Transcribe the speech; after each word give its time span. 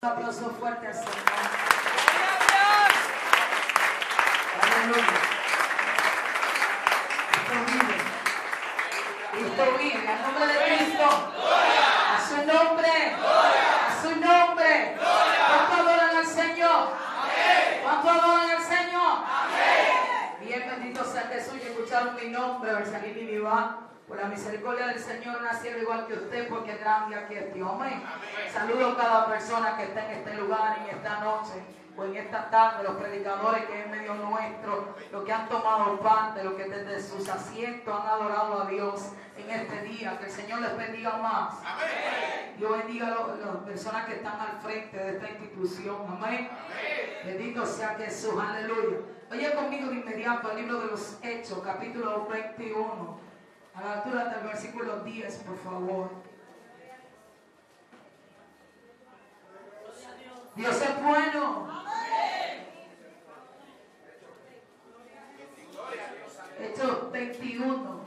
Un 0.00 0.10
aplauso 0.10 0.50
fuerte 0.50 0.86
al 0.86 0.94
Señor. 0.94 1.10
Aleluya. 4.62 5.06
Cristo 7.32 7.56
vive. 7.66 7.96
Cristo 9.32 9.64
vive. 9.76 10.08
Al 10.08 10.22
nombre 10.22 10.46
de 10.46 10.56
Cristo. 10.66 11.32
A 12.14 12.28
su 12.28 12.36
nombre. 12.46 12.92
A 13.88 14.00
su 14.00 14.10
nombre. 14.20 14.96
¿Cuánto 15.48 15.74
adoran 15.74 16.16
al 16.16 16.26
Señor? 16.26 16.92
¿Cuánto 17.82 18.08
adoran 18.08 18.50
al 18.50 18.62
Señor? 18.62 19.18
Bien 20.40 20.64
bendito 20.70 21.04
sea 21.12 21.22
Jesús 21.22 21.54
y 21.60 21.70
escucharon 21.70 22.14
mi 22.14 22.28
nombre, 22.28 22.72
Bersalín 22.72 23.18
y 23.18 23.38
la 23.38 23.87
misericordia 24.28 24.86
del 24.88 24.98
Señor 24.98 25.42
naciera 25.42 25.78
igual 25.78 26.06
que 26.06 26.14
usted, 26.14 26.48
porque 26.48 26.76
grande 26.76 27.16
aquí 27.16 27.34
es 27.34 27.54
Dios. 27.54 27.68
Amén. 27.70 28.02
Saludo 28.52 28.92
a 28.92 28.96
cada 28.96 29.26
persona 29.26 29.76
que 29.76 29.84
está 29.84 30.06
en 30.06 30.18
este 30.18 30.34
lugar, 30.34 30.78
en 30.78 30.96
esta 30.96 31.20
noche 31.20 31.62
o 31.96 32.04
en 32.04 32.16
esta 32.16 32.48
tarde, 32.48 32.84
los 32.84 32.96
predicadores 32.96 33.64
que 33.64 33.80
es 33.80 33.84
en 33.86 33.90
medio 33.90 34.14
nuestro, 34.14 34.94
los 35.10 35.24
que 35.24 35.32
han 35.32 35.48
tomado 35.48 35.98
parte, 35.98 36.44
los 36.44 36.54
que 36.54 36.68
desde 36.68 37.02
sus 37.02 37.28
asientos 37.28 37.92
han 37.92 38.06
adorado 38.06 38.62
a 38.62 38.66
Dios 38.66 39.12
en 39.36 39.50
este 39.50 39.82
día. 39.82 40.16
Que 40.18 40.26
el 40.26 40.30
Señor 40.30 40.60
les 40.60 40.76
bendiga 40.76 41.16
más. 41.16 41.54
Dios 42.56 42.70
bendiga 42.78 43.08
a 43.08 43.10
las 43.10 43.56
personas 43.64 44.06
que 44.06 44.14
están 44.14 44.40
al 44.40 44.60
frente 44.60 44.96
de 44.96 45.10
esta 45.16 45.28
institución. 45.28 45.96
Amén. 46.08 46.48
Bendito 47.24 47.66
sea 47.66 47.96
Jesús. 47.96 48.34
Aleluya. 48.40 48.98
Oye 49.30 49.52
conmigo 49.54 49.88
de 49.88 49.96
inmediato 49.96 50.50
al 50.50 50.56
libro 50.56 50.80
de 50.80 50.86
los 50.86 51.18
Hechos, 51.22 51.60
capítulo 51.64 52.26
21. 52.28 53.27
A 53.78 53.80
la 53.80 53.92
altura 53.92 54.24
del 54.24 54.44
versículo 54.48 55.04
10, 55.04 55.36
por 55.36 55.56
favor. 55.58 56.10
Dios 60.56 60.82
es 60.82 61.02
bueno. 61.04 61.84
Hechos 66.58 67.12
21. 67.12 68.00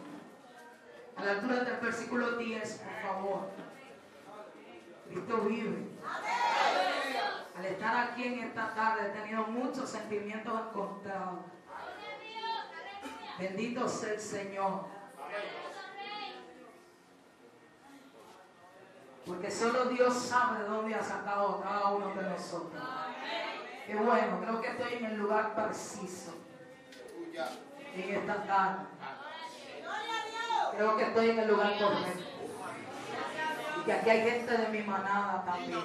A 1.16 1.23
la 1.23 1.31
altura 1.31 1.63
del 1.63 1.78
versículo 1.78 2.31
10, 2.38 2.80
por 2.80 3.09
favor. 3.09 3.50
Cristo 5.08 5.38
vive. 5.44 5.88
Al 7.58 7.66
estar 7.66 8.09
aquí 8.09 8.25
en 8.25 8.39
esta 8.39 8.75
tarde 8.75 9.08
he 9.08 9.22
tenido 9.22 9.44
muchos 9.44 9.89
sentimientos 9.89 10.67
encontrados. 10.67 11.39
Bendito 13.39 13.88
sea 13.88 14.13
el 14.16 14.19
Señor. 14.19 15.00
Porque 19.26 19.52
solo 19.52 19.86
Dios 19.86 20.14
sabe 20.14 20.64
de 20.64 20.70
dónde 20.70 20.96
ha 20.96 21.04
sacado 21.04 21.62
cada 21.62 21.90
uno 21.90 22.08
de 22.14 22.24
nosotros. 22.24 22.84
Qué 23.86 23.96
bueno, 23.96 24.40
creo 24.42 24.62
que 24.62 24.68
estoy 24.68 24.94
en 24.94 25.06
el 25.06 25.18
lugar 25.18 25.56
preciso. 25.56 26.34
En 27.96 28.16
esta 28.16 28.44
tarde. 28.44 28.86
Creo 30.76 30.98
que 30.98 31.04
estoy 31.04 31.30
en 31.30 31.40
el 31.40 31.48
lugar 31.48 31.80
correcto. 31.80 32.24
Y 33.78 33.84
que 33.84 33.94
aquí 33.94 34.09
hay 34.09 34.22
gente 34.30 34.58
de 34.58 34.68
mi 34.70 34.84
manada 34.84 35.44
también. 35.46 35.80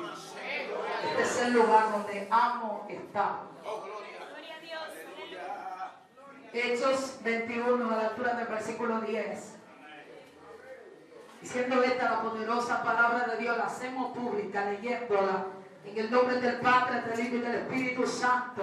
Este 1.10 1.22
es 1.22 1.42
el 1.42 1.52
lugar 1.52 1.92
donde 1.92 2.28
amo 2.30 2.86
estar. 2.88 3.40
Hechos 6.58 7.18
21, 7.22 7.90
a 7.90 7.96
la 7.96 8.08
altura 8.08 8.34
del 8.34 8.46
versículo 8.46 9.00
10. 9.00 9.56
Diciendo 11.42 11.82
esta 11.82 12.10
la 12.10 12.22
poderosa 12.22 12.82
palabra 12.82 13.26
de 13.26 13.36
Dios, 13.36 13.56
la 13.58 13.64
hacemos 13.64 14.16
pública, 14.16 14.64
leyéndola 14.64 15.46
en 15.84 15.98
el 15.98 16.10
nombre 16.10 16.40
del 16.40 16.56
Padre, 16.60 17.02
del 17.02 17.26
Hijo 17.26 17.36
y 17.36 17.40
del 17.40 17.54
Espíritu 17.56 18.06
Santo. 18.06 18.62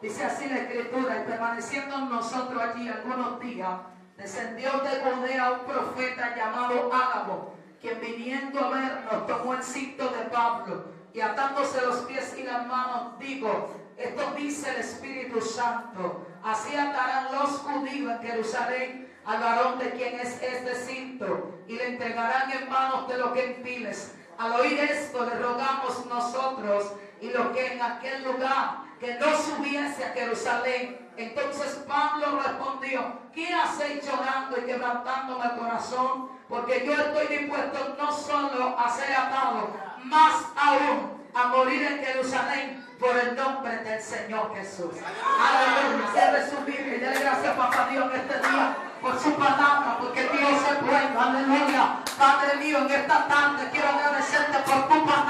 Dice 0.00 0.24
así 0.24 0.48
la 0.48 0.58
Escritura, 0.58 1.22
y 1.22 1.28
permaneciendo 1.28 1.98
nosotros 1.98 2.62
allí 2.62 2.88
algunos 2.88 3.40
días, 3.40 3.80
descendió 4.16 4.70
de 4.78 5.00
Judea 5.00 5.50
un 5.50 5.66
profeta 5.66 6.36
llamado 6.36 6.92
Ágabo, 6.92 7.54
quien 7.80 8.00
viniendo 8.00 8.60
a 8.60 8.70
vernos 8.70 9.26
tomó 9.26 9.54
el 9.54 9.62
cinto 9.62 10.08
de 10.08 10.24
Pablo 10.26 10.84
y 11.12 11.20
atándose 11.20 11.80
los 11.82 11.96
pies 12.00 12.36
y 12.38 12.44
las 12.44 12.66
manos, 12.66 13.18
dijo, 13.18 13.81
esto 13.96 14.32
dice 14.36 14.70
el 14.70 14.76
Espíritu 14.76 15.40
Santo, 15.40 16.26
así 16.42 16.74
atarán 16.76 17.32
los 17.32 17.50
judíos 17.58 18.12
en 18.12 18.18
Jerusalén 18.20 19.12
al 19.24 19.40
varón 19.40 19.78
de 19.78 19.90
quien 19.90 20.18
es 20.18 20.42
este 20.42 20.74
cinto 20.74 21.60
y 21.68 21.74
le 21.76 21.88
entregarán 21.88 22.50
en 22.50 22.68
manos 22.68 23.08
de 23.08 23.18
los 23.18 23.34
gentiles. 23.34 24.14
Al 24.38 24.52
oír 24.52 24.78
esto 24.80 25.24
le 25.24 25.34
rogamos 25.36 26.06
nosotros 26.06 26.92
y 27.20 27.30
los 27.30 27.48
que 27.48 27.74
en 27.74 27.82
aquel 27.82 28.24
lugar 28.24 28.82
que 28.98 29.14
no 29.14 29.36
subiese 29.36 30.04
a 30.04 30.12
Jerusalén. 30.12 31.10
Entonces 31.16 31.84
Pablo 31.86 32.40
respondió, 32.44 33.18
¿qué 33.34 33.52
hacéis 33.52 34.04
llorando 34.04 34.58
y 34.58 34.62
quebrantándome 34.62 35.44
el 35.44 35.58
corazón? 35.58 36.30
Porque 36.48 36.84
yo 36.86 36.92
estoy 36.94 37.38
dispuesto 37.38 37.96
no 37.98 38.12
solo 38.12 38.78
a 38.78 38.88
ser 38.90 39.12
atado, 39.12 39.70
más 40.04 40.46
aún 40.56 41.22
a 41.34 41.46
morir 41.48 41.82
en 41.82 42.04
Jerusalén 42.04 42.86
por 43.02 43.18
el 43.18 43.34
nombre 43.34 43.78
del 43.78 44.00
Señor 44.00 44.54
Jesús. 44.54 44.94
Aleluya. 45.02 46.06
Cierre 46.12 46.48
su 46.48 46.64
Biblia 46.64 46.96
y 46.96 47.00
dale 47.00 47.18
gracias, 47.18 47.56
papá 47.56 47.88
Dios, 47.90 48.14
en 48.14 48.20
este 48.20 48.38
día 48.48 48.76
por 49.02 49.18
su 49.18 49.34
palabra, 49.34 49.98
porque 50.00 50.22
Dios 50.22 50.60
es 50.70 50.86
bueno. 50.86 51.20
Aleluya. 51.20 51.98
Padre 52.16 52.56
mío, 52.58 52.78
en 52.78 52.90
esta 52.92 53.26
tarde 53.26 53.68
quiero 53.72 53.88
agradecerte 53.88 54.58
por 54.58 54.88
tu 54.88 55.04
palabra, 55.04 55.21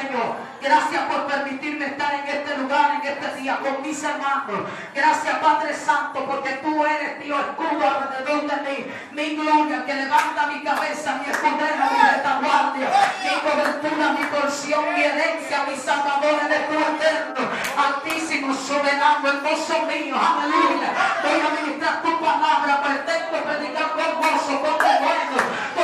Señor. 0.00 0.48
Gracias 0.60 1.02
por 1.04 1.26
permitirme 1.26 1.86
estar 1.86 2.14
en 2.14 2.26
este 2.26 2.56
lugar, 2.58 3.00
en 3.00 3.08
este 3.08 3.40
día, 3.40 3.58
con 3.58 3.80
mis 3.82 4.02
hermanos. 4.02 4.60
Gracias, 4.94 5.38
Padre 5.38 5.74
Santo, 5.74 6.24
porque 6.26 6.50
tú 6.62 6.84
eres, 6.84 7.20
Dios, 7.20 7.40
escudo 7.40 7.84
alrededor 7.86 8.42
de 8.46 8.56
mí. 8.68 8.92
Mi 9.12 9.36
gloria 9.36 9.84
que 9.86 9.94
levanta 9.94 10.46
mi 10.48 10.62
cabeza, 10.62 11.20
mi 11.24 11.30
escudero, 11.30 11.84
mi 11.92 12.10
retaguardia, 12.10 12.88
mi 13.22 13.50
cobertura, 13.50 14.12
mi 14.18 14.24
porción, 14.26 14.94
mi 14.94 15.02
herencia, 15.02 15.64
mi 15.68 15.76
salvador 15.76 16.40
en 16.42 16.46
el 16.46 16.52
eterno, 16.52 17.48
altísimo, 17.76 18.54
soberano, 18.54 19.28
hermoso 19.28 19.82
mío. 19.86 20.16
Aleluya. 20.16 20.90
Voy 21.22 21.40
a 21.40 21.62
ministrar 21.62 22.02
tu 22.02 22.18
palabra, 22.18 22.82
pretendo 22.82 23.44
predicar 23.44 23.92
con 23.92 24.14
gozo, 24.22 24.60
con 24.60 24.78
denuedo, 24.78 25.38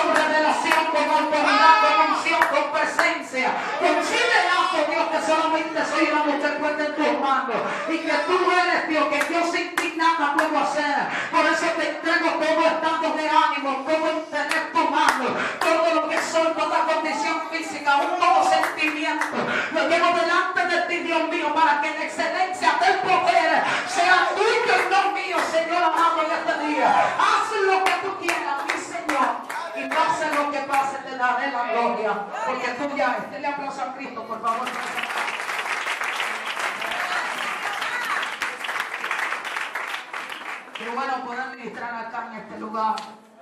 con 0.04 0.14
revelación, 0.14 0.84
con 0.92 1.06
autoridad, 1.08 1.74
con 1.80 2.12
unción, 2.12 2.40
con 2.52 2.72
presencia, 2.72 3.48
con 3.80 3.94
chivelazo, 4.04 4.78
Dios, 4.90 5.04
que 5.08 5.20
solamente 5.24 5.80
soy 5.84 6.04
una 6.12 6.22
mujer 6.24 6.60
en 6.78 6.94
tus 6.94 7.20
manos. 7.20 7.56
Y 7.88 7.98
que 7.98 8.16
tú 8.26 8.36
eres, 8.50 8.88
Dios, 8.88 9.04
que 9.08 9.32
yo 9.32 9.52
sin 9.52 9.74
ti 9.76 9.94
nada 9.96 10.34
puedo 10.36 10.58
hacer. 10.58 11.08
Por 11.30 11.46
eso 11.46 11.66
te 11.78 11.88
entrego 11.88 12.30
todo 12.30 12.66
estado 12.66 13.08
de 13.16 13.28
ánimo, 13.28 13.84
todo 13.86 14.06
en 14.10 14.24
tener 14.30 14.72
tu 14.72 14.84
mano, 14.90 15.26
todo 15.60 15.94
lo 15.94 16.08
que 16.08 16.18
soy, 16.20 16.48
toda 16.52 16.84
condición 16.84 17.42
física, 17.50 17.96
un 17.96 18.18
todo 18.18 18.44
sentimiento. 18.48 19.36
Lo 19.72 19.88
llevo 19.88 20.08
delante 20.18 20.66
de 20.66 20.80
ti, 20.88 20.96
Dios 20.98 21.28
mío, 21.28 21.54
para 21.54 21.80
que 21.80 21.90
la 21.90 22.04
excelencia 22.04 22.74
del 22.80 22.98
poder 23.00 23.62
sea 23.88 24.28
tuyo 24.34 24.74
y 24.74 24.90
no 24.90 25.12
mío, 25.12 25.36
Señor 25.50 25.82
amado, 25.82 26.22
en 26.26 26.32
este 26.32 26.66
día. 26.66 26.88
Haz 27.18 27.50
lo 27.66 27.84
que 27.84 27.92
tú 28.02 28.18
quieras. 28.20 28.44
Y 29.76 29.88
pase 29.88 30.34
lo 30.34 30.50
que 30.52 30.58
pase, 30.60 30.98
te 30.98 31.16
daré 31.16 31.50
la 31.50 31.72
gloria. 31.72 32.26
Porque 32.46 32.68
tú 32.78 32.96
ya, 32.96 33.16
este 33.18 33.40
le 33.40 33.46
aplauso 33.48 33.82
a 33.82 33.94
Cristo, 33.94 34.24
por 34.24 34.40
favor. 34.40 34.68
Qué 40.78 40.88
bueno 40.90 41.24
poder 41.24 41.56
ministrar 41.56 42.06
acá 42.06 42.28
en 42.30 42.38
este 42.38 42.58
lugar. 42.58 42.94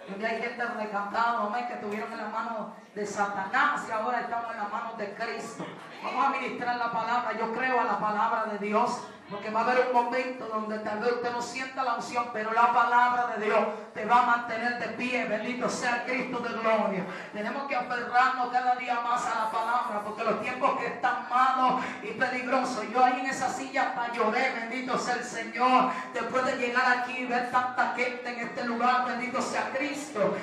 Donde 0.08 0.26
hay 0.26 0.42
gente 0.42 0.64
recantada, 0.64 1.46
amén, 1.46 1.68
que 1.68 1.76
tuvieron 1.76 2.10
en 2.12 2.18
las 2.18 2.32
manos 2.32 2.72
de 2.94 3.06
Satanás 3.06 3.82
y 3.88 3.92
ahora 3.92 4.20
estamos 4.20 4.50
en 4.50 4.58
las 4.58 4.72
manos 4.72 4.98
de 4.98 5.14
Cristo. 5.14 5.64
Vamos 6.02 6.26
a 6.26 6.30
ministrar 6.30 6.76
la 6.76 6.90
palabra. 6.90 7.32
Yo 7.38 7.52
creo 7.52 7.80
a 7.80 7.84
la 7.84 7.98
palabra 7.98 8.46
de 8.46 8.58
Dios. 8.58 9.02
Porque 9.32 9.50
va 9.50 9.60
a 9.60 9.62
haber 9.64 9.86
un 9.86 9.94
momento 9.94 10.46
donde 10.46 10.78
tal 10.80 10.98
vez 10.98 11.12
usted 11.12 11.32
no 11.32 11.40
sienta 11.40 11.82
la 11.82 11.94
unción, 11.94 12.26
pero 12.34 12.52
la 12.52 12.70
palabra 12.70 13.34
de 13.34 13.46
Dios 13.46 13.60
te 13.94 14.04
va 14.04 14.22
a 14.22 14.26
mantener 14.26 14.78
de 14.78 14.88
pie. 14.88 15.24
Bendito 15.24 15.70
sea 15.70 16.04
Cristo 16.04 16.38
de 16.40 16.50
gloria. 16.50 17.06
Tenemos 17.32 17.66
que 17.66 17.74
aferrarnos 17.74 18.52
cada 18.52 18.76
día 18.76 19.00
más 19.00 19.24
a 19.24 19.44
la 19.44 19.50
palabra, 19.50 20.02
porque 20.04 20.22
los 20.22 20.42
tiempos 20.42 20.78
que 20.78 20.86
están 20.86 21.26
malos 21.30 21.82
y 22.02 22.08
peligrosos. 22.08 22.84
Yo 22.92 23.02
ahí 23.02 23.20
en 23.20 23.26
esa 23.26 23.48
silla 23.48 23.88
hasta 23.88 24.12
lloré, 24.12 24.52
bendito 24.52 24.98
sea 24.98 25.14
el 25.14 25.24
Señor. 25.24 25.90
Después 26.12 26.44
de 26.44 26.56
llegar 26.58 26.98
aquí 26.98 27.16
y 27.16 27.26
ver 27.26 27.50
tanta 27.50 27.94
gente 27.96 28.28
en 28.28 28.48
este 28.48 28.64
lugar, 28.64 29.06
bendito 29.06 29.40
sea 29.40 29.70
Cristo. 29.74 30.36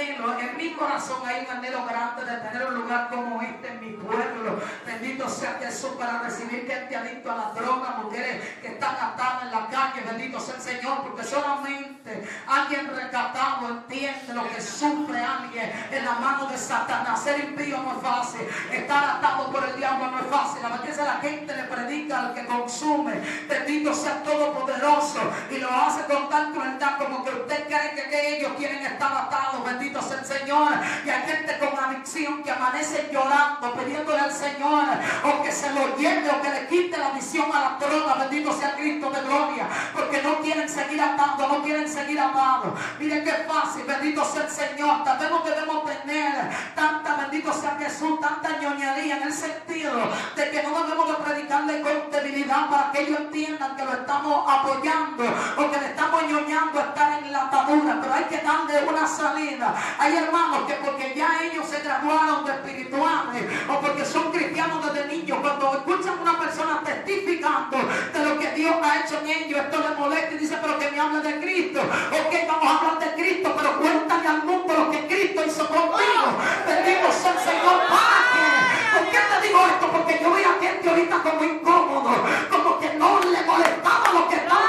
En 0.00 0.56
mi 0.56 0.74
corazón 0.74 1.26
hay 1.26 1.44
un 1.44 1.56
anhelo 1.56 1.84
grande 1.84 2.24
de 2.24 2.36
tener 2.36 2.68
un 2.68 2.74
lugar 2.74 3.08
como 3.10 3.42
este 3.42 3.66
en 3.66 3.80
mi 3.80 3.90
pueblo. 3.96 4.60
Bendito 4.86 5.28
sea 5.28 5.58
Jesús 5.60 5.90
para 5.98 6.20
recibir 6.20 6.68
gente 6.68 6.94
adicto 6.94 7.32
a 7.32 7.34
la 7.34 7.50
droga, 7.50 7.98
mujeres 8.04 8.44
que 8.62 8.68
están 8.68 8.94
atadas 8.94 9.42
en 9.42 9.50
la 9.50 9.66
calle. 9.66 10.02
Bendito 10.08 10.38
sea 10.38 10.54
el 10.54 10.62
Señor, 10.62 11.02
porque 11.02 11.24
solamente 11.24 12.28
alguien 12.46 12.94
recatado 12.94 13.70
entiende 13.70 14.34
lo 14.34 14.48
que 14.48 14.60
sufre 14.60 15.18
alguien 15.20 15.72
en 15.90 16.04
la 16.04 16.14
mano 16.14 16.46
de 16.46 16.56
Satanás. 16.56 17.20
Ser 17.20 17.40
impío 17.40 17.78
no 17.82 17.96
es 17.96 18.00
fácil, 18.00 18.42
estar 18.70 19.16
atado 19.16 19.50
por 19.50 19.64
el 19.64 19.76
diablo 19.76 20.12
no 20.12 20.20
es 20.20 20.26
fácil. 20.26 20.64
A 20.64 20.76
veces 20.76 21.04
la 21.04 21.16
gente 21.16 21.56
le 21.56 21.64
predica 21.64 22.20
al 22.20 22.34
que 22.34 22.46
consume. 22.46 23.20
Bendito 23.48 23.92
sea 23.92 24.22
Todopoderoso 24.22 25.20
y 25.50 25.58
lo 25.58 25.70
hace 25.70 26.04
con 26.04 26.28
tal 26.28 26.52
crueldad 26.52 26.98
como 26.98 27.24
que 27.24 27.30
usted 27.30 27.66
cree 27.66 27.94
que, 27.94 28.10
que 28.10 28.36
ellos 28.36 28.52
quieren 28.56 28.84
estar 28.86 29.12
atados. 29.12 29.64
Bendito 29.64 29.87
sea 30.02 30.18
el 30.18 30.26
Señor. 30.26 30.72
Y 31.04 31.10
hay 31.10 31.22
gente 31.22 31.58
con 31.58 31.78
adicción 31.78 32.42
que 32.42 32.50
amanece 32.50 33.08
llorando, 33.12 33.72
pidiéndole 33.74 34.20
al 34.20 34.32
Señor 34.32 34.84
o 35.24 35.42
que 35.42 35.52
se 35.52 35.72
lo 35.72 35.96
lleve 35.96 36.30
o 36.30 36.42
que 36.42 36.50
le 36.50 36.66
quite 36.68 36.96
la 36.98 37.10
visión 37.10 37.50
a 37.52 37.60
la 37.60 37.78
droga. 37.78 38.14
Bendito 38.14 38.52
sea 38.52 38.74
Cristo 38.74 39.10
de 39.10 39.20
gloria. 39.22 39.66
Porque 39.92 40.22
no 40.22 40.40
quieren 40.40 40.68
seguir 40.68 41.00
atando, 41.00 41.48
no 41.48 41.62
quieren 41.62 41.88
seguir 41.88 42.20
amados. 42.20 42.78
Miren 42.98 43.24
qué 43.24 43.32
fácil, 43.48 43.84
bendito 43.84 44.24
sea 44.24 44.42
el 44.42 44.50
Señor. 44.50 45.04
Tal 45.04 45.18
no 45.30 45.42
debemos 45.42 45.84
tener 45.84 46.34
tanta, 46.74 47.16
bendito 47.16 47.52
sea 47.52 47.76
Jesús, 47.78 48.20
tanta 48.20 48.58
ñoñería 48.60 49.16
en 49.16 49.22
el 49.24 49.32
sentido 49.32 49.92
de 50.36 50.50
que 50.50 50.62
no 50.62 50.82
debemos 50.82 51.08
de 51.08 51.24
predicarle 51.24 51.82
con 51.82 52.10
debilidad 52.10 52.70
para 52.70 52.92
que 52.92 53.02
ellos 53.02 53.20
entiendan 53.20 53.76
que 53.76 53.84
lo 53.84 53.92
estamos 53.92 54.44
apoyando 54.48 55.24
o 55.56 55.70
que 55.70 55.78
le 55.78 55.86
estamos 55.86 56.22
ñoñando 56.24 56.80
estar 56.80 57.22
en 57.22 57.32
la 57.32 57.46
atadura. 57.46 57.98
Pero 58.00 58.14
hay 58.14 58.24
que 58.24 58.38
darle 58.38 58.84
una 58.88 59.06
salida. 59.06 59.67
Hay 59.98 60.16
hermanos 60.16 60.66
que 60.66 60.74
porque 60.74 61.14
ya 61.14 61.40
ellos 61.42 61.66
se 61.66 61.80
graduaron 61.80 62.44
de 62.44 62.52
espirituales 62.52 63.44
o 63.68 63.80
porque 63.80 64.04
son 64.04 64.30
cristianos 64.32 64.92
desde 64.92 65.08
niños, 65.08 65.38
cuando 65.40 65.74
escuchan 65.74 66.18
a 66.18 66.22
una 66.22 66.38
persona 66.38 66.82
testificando 66.84 67.76
de 68.12 68.24
lo 68.24 68.38
que 68.38 68.50
Dios 68.52 68.76
ha 68.82 69.00
hecho 69.00 69.20
en 69.20 69.28
ellos, 69.28 69.60
esto 69.60 69.78
les 69.80 69.98
molesta 69.98 70.34
y 70.34 70.38
dice, 70.38 70.58
pero 70.60 70.78
que 70.78 70.90
me 70.90 71.00
hable 71.00 71.20
de 71.20 71.40
Cristo. 71.40 71.80
Ok, 71.80 72.34
vamos 72.46 72.64
a 72.64 72.78
hablar 72.78 72.98
de 72.98 73.14
Cristo, 73.22 73.54
pero 73.56 73.78
cuéntame 73.78 74.28
al 74.28 74.44
mundo 74.44 74.74
lo 74.74 74.90
que 74.90 75.06
Cristo 75.06 75.42
hizo 75.46 75.66
conmigo. 75.66 76.26
Bendito 76.66 77.12
sea 77.12 77.32
el 77.32 77.38
Señor. 77.38 77.78
¿Para 77.88 78.20
qué? 78.32 78.98
¿Por 78.98 79.10
qué 79.10 79.18
te 79.18 79.46
digo 79.46 79.60
esto? 79.66 79.90
Porque 79.90 80.18
yo 80.22 80.30
voy 80.30 80.42
a 80.42 80.52
gente 80.60 80.88
ahorita 80.88 81.22
como 81.22 81.44
incómodo, 81.44 82.10
como 82.50 82.78
que 82.78 82.94
no 82.94 83.20
le 83.20 83.42
molestaba 83.42 84.12
lo 84.12 84.28
que 84.28 84.36
estaban 84.36 84.67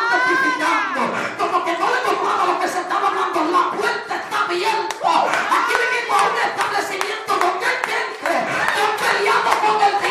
abierta. 4.49 5.29
Aquí 5.29 5.73
venimos 5.77 6.17
a 6.17 6.25
un 6.25 6.37
establecimiento 6.37 7.31
donde 7.37 7.65
hay 7.67 7.77
gente 7.85 8.33
que 8.73 8.81
han 8.81 8.93
peleado 8.97 9.49
con 9.61 9.77
el 9.81 10.08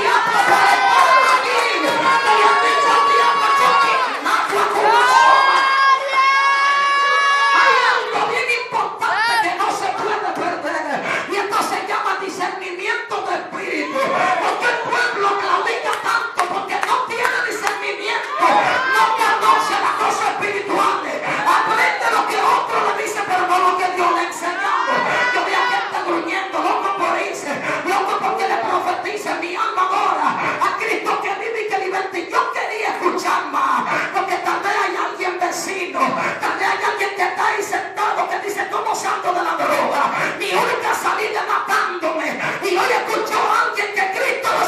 yo 32.39 32.53
quería 32.53 32.89
escuchar 32.89 33.47
más, 33.51 33.85
porque 34.15 34.37
tal 34.37 34.61
vez 34.61 34.73
hay 34.85 34.97
alguien 34.97 35.39
vecino, 35.41 36.01
tal 36.41 36.59
vez 36.59 36.69
hay 36.69 36.85
alguien 36.85 37.11
que 37.17 37.25
está 37.25 37.47
ahí 37.47 37.63
sentado 37.63 38.29
que 38.29 38.39
dice, 38.41 38.69
¿cómo 38.71 38.95
salgo 38.95 39.33
de 39.33 39.43
la 39.43 39.55
droga? 39.57 40.13
Mi 40.39 40.51
única 40.53 40.95
salida 40.95 41.43
matándome. 41.49 42.41
Y 42.63 42.77
hoy 42.77 42.91
escucho 43.01 43.39
a 43.39 43.63
alguien 43.63 43.89
que 43.95 44.05
Cristo 44.19 44.49
lo 44.59 44.67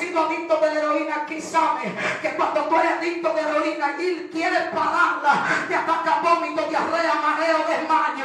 sido 0.00 0.26
adictos 0.26 0.60
de 0.62 0.66
la 0.66 0.80
heroína 0.80 1.14
aquí 1.16 1.40
saben 1.42 1.94
que 2.22 2.30
cuando 2.30 2.64
tú 2.64 2.78
eres 2.78 2.92
adicto 2.92 3.34
de 3.34 3.40
heroína 3.42 3.96
y 4.00 4.30
quieres 4.32 4.62
pararla, 4.74 5.44
te 5.68 5.74
ataca 5.74 6.20
vómito, 6.22 6.62
diarrea, 6.68 7.14
mareo, 7.16 7.58
desmayo. 7.68 8.24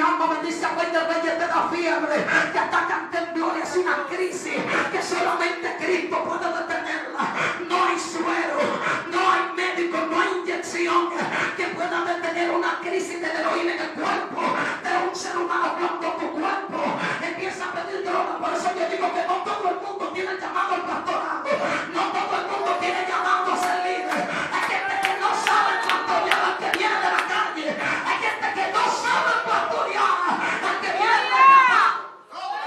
Alma 0.00 0.26
bendice 0.32 0.64
a 0.64 0.70
Rey 0.70 0.90
de 0.90 1.00
Reyes 1.00 1.38
te 1.38 1.46
da 1.46 1.68
fiebre, 1.70 2.16
te 2.52 2.58
atacan 2.58 3.10
temblores, 3.10 3.76
una 3.76 4.06
crisis 4.08 4.56
que 4.90 5.02
solamente 5.02 5.76
Cristo 5.78 6.24
puede 6.24 6.48
detenerla. 6.58 7.24
No 7.68 7.84
hay 7.84 7.98
suero, 7.98 8.58
no 9.12 9.20
hay 9.30 9.42
médico, 9.54 9.98
no 10.10 10.20
hay 10.20 10.28
inyección 10.40 11.10
que 11.54 11.66
pueda 11.66 12.00
detener 12.00 12.50
una 12.50 12.78
crisis 12.80 13.20
de 13.20 13.26
heroína 13.26 13.74
en 13.74 13.80
el 13.80 13.90
cuerpo 13.90 14.40
de 14.82 15.08
un 15.08 15.14
ser 15.14 15.36
humano 15.36 15.76
cuando 15.78 16.08
tu 16.16 16.40
cuerpo 16.40 16.79
empieza 17.40 17.70
a 17.70 17.72
pedir 17.72 18.04
droga. 18.04 18.36
Por 18.38 18.52
eso 18.52 18.68
yo 18.76 18.86
digo 18.86 19.14
que 19.14 19.24
no 19.24 19.36
todo 19.42 19.70
el 19.70 19.76
mundo 19.80 20.08
tiene 20.12 20.36
llamado 20.36 20.74
al 20.74 20.82
pastorado. 20.82 21.44
No 21.94 22.02
todo 22.12 22.36
el 22.36 22.46
mundo 22.52 22.76
tiene 22.80 23.06
llamado 23.08 23.52
a 23.52 23.56
ser 23.56 23.78
líder. 23.80 24.28
Hay 24.52 24.62
gente 24.68 24.94
que 25.00 25.12
no 25.20 25.28
sabe 25.32 25.72
pastorear 25.88 26.42
al 26.44 26.56
que 26.60 26.78
viene 26.78 26.96
de 27.00 27.10
la 27.16 27.24
calle. 27.32 27.66
Hay 27.80 28.16
gente 28.20 28.46
que 28.52 28.72
no 28.76 28.84
sabe 28.92 29.32
pastorear 29.48 30.20
al 30.68 30.80
que 30.84 30.92
viene 31.00 31.22
de 31.24 31.40
la 31.48 31.60
calle. 31.72 31.96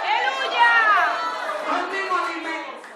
¡Aleluya! 0.09 0.71
No 1.69 1.71
el 1.77 1.87
mismo 1.93 2.15
alimento. 2.17 2.89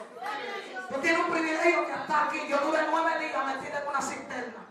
Yo 0.89 0.97
tiene 0.97 1.19
un 1.19 1.29
privilegio 1.29 1.85
que 1.85 1.93
está 1.93 2.23
aquí. 2.25 2.39
Yo 2.49 2.57
tuve 2.57 2.79
nueve 2.89 3.11
días 3.21 3.45
metida 3.45 3.81
en 3.83 3.87
una 3.87 4.01
cisterna. 4.01 4.61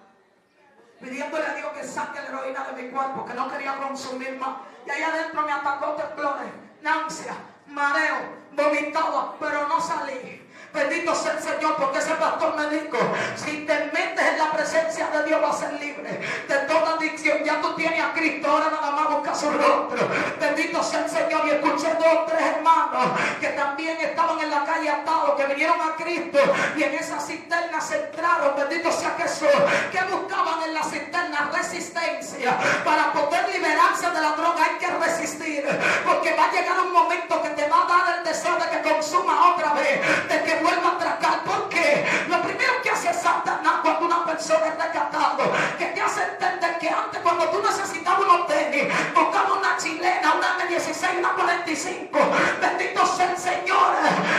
Pidiéndole 1.01 1.47
a 1.47 1.55
Dios 1.55 1.71
que 1.71 1.85
saque 1.85 2.19
la 2.19 2.27
heroína 2.27 2.65
de 2.65 2.83
mi 2.83 2.91
cuerpo, 2.91 3.25
que 3.25 3.35
no 3.35 3.49
quería 3.49 3.77
consumir 3.77 4.37
más. 4.41 4.57
Y 4.85 4.91
ahí 4.91 5.03
adentro 5.05 5.43
me 5.43 5.53
atacó 5.53 5.95
temblores 5.95 6.66
náusea, 6.83 7.37
mareo, 7.67 8.37
vomitaba, 8.53 9.37
pero 9.39 9.69
no 9.69 9.81
salí. 9.81 10.46
Bendito 10.77 11.15
sea 11.15 11.33
el 11.33 11.43
Señor, 11.43 11.77
porque 11.77 11.99
ese 11.99 12.15
pastor 12.17 12.55
me 12.55 12.69
dijo, 12.69 12.99
si 13.35 13.65
te 13.65 13.91
metes 13.95 14.27
en 14.27 14.39
la 14.39 14.53
presencia 14.53 15.09
de 15.09 15.25
Dios 15.25 15.41
vas 15.41 15.57
a 15.57 15.59
ser 15.61 15.73
libre 15.81 16.21
de 16.49 16.57
toda 16.69 16.95
adicción. 16.95 17.39
Ya 17.45 17.61
tú 17.63 17.75
tienes 17.75 18.03
a 18.03 18.13
Cristo, 18.13 18.51
ahora 18.51 18.67
nada 18.71 18.91
más 18.91 19.11
busca 19.11 19.35
su 19.35 19.51
rostro. 19.51 20.09
Bendito 20.39 20.83
sea 20.83 21.05
el 21.05 21.11
Señor. 21.11 21.47
Y 21.47 21.51
escuché 21.51 21.95
dos 21.95 22.27
tres 22.27 22.41
hermanos 22.41 23.19
que 23.41 23.49
también 23.49 23.97
estaban 24.01 24.39
en 24.41 24.51
la 24.51 24.65
calle 24.65 24.91
atados, 24.91 25.31
que 25.37 25.47
vinieron 25.47 25.81
a 25.81 25.97
Cristo 25.97 26.39
y 26.77 26.83
en 26.83 26.95
esa 26.95 27.21
cisterna 27.21 27.81
se 27.81 27.97
entraron. 27.97 28.55
Bendito 28.57 28.93
sea 28.93 29.17
Jesús. 29.19 29.49
Que 29.91 30.03
buscaban 30.13 30.63
en 30.63 30.75
la 30.75 30.83
cisterna 30.83 31.51
resistencia 31.53 32.57
para 32.85 33.13
poder 33.13 33.49
liberarse 33.53 34.11
de 34.11 34.21
la 34.21 34.33
droga. 34.33 34.65
Hay 34.65 34.79
que 34.79 34.89
resistir, 34.89 35.65
porque 36.05 36.35
va 36.35 36.47
a 36.47 36.53
llegar 36.53 36.81
un 36.81 36.93
momento 36.93 37.43
que 37.43 37.51
te 37.51 37.69
va 37.69 37.83
a 37.83 37.87
dar 37.87 38.19
el 38.19 38.25
deseo 38.25 38.57
de 38.57 38.69
que 38.69 38.83
consuma 38.83 39.55
otra 39.55 39.73
vez, 39.75 40.01
de 40.29 40.43
que 40.43 40.57
vuelva 40.67 40.89
a 40.89 40.93
atracar. 40.93 41.45
Porque 41.45 42.07
lo 42.29 42.43
primero 42.43 42.73
que 42.83 42.91
hace 42.91 43.15
Satanás 43.15 43.75
cuando 43.83 44.07
una 44.07 44.25
persona 44.25 44.67
es 44.67 44.77
rescatado, 44.77 45.53
que 45.79 45.87
te 45.87 46.01
hace 46.01 46.23
entender 46.23 46.79
que 46.79 46.89
antes 46.89 47.21
cuando 47.21 47.45
tú 47.51 47.63
necesitabas 47.63 48.21
unos 48.21 48.47
tenis, 48.47 48.85
buscaba 49.15 49.55
una 49.55 49.77
chilena, 49.77 50.35
una 50.35 50.59
M16, 50.59 51.19
una 51.19 51.33
45. 51.35 52.19
Bendito 52.61 53.07
sea 53.07 53.31
el 53.31 53.39
Señor. 53.39 53.91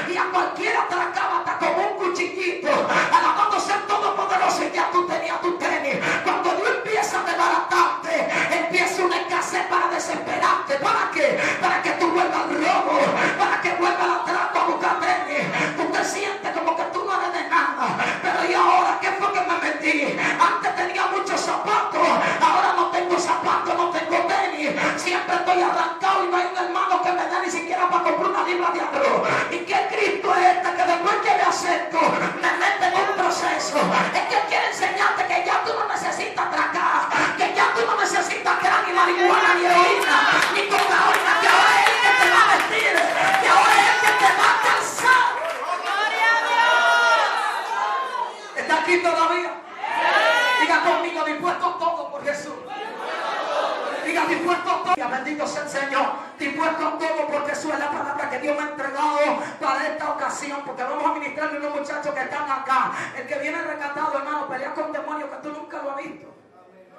Y 0.10 0.18
a 0.18 0.26
cualquiera 0.32 0.82
atracaba 0.84 1.40
hasta 1.40 1.58
con 1.60 1.74
un 1.80 1.94
cuchillito. 1.98 2.70
Alabando 3.18 3.60
sea 3.60 3.78
Todopoderoso 3.88 4.64
y 4.64 4.72
ya 4.72 4.90
tú 4.92 5.08
tenías 5.08 5.42
tu 5.42 5.58
tenis. 5.58 5.96
Cuando 6.24 6.50
Dios 6.56 6.70
empieza 6.78 7.22
a 7.22 7.24
desbaratarte, 7.24 8.30
empieza 8.52 9.06
una 9.06 9.18
escasez 9.22 9.66
para 9.68 9.88
desesperarte. 9.90 10.76
¿Para 10.76 11.12
qué? 11.14 11.40
Para 11.62 11.82
que 11.82 11.92
tú 11.92 12.12
vuelvas 12.12 12.38
al 12.38 12.50
robo, 12.50 13.00
para 13.38 13.62
que 13.62 13.72
vuelvas 13.74 14.04
al 14.04 14.12
atraco 14.12 14.60
a 14.60 14.64
buscar 14.66 15.00
tenis. 15.00 15.87
Tú 16.08 16.14
te 16.14 16.20
sientes 16.20 16.52
como 16.54 16.76
que 16.78 16.84
tú 16.84 17.04
no 17.04 17.20
eres 17.20 17.34
de 17.34 17.50
nada. 17.50 17.98
Pero 18.22 18.50
¿y 18.50 18.54
ahora 18.54 18.98
qué 19.02 19.12
fue 19.12 19.34
que 19.34 19.42
me 19.42 19.58
metí? 19.58 20.18
Antes 20.40 20.76
tenía 20.76 21.08
muchos 21.08 21.40
zapatos, 21.42 22.08
ahora 22.40 22.74
no 22.78 22.88
tengo 22.92 23.20
zapatos, 23.20 23.76
no 23.76 23.90
tengo 23.90 24.18
tenis. 24.28 24.72
Siempre 24.96 25.36
estoy 25.36 25.62
arrancado 25.62 26.24
y 26.24 26.28
no 26.30 26.38
hay 26.38 26.46
un 26.46 26.58
hermano 26.58 27.02
que 27.02 27.12
me 27.12 27.26
dé 27.26 27.42
ni 27.44 27.52
siquiera 27.52 27.90
para 27.90 28.04
comprar 28.04 28.30
una 28.30 28.44
libra 28.44 28.70
de 28.70 28.82
arroz. 28.82 29.28
¿Y 29.52 29.58
qué 29.60 29.88
Cristo 29.92 30.34
es 30.34 30.46
este 30.56 30.70
que 30.78 30.84
después 30.84 31.16
que 31.24 31.36
le 31.36 31.44
acepto 31.44 32.00
me 32.42 32.52
mete 32.56 32.86
en 32.88 33.10
un 33.10 33.16
proceso? 33.18 33.78
Es 34.16 34.26
que 34.32 34.48
quiere 34.48 34.68
enseñarte 34.68 35.28
que 35.28 35.44
ya 35.46 35.62
tú 35.66 35.74
no 35.78 35.88
necesitas 35.92 36.46
atracar, 36.46 37.36
que 37.36 37.54
ya 37.54 37.74
tú 37.76 37.82
no 37.86 38.00
necesitas 38.00 38.60
crack 38.60 38.88
ni 38.88 38.94
marihuana 38.94 39.56
ni 39.56 39.66
heroína, 39.66 40.18
ni 40.54 40.62
cocaína, 40.72 41.34
que 41.42 41.48
ahora 41.52 41.74
es 41.82 41.88
el 41.92 42.00
que 42.00 42.12
te 42.16 42.28
va 42.32 42.40
a 42.40 42.48
vestir, 42.56 42.96
que 43.42 43.50
ahora 43.50 43.74
es 43.76 43.88
el 43.92 44.00
que 44.00 44.12
te 44.24 44.32
va 44.40 44.48
a 44.48 44.56
calzar. 44.64 45.26
¿Está 48.58 48.80
aquí 48.80 48.98
todavía? 48.98 49.52
Diga 50.62 50.82
conmigo, 50.82 51.24
dispuesto 51.24 51.70
todo 51.80 52.12
por 52.12 52.24
Jesús. 52.26 52.54
Diga 54.06 54.26
dispuesto 54.26 54.70
todo. 54.84 55.10
Bendito 55.10 55.48
sea 55.48 55.64
el 55.64 55.70
Señor. 55.70 56.08
Dispuesto 56.38 56.98
porque 57.26 57.50
Jesús 57.50 57.74
es 57.74 57.80
la 57.80 57.92
palabra 57.92 58.30
que 58.30 58.40
Dios 58.40 58.56
me 58.56 58.64
ha 58.64 58.70
entregado 58.70 59.20
para 59.60 59.88
esta 59.88 60.12
ocasión. 60.12 60.62
Porque 60.66 60.84
vamos 60.84 61.06
a 61.06 61.14
ministrarle 61.14 61.58
a 61.58 61.60
unos 61.62 61.80
muchachos 61.80 62.14
que 62.14 62.22
están 62.22 62.52
acá. 62.52 62.92
El 63.16 63.28
que 63.28 63.40
viene 63.40 63.62
rescatado, 63.62 64.18
hermano, 64.18 64.48
pelea 64.48 64.74
con 64.74 64.92
demonios 64.92 65.30
que 65.30 65.38
tú 65.38 65.52
nunca 65.52 65.82
lo 65.82 65.92
has 65.92 65.98
visto. 65.98 66.28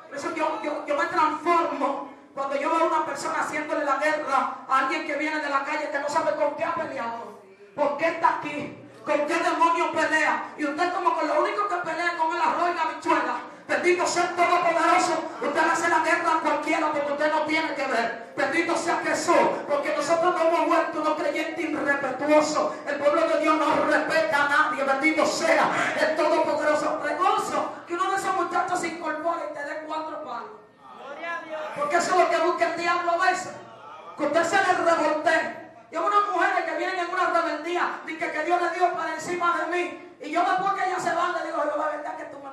Por 0.09 0.17
eso 0.17 0.35
yo, 0.35 0.63
yo, 0.63 0.87
yo 0.87 0.97
me 0.97 1.05
transformo 1.07 2.09
cuando 2.35 2.57
yo 2.57 2.71
veo 2.71 2.85
a 2.85 2.97
una 2.97 3.07
persona 3.07 3.41
haciéndole 3.41 3.85
la 3.85 3.97
guerra 3.97 4.59
a 4.69 4.79
alguien 4.79 5.07
que 5.07 5.17
viene 5.17 5.41
de 5.41 5.51
la 5.51 5.65
calle 5.65 5.91
que 5.91 5.99
no 5.99 6.09
sabe 6.09 6.35
con 6.37 6.55
qué 6.57 6.65
ha 6.65 6.75
peleado. 6.75 7.41
¿Por 7.75 7.97
qué 7.97 8.09
está 8.09 8.39
aquí? 8.39 8.79
¿Con 9.05 9.27
qué 9.27 9.35
demonio 9.35 9.93
pelea? 9.93 10.55
Y 10.57 10.65
usted 10.65 10.93
como 10.93 11.19
que 11.19 11.27
lo 11.27 11.43
único 11.43 11.69
que 11.69 11.77
pelea 11.77 12.07
es 12.07 12.13
con 12.13 12.35
el 12.35 12.41
arroz 12.41 12.71
y 12.71 12.75
la 12.75 12.95
bichuela. 12.95 13.35
Bendito 13.69 14.07
sea 14.07 14.23
el 14.23 14.35
Todopoderoso. 14.35 15.29
Usted 15.43 15.63
le 15.63 15.71
hace 15.71 15.89
la 15.91 15.99
guerra 15.99 16.37
a 16.37 16.41
cualquiera 16.41 16.91
porque 16.91 17.13
usted 17.13 17.31
no 17.31 17.43
tiene 17.43 17.75
que 17.75 17.87
ver. 17.87 18.33
Bendito 18.35 18.75
sea 18.75 18.97
Jesús. 19.05 19.37
Porque 19.69 19.95
nosotros 19.95 20.35
no 20.35 20.41
hemos 20.41 20.67
vuelto 20.69 21.01
unos 21.03 21.19
creyentes 21.19 21.63
irrespetuosos. 21.63 22.73
El 22.87 22.97
pueblo 22.97 23.29
de 23.29 23.41
Dios 23.41 23.59
no 23.59 23.85
respeta 23.85 24.47
a 24.47 24.49
nadie. 24.49 24.85
Bendito 24.85 25.27
sea 25.27 25.69
el 26.01 26.17
Todopoderoso. 26.17 26.99
Regozo 27.03 27.73
que 27.87 27.93
uno 27.93 28.11
de 28.11 28.17
esos 28.17 28.35
muchachos 28.37 28.81
se 28.81 28.89
incorpore 28.89 29.43
y 29.51 29.55
te 29.55 29.63
dé 29.63 29.85
cuatro 29.87 30.25
palos. 30.25 30.51
Porque 31.77 31.97
eso 31.97 32.11
es 32.13 32.19
lo 32.19 32.31
que 32.31 32.37
busca 32.39 32.73
el 32.73 32.81
diablo 32.81 33.13
a 33.13 33.27
veces. 33.31 33.53
Que 34.17 34.25
usted 34.25 34.45
se 34.45 34.57
le 34.57 34.79
revoltee. 34.79 35.69
Y 35.91 35.97
hay 35.97 36.03
unas 36.03 36.31
mujeres 36.33 36.65
que 36.65 36.77
vienen 36.79 36.99
en 37.01 37.11
una 37.11 37.31
rebeldía. 37.31 38.01
Dice 38.07 38.33
que 38.33 38.45
Dios 38.45 38.63
le 38.63 38.71
dio 38.79 38.95
para 38.95 39.13
encima 39.13 39.59
de 39.61 39.77
mí. 39.77 40.15
Y 40.23 40.31
yo 40.31 40.41
después 40.41 40.73
que 40.73 40.89
ellas 40.89 41.03
se 41.03 41.15
van 41.15 41.35
le 41.35 41.45
digo, 41.45 41.63
la 41.65 41.87
verdad 41.87 42.17
que 42.17 42.25
tú 42.25 42.39
me. 42.41 42.48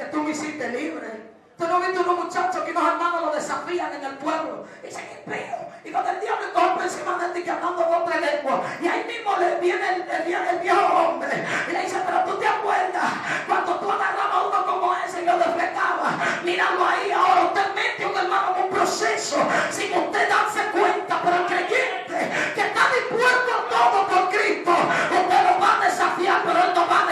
Que 0.00 0.06
tú 0.06 0.22
me 0.22 0.30
hiciste 0.30 0.66
libre. 0.70 1.28
Tú 1.58 1.68
no 1.68 1.78
viste 1.78 1.98
unos 1.98 2.24
muchachos 2.24 2.64
que 2.64 2.70
unos 2.70 2.88
hermanos 2.88 3.20
lo 3.20 3.34
desafían 3.34 3.92
en 3.92 4.02
el 4.02 4.16
pueblo. 4.16 4.64
Y 4.82 4.88
¿qué 4.88 5.22
pedo? 5.26 5.58
Y 5.84 5.90
cuando 5.90 6.10
el 6.12 6.20
diablo 6.20 6.46
por 6.74 6.82
encima 6.82 7.18
de 7.18 7.28
ti 7.34 7.42
que 7.42 7.50
hablando 7.50 7.82
dos 7.82 8.06
tres 8.06 8.20
lenguas. 8.22 8.60
Y 8.80 8.88
ahí 8.88 9.04
mismo 9.04 9.36
le 9.36 9.56
viene 9.56 9.96
el, 9.96 10.00
el, 10.08 10.34
el 10.34 10.58
viejo 10.60 10.86
hombre. 10.96 11.46
Y 11.68 11.72
le 11.72 11.82
dice, 11.82 12.00
pero 12.06 12.24
tú 12.24 12.38
te 12.38 12.48
acuerdas 12.48 13.12
cuando 13.46 13.74
tú 13.76 13.92
agarrabas 13.92 14.46
uno 14.48 14.64
como 14.64 14.96
ese 15.04 15.20
y 15.20 15.26
lo 15.26 15.36
defecaba. 15.36 16.16
Míralo 16.44 16.82
ahí, 16.82 17.12
ahora 17.12 17.42
usted 17.44 17.74
mete 17.74 18.06
un 18.06 18.16
hermano 18.16 18.56
en 18.56 18.64
un 18.64 18.70
proceso 18.70 19.36
sin 19.70 19.92
usted 19.92 20.28
darse 20.30 20.60
cuenta. 20.72 21.20
Pero 21.22 21.36
el 21.36 21.44
creyente 21.44 22.32
que 22.54 22.60
está 22.62 22.88
dispuesto 22.88 23.52
a 23.52 23.68
todo 23.68 24.08
por 24.08 24.30
Cristo, 24.30 24.72
usted 24.72 25.42
lo 25.44 25.60
va 25.60 25.76
a 25.76 25.84
desafiar, 25.84 26.40
pero 26.42 26.58
él 26.58 26.72
no 26.74 26.88
va 26.88 27.02
a 27.02 27.06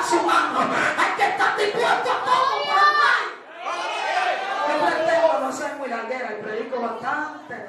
levantar 0.00 0.04
su 0.04 0.26
mano. 0.26 0.60
Hay 0.98 1.16
que 1.16 1.28
estar 1.28 1.56
dispuesto 1.56 2.10
a 2.10 2.24
todo 2.24 2.64
por 2.64 2.78
el 2.78 2.94
mal. 3.00 3.24
Yo 4.68 4.86
pretendo 4.86 5.40
no 5.40 5.52
ser 5.52 5.76
muy 5.76 5.88
larguera 5.88 6.32
y 6.38 6.42
predico 6.42 6.80
bastante. 6.80 7.66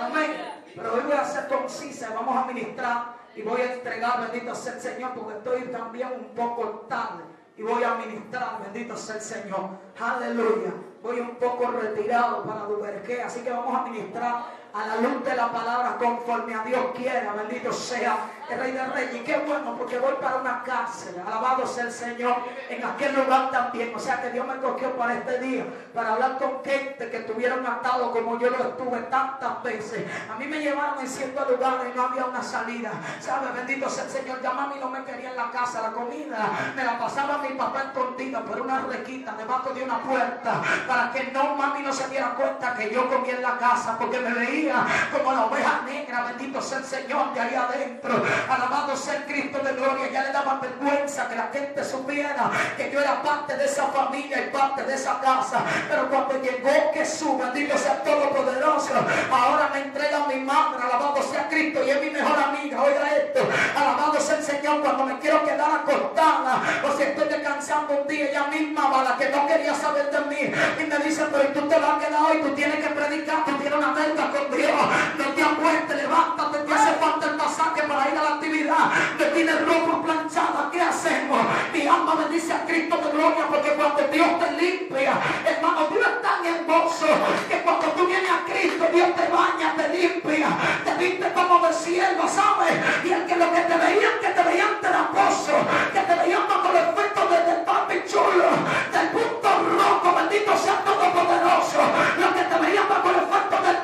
Amén. 0.00 0.62
Pero 0.74 0.94
hoy 0.94 1.00
voy 1.00 1.12
a 1.16 1.24
ser 1.24 1.48
concisa, 1.48 2.10
vamos 2.14 2.36
a 2.36 2.46
ministrar 2.46 3.18
y 3.34 3.42
voy 3.42 3.60
a 3.60 3.72
entregar, 3.74 4.20
bendito 4.20 4.54
sea 4.54 4.74
el 4.74 4.80
Señor, 4.80 5.12
porque 5.14 5.38
estoy 5.38 5.72
también 5.72 6.12
un 6.12 6.34
poco 6.34 6.86
tarde. 6.88 7.24
Y 7.56 7.62
voy 7.62 7.82
a 7.82 7.94
ministrar, 7.94 8.60
bendito 8.62 8.96
sea 8.96 9.16
el 9.16 9.20
Señor. 9.20 9.70
Aleluya. 10.00 10.72
Voy 11.02 11.18
un 11.18 11.34
poco 11.36 11.72
retirado 11.72 12.44
para 12.44 12.60
Duverqué, 12.62 13.22
así 13.22 13.40
que 13.40 13.50
vamos 13.50 13.74
a 13.74 13.90
ministrar 13.90 14.44
a 14.72 14.86
la 14.86 14.96
luz 14.96 15.24
de 15.24 15.34
la 15.34 15.50
palabra 15.50 15.96
conforme 15.98 16.54
a 16.54 16.62
Dios 16.62 16.86
quiera. 16.94 17.32
Bendito 17.32 17.72
sea 17.72 18.16
el 18.50 18.60
Rey 18.60 18.72
de 18.72 18.86
Reyes. 18.86 19.14
Y 19.14 19.18
qué 19.20 19.38
bueno, 19.38 19.76
porque 19.76 19.98
voy 19.98 20.14
para 20.20 20.36
una 20.36 20.62
cárcel. 20.62 21.14
Alabado 21.26 21.66
sea 21.66 21.84
el 21.84 21.92
Señor 21.92 22.36
en 22.68 22.84
aquel 22.84 23.14
lugar 23.14 23.50
también. 23.50 23.92
O 23.94 23.98
sea 23.98 24.20
que 24.20 24.30
Dios 24.30 24.46
me 24.46 24.56
cogió 24.56 24.96
para 24.96 25.14
este 25.14 25.38
día, 25.40 25.64
para 25.94 26.14
hablar 26.14 26.38
con 26.38 26.64
gente 26.64 27.10
que 27.10 27.18
estuvieron 27.18 27.66
atados 27.66 28.10
como 28.10 28.38
yo 28.38 28.50
lo 28.50 28.68
estuve 28.68 28.98
tantas 29.10 29.62
veces. 29.62 30.04
A 30.30 30.38
mí 30.38 30.46
me 30.46 30.60
llevaron 30.60 31.00
en 31.00 31.08
ciertos 31.08 31.50
lugares 31.50 31.92
y 31.92 31.96
no 31.96 32.04
había 32.04 32.24
una 32.24 32.42
salida. 32.42 32.92
¿Sabe? 33.20 33.48
Bendito 33.54 33.88
sea 33.88 34.04
el 34.04 34.10
Señor. 34.10 34.40
Ya 34.42 34.52
mami 34.52 34.78
no 34.80 34.90
me 34.90 35.04
quería 35.04 35.30
en 35.30 35.36
la 35.36 35.50
casa. 35.50 35.82
La 35.82 35.92
comida 35.92 36.50
me 36.74 36.84
la 36.84 36.98
pasaba 36.98 37.38
mi 37.38 37.50
papá 37.50 37.82
escondida 37.82 38.40
por 38.40 38.60
una 38.60 38.80
requita 38.80 39.32
debajo 39.32 39.70
de 39.70 39.82
una 39.82 39.98
puerta 40.00 40.62
para 40.86 41.10
que 41.12 41.30
no 41.32 41.54
mami 41.54 41.82
no 41.82 41.92
se 41.92 42.08
diera 42.08 42.34
cuenta 42.34 42.74
que 42.74 42.92
yo 42.92 43.08
comía 43.08 43.36
en 43.36 43.42
la 43.42 43.58
casa 43.58 43.96
porque 43.98 44.18
me 44.20 44.32
veía 44.32 44.86
como 45.12 45.32
la 45.32 45.46
oveja 45.46 45.82
negra. 45.84 46.24
Bendito 46.28 46.60
sea 46.60 46.78
el 46.78 46.84
Señor 46.84 47.34
de 47.34 47.40
ahí 47.40 47.54
adentro. 47.54 48.22
Alabado 48.48 48.96
sea 48.96 49.24
Cristo 49.26 49.58
de 49.58 49.72
gloria. 49.72 50.10
Ya 50.10 50.22
le 50.22 50.32
daba 50.32 50.60
vergüenza 50.60 51.28
que 51.28 51.36
la 51.36 51.48
gente 51.52 51.84
supiera 51.84 52.50
que 52.76 52.90
yo 52.90 53.00
era 53.00 53.22
parte 53.22 53.56
de 53.56 53.64
esa 53.64 53.86
familia 53.88 54.46
y 54.46 54.50
parte 54.50 54.82
de 54.84 54.94
esa 54.94 55.20
casa. 55.20 55.62
Pero 55.88 56.08
cuando 56.08 56.40
llegó 56.40 56.92
Jesús, 56.92 57.38
bendito 57.38 57.76
sea 57.76 58.02
Todopoderoso, 58.02 58.94
ahora 59.30 59.70
me 59.72 59.80
entrega 59.80 60.26
mi 60.26 60.40
madre. 60.40 60.82
Alabado 60.82 61.22
sea 61.22 61.48
Cristo 61.48 61.84
y 61.84 61.90
es 61.90 62.00
mi 62.00 62.10
mejor 62.10 62.38
amiga. 62.38 62.82
Oiga 62.82 63.08
esto. 63.16 63.40
Alabado 63.76 64.20
sea 64.20 64.36
el 64.36 64.44
Señor 64.44 64.80
cuando 64.82 65.04
me 65.04 65.18
quiero 65.18 65.44
quedar 65.44 65.70
acostada 65.70 66.62
o 66.84 66.96
si 66.96 67.02
estoy 67.02 67.28
descansando 67.28 68.02
un 68.02 68.08
día. 68.08 68.30
Ella 68.30 68.46
misma 68.46 68.88
va 68.88 69.04
la 69.04 69.16
que 69.16 69.28
no 69.30 69.46
quería 69.46 69.74
saber 69.74 70.10
de 70.10 70.20
mí. 70.22 70.52
Y 70.80 70.84
me 70.86 70.98
dice, 70.98 71.26
pero 71.30 71.48
tú 71.48 71.68
te 71.68 71.78
vas 71.78 71.96
a 71.96 71.98
quedar 71.98 72.22
hoy. 72.22 72.42
Tú 72.42 72.54
tienes 72.54 72.76
que 72.76 72.90
predicar. 72.94 73.44
Tú 73.44 73.52
tienes 73.56 73.78
una 73.78 73.94
deuda 73.94 74.30
con 74.30 74.56
Dios. 74.56 74.80
No 75.18 75.24
te 75.34 75.42
acuestes, 75.42 75.96
levántate. 75.96 76.58
Te 76.58 76.74
hace 76.74 76.92
falta 76.94 77.26
el 77.26 77.36
pasaje 77.36 77.82
para 77.82 78.10
ir 78.10 78.18
a 78.18 78.22
la 78.22 78.27
actividad. 78.34 78.90
Me 79.18 79.24
tienes 79.26 79.66
ropa 79.66 80.02
planchada. 80.02 80.68
¿Qué 80.70 80.80
hacemos? 80.80 81.38
Mi 81.72 81.86
alma 81.86 82.14
bendice 82.14 82.52
a 82.52 82.64
Cristo 82.64 82.96
de 82.96 83.10
gloria 83.10 83.46
porque 83.48 83.74
cuando 83.74 84.02
Dios 84.08 84.28
te 84.38 84.50
limpia, 84.52 85.12
hermano, 85.44 85.88
Dios 85.88 86.06
es 86.06 86.22
tan 86.22 86.46
hermoso 86.46 87.06
que 87.48 87.62
cuando 87.62 87.86
tú 87.88 88.06
vienes 88.06 88.30
a 88.30 88.44
Cristo, 88.44 88.84
Dios 88.92 89.08
te 89.14 89.28
baña, 89.28 89.74
te 89.76 89.88
limpia, 89.88 90.48
te 90.84 90.94
viste 90.94 91.32
como 91.32 91.66
de 91.66 91.72
cielo, 91.72 92.28
¿sabes? 92.28 92.74
Y 93.04 93.12
el 93.12 93.26
que 93.26 93.36
lo 93.36 93.52
que 93.52 93.60
te 93.60 93.76
veían, 93.76 94.18
que 94.20 94.28
te 94.28 94.42
veían 94.42 94.80
teraposo, 94.80 95.52
que 95.92 96.00
te 96.00 96.14
veían 96.14 96.48
bajo 96.48 96.68
el 96.70 96.76
efecto 96.76 97.28
de, 97.28 97.52
del 97.52 97.64
papi 97.64 98.02
chulo, 98.06 98.48
del 98.92 99.08
punto 99.08 99.48
rojo, 99.48 100.16
bendito 100.16 100.56
sea 100.56 100.84
todopoderoso, 100.84 101.80
lo 102.18 102.34
que 102.34 102.42
te 102.42 102.58
veían 102.60 102.88
bajo 102.88 103.10
el 103.10 103.16
efecto 103.16 103.56
del 103.62 103.78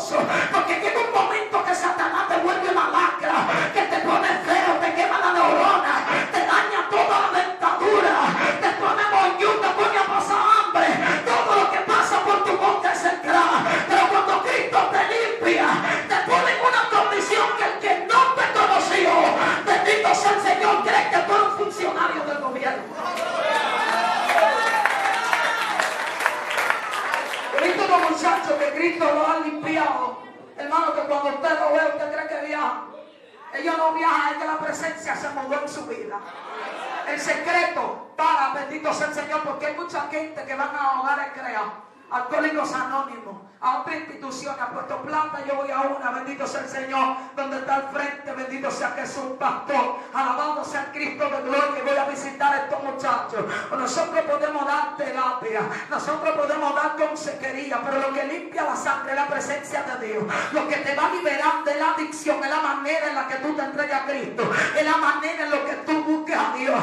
porque 0.00 0.80
llega 0.80 0.98
un 0.98 1.12
momento 1.12 1.62
que 1.62 1.74
Satanás 1.74 2.26
te 2.28 2.36
vuelve 2.38 2.70
una 2.70 2.88
lacra, 2.88 3.34
que 3.74 3.82
te 3.82 3.98
pone 4.00 4.28
feo, 4.28 4.72
te 4.80 4.94
quema 4.94 5.18
la 5.20 5.32
neurona, 5.32 5.94
te 6.32 6.40
daña 6.40 6.88
toda 6.88 7.20
la 7.20 7.38
dentadura, 7.38 8.16
te 8.62 8.70
pone 8.80 9.02
moñú, 9.12 9.60
te 9.60 9.68
pone 9.68 9.98
a 9.98 10.06
pasar 10.08 10.40
hambre, 10.40 10.88
todo 11.26 11.54
lo 11.54 11.70
que 11.70 11.80
pasa 11.80 12.24
por 12.24 12.44
tu 12.44 12.56
boca 12.56 12.92
es 12.94 13.04
el 13.04 13.20
pero 13.20 14.08
cuando 14.08 14.42
Cristo 14.42 14.78
te 14.90 15.02
limpia, 15.12 15.68
te 16.08 16.16
pone 16.24 16.48
en 16.48 16.60
una 16.64 16.82
condición 16.88 17.46
que 17.58 17.64
el 17.64 17.78
que 17.78 18.06
no 18.06 18.20
te 18.32 18.44
conoció, 18.56 19.10
bendito 19.66 20.14
sea 20.14 20.32
el 20.32 20.40
Señor, 20.40 20.82
cree 20.82 21.10
que 21.10 21.18
tú 21.18 21.32
eres 21.34 21.44
un 21.44 21.56
funcionario 21.58 22.24
del 22.24 22.38
gobierno. 22.38 23.79
Muchachos 27.98 28.52
que 28.58 28.72
Cristo 28.72 29.04
lo 29.04 29.26
ha 29.26 29.40
limpiado. 29.40 30.22
Hermano, 30.56 30.94
que 30.94 31.00
cuando 31.02 31.28
usted 31.30 31.60
lo 31.60 31.72
ve, 31.72 31.88
usted 31.88 32.12
cree 32.12 32.28
que 32.28 32.46
viaja. 32.46 32.84
Ellos 33.52 33.78
no 33.78 33.92
viajan, 33.94 34.32
es 34.32 34.38
que 34.38 34.46
la 34.46 34.58
presencia 34.58 35.16
se 35.16 35.28
mudó 35.30 35.60
en 35.60 35.68
su 35.68 35.86
vida. 35.86 36.18
El 37.08 37.18
secreto 37.18 38.12
para, 38.16 38.52
bendito 38.54 38.92
sea 38.92 39.08
el 39.08 39.14
Señor, 39.14 39.42
porque 39.42 39.66
hay 39.66 39.76
mucha 39.76 40.02
gente 40.02 40.44
que 40.44 40.54
van 40.54 40.70
a 40.76 41.00
hogares 41.00 41.32
creados, 41.34 41.72
alcohólicos 42.10 42.72
anónimos, 42.72 43.49
a 43.60 43.80
otra 43.80 43.96
institución, 43.96 44.56
a 44.58 44.70
Puerto 44.70 45.02
Plata, 45.02 45.44
yo 45.46 45.56
voy 45.56 45.70
a 45.70 45.80
una, 45.80 46.10
bendito 46.12 46.46
sea 46.46 46.62
el 46.62 46.68
Señor, 46.68 47.16
donde 47.36 47.58
está 47.58 47.74
al 47.76 47.88
frente, 47.90 48.32
bendito 48.32 48.70
sea 48.70 48.92
Jesús, 48.92 49.32
pastor, 49.38 49.98
alabado 50.14 50.64
sea 50.64 50.90
Cristo 50.92 51.24
de 51.28 51.42
gloria, 51.42 51.78
y 51.78 51.86
voy 51.86 51.96
a 51.96 52.04
visitar 52.06 52.54
a 52.54 52.58
estos 52.64 52.82
muchachos. 52.82 53.44
Nosotros 53.70 54.24
podemos 54.24 54.66
dar 54.66 54.96
terapia, 54.96 55.60
nosotros 55.90 56.36
podemos 56.36 56.74
dar 56.74 56.96
consejería, 56.96 57.80
pero 57.84 58.00
lo 58.00 58.14
que 58.14 58.24
limpia 58.24 58.62
la 58.62 58.76
sangre 58.76 59.10
es 59.12 59.16
la 59.16 59.26
presencia 59.26 59.82
de 59.82 60.06
Dios. 60.06 60.24
Lo 60.52 60.66
que 60.66 60.76
te 60.76 60.94
va 60.94 61.06
a 61.06 61.14
liberar 61.14 61.64
de 61.64 61.74
la 61.74 61.90
adicción 61.90 62.42
es 62.42 62.50
la 62.50 62.60
manera 62.60 63.08
en 63.08 63.14
la 63.14 63.28
que 63.28 63.36
tú 63.36 63.54
te 63.54 63.62
entregas 63.62 64.02
a 64.02 64.06
Cristo, 64.06 64.50
es 64.74 64.84
la 64.84 64.96
manera 64.96 65.44
en 65.44 65.50
la 65.50 65.64
que 65.64 65.74
tú 65.84 66.02
busques 66.04 66.36
a 66.36 66.54
Dios. 66.56 66.80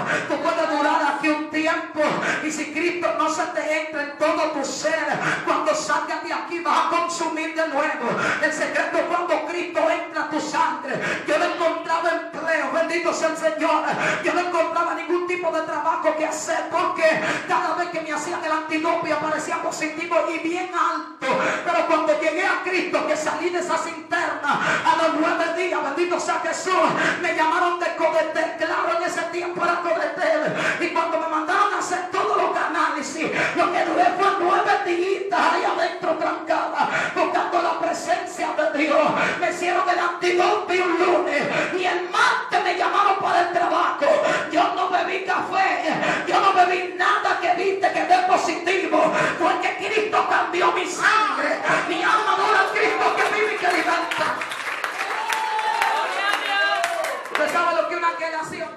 Y 2.44 2.52
si 2.52 2.72
Cristo 2.72 3.08
no 3.18 3.30
se 3.30 3.44
te 3.48 3.82
entra 3.82 4.04
en 4.04 4.18
todo 4.18 4.52
tu 4.52 4.66
ser, 4.66 5.08
cuando 5.46 5.74
salgas 5.74 6.24
de 6.24 6.34
aquí 6.34 6.60
vas 6.60 6.86
a 6.86 6.90
consumir 6.90 7.56
de 7.56 7.68
nuevo. 7.68 8.10
El 8.42 8.54
secreto 8.54 9.00
cuando 9.08 9.46
Cristo 9.48 9.80
entra 9.90 10.24
a 10.24 10.30
tu 10.30 10.40
sangre. 10.40 11.00
Yo 11.28 11.38
no 11.38 11.46
encontraba 11.46 12.10
empleo, 12.10 12.72
bendito 12.74 13.14
sea 13.14 13.30
el 13.30 13.38
Señor. 13.38 13.84
Yo 14.24 14.34
no 14.34 14.40
encontraba 14.42 14.94
ningún 14.96 15.28
tipo 15.28 15.52
de 15.52 15.62
trabajo 15.62 16.16
que 16.18 16.26
hacer 16.26 16.70
porque 16.70 17.22
cada 17.48 17.76
vez 17.76 17.90
que 17.90 18.02
me 18.02 18.14
hacían 18.14 18.44
el 18.44 18.52
antidopio 18.52 19.16
aparecía 19.16 19.62
positivo 19.62 20.16
y 20.34 20.40
bien 20.40 20.72
alto. 20.74 21.28
Pero 21.66 21.88
cuando 21.88 22.20
llegué 22.20 22.46
a 22.46 22.64
Cristo, 22.64 23.06
que 23.08 23.16
salí 23.16 23.50
de 23.50 23.60
esa 23.60 23.78
cinterna 23.78 24.60
a 24.86 24.96
los 25.02 25.20
nueve 25.20 25.62
días, 25.62 25.82
bendito 25.84 26.20
sea 26.20 26.40
Jesús, 26.40 26.74
me 27.22 27.36
llamaron 27.36 27.80
de 27.80 27.96
Codetel. 27.96 28.56
Claro, 28.58 28.98
en 28.98 29.04
ese 29.04 29.22
tiempo 29.24 29.64
era 29.64 29.82
Codetel. 29.82 30.56
Y 30.82 30.88
cuando 30.94 31.20
me 31.20 31.28
mandaron 31.28 31.67
hacer 31.80 32.10
todos 32.12 32.42
los 32.42 32.58
análisis, 32.58 33.32
lo 33.56 33.72
que 33.72 33.86
duré 33.86 34.06
fue 34.18 34.28
nueve 34.40 34.72
días 34.86 35.40
ahí 35.40 35.64
adentro 35.64 36.18
trancada, 36.18 36.90
buscando 37.16 37.62
la 37.62 37.80
presencia 37.80 38.50
de 38.54 38.78
Dios. 38.80 39.08
Me 39.40 39.52
hicieron 39.52 39.88
el 39.90 40.00
antidopio 40.00 40.86
un 40.86 40.98
lunes 40.98 41.44
y 41.78 41.86
el 41.86 42.10
martes 42.10 42.64
me 42.64 42.78
llamaron 42.78 43.20
para 43.20 43.42
el 43.42 43.54
trabajo. 43.54 44.06
Yo 44.52 44.74
no 44.74 44.90
bebí 44.90 45.26
café, 45.26 45.94
yo 46.28 46.40
no 46.40 46.54
bebí 46.54 46.96
nada 46.98 47.40
que 47.40 47.54
viste 47.54 47.92
que 47.92 48.06
dé 48.06 48.18
positivo. 48.28 49.14
Fue 49.40 49.60
que 49.62 49.86
Cristo 49.86 50.28
cambió 50.30 50.72
mi 50.72 50.86
sangre. 50.86 51.60
Mi 51.88 52.04
alma 52.04 52.34
adora 52.34 52.62
a 52.62 52.72
Cristo 52.72 53.16
que 53.16 53.36
vive 53.36 53.54
y 53.56 53.58
que 53.58 53.68
liberta. 53.68 54.36
¿Usted 57.32 57.54
sabe 57.54 57.82
lo 57.82 57.90
que 57.90 57.96
una 57.96 58.16
quelación? 58.16 58.70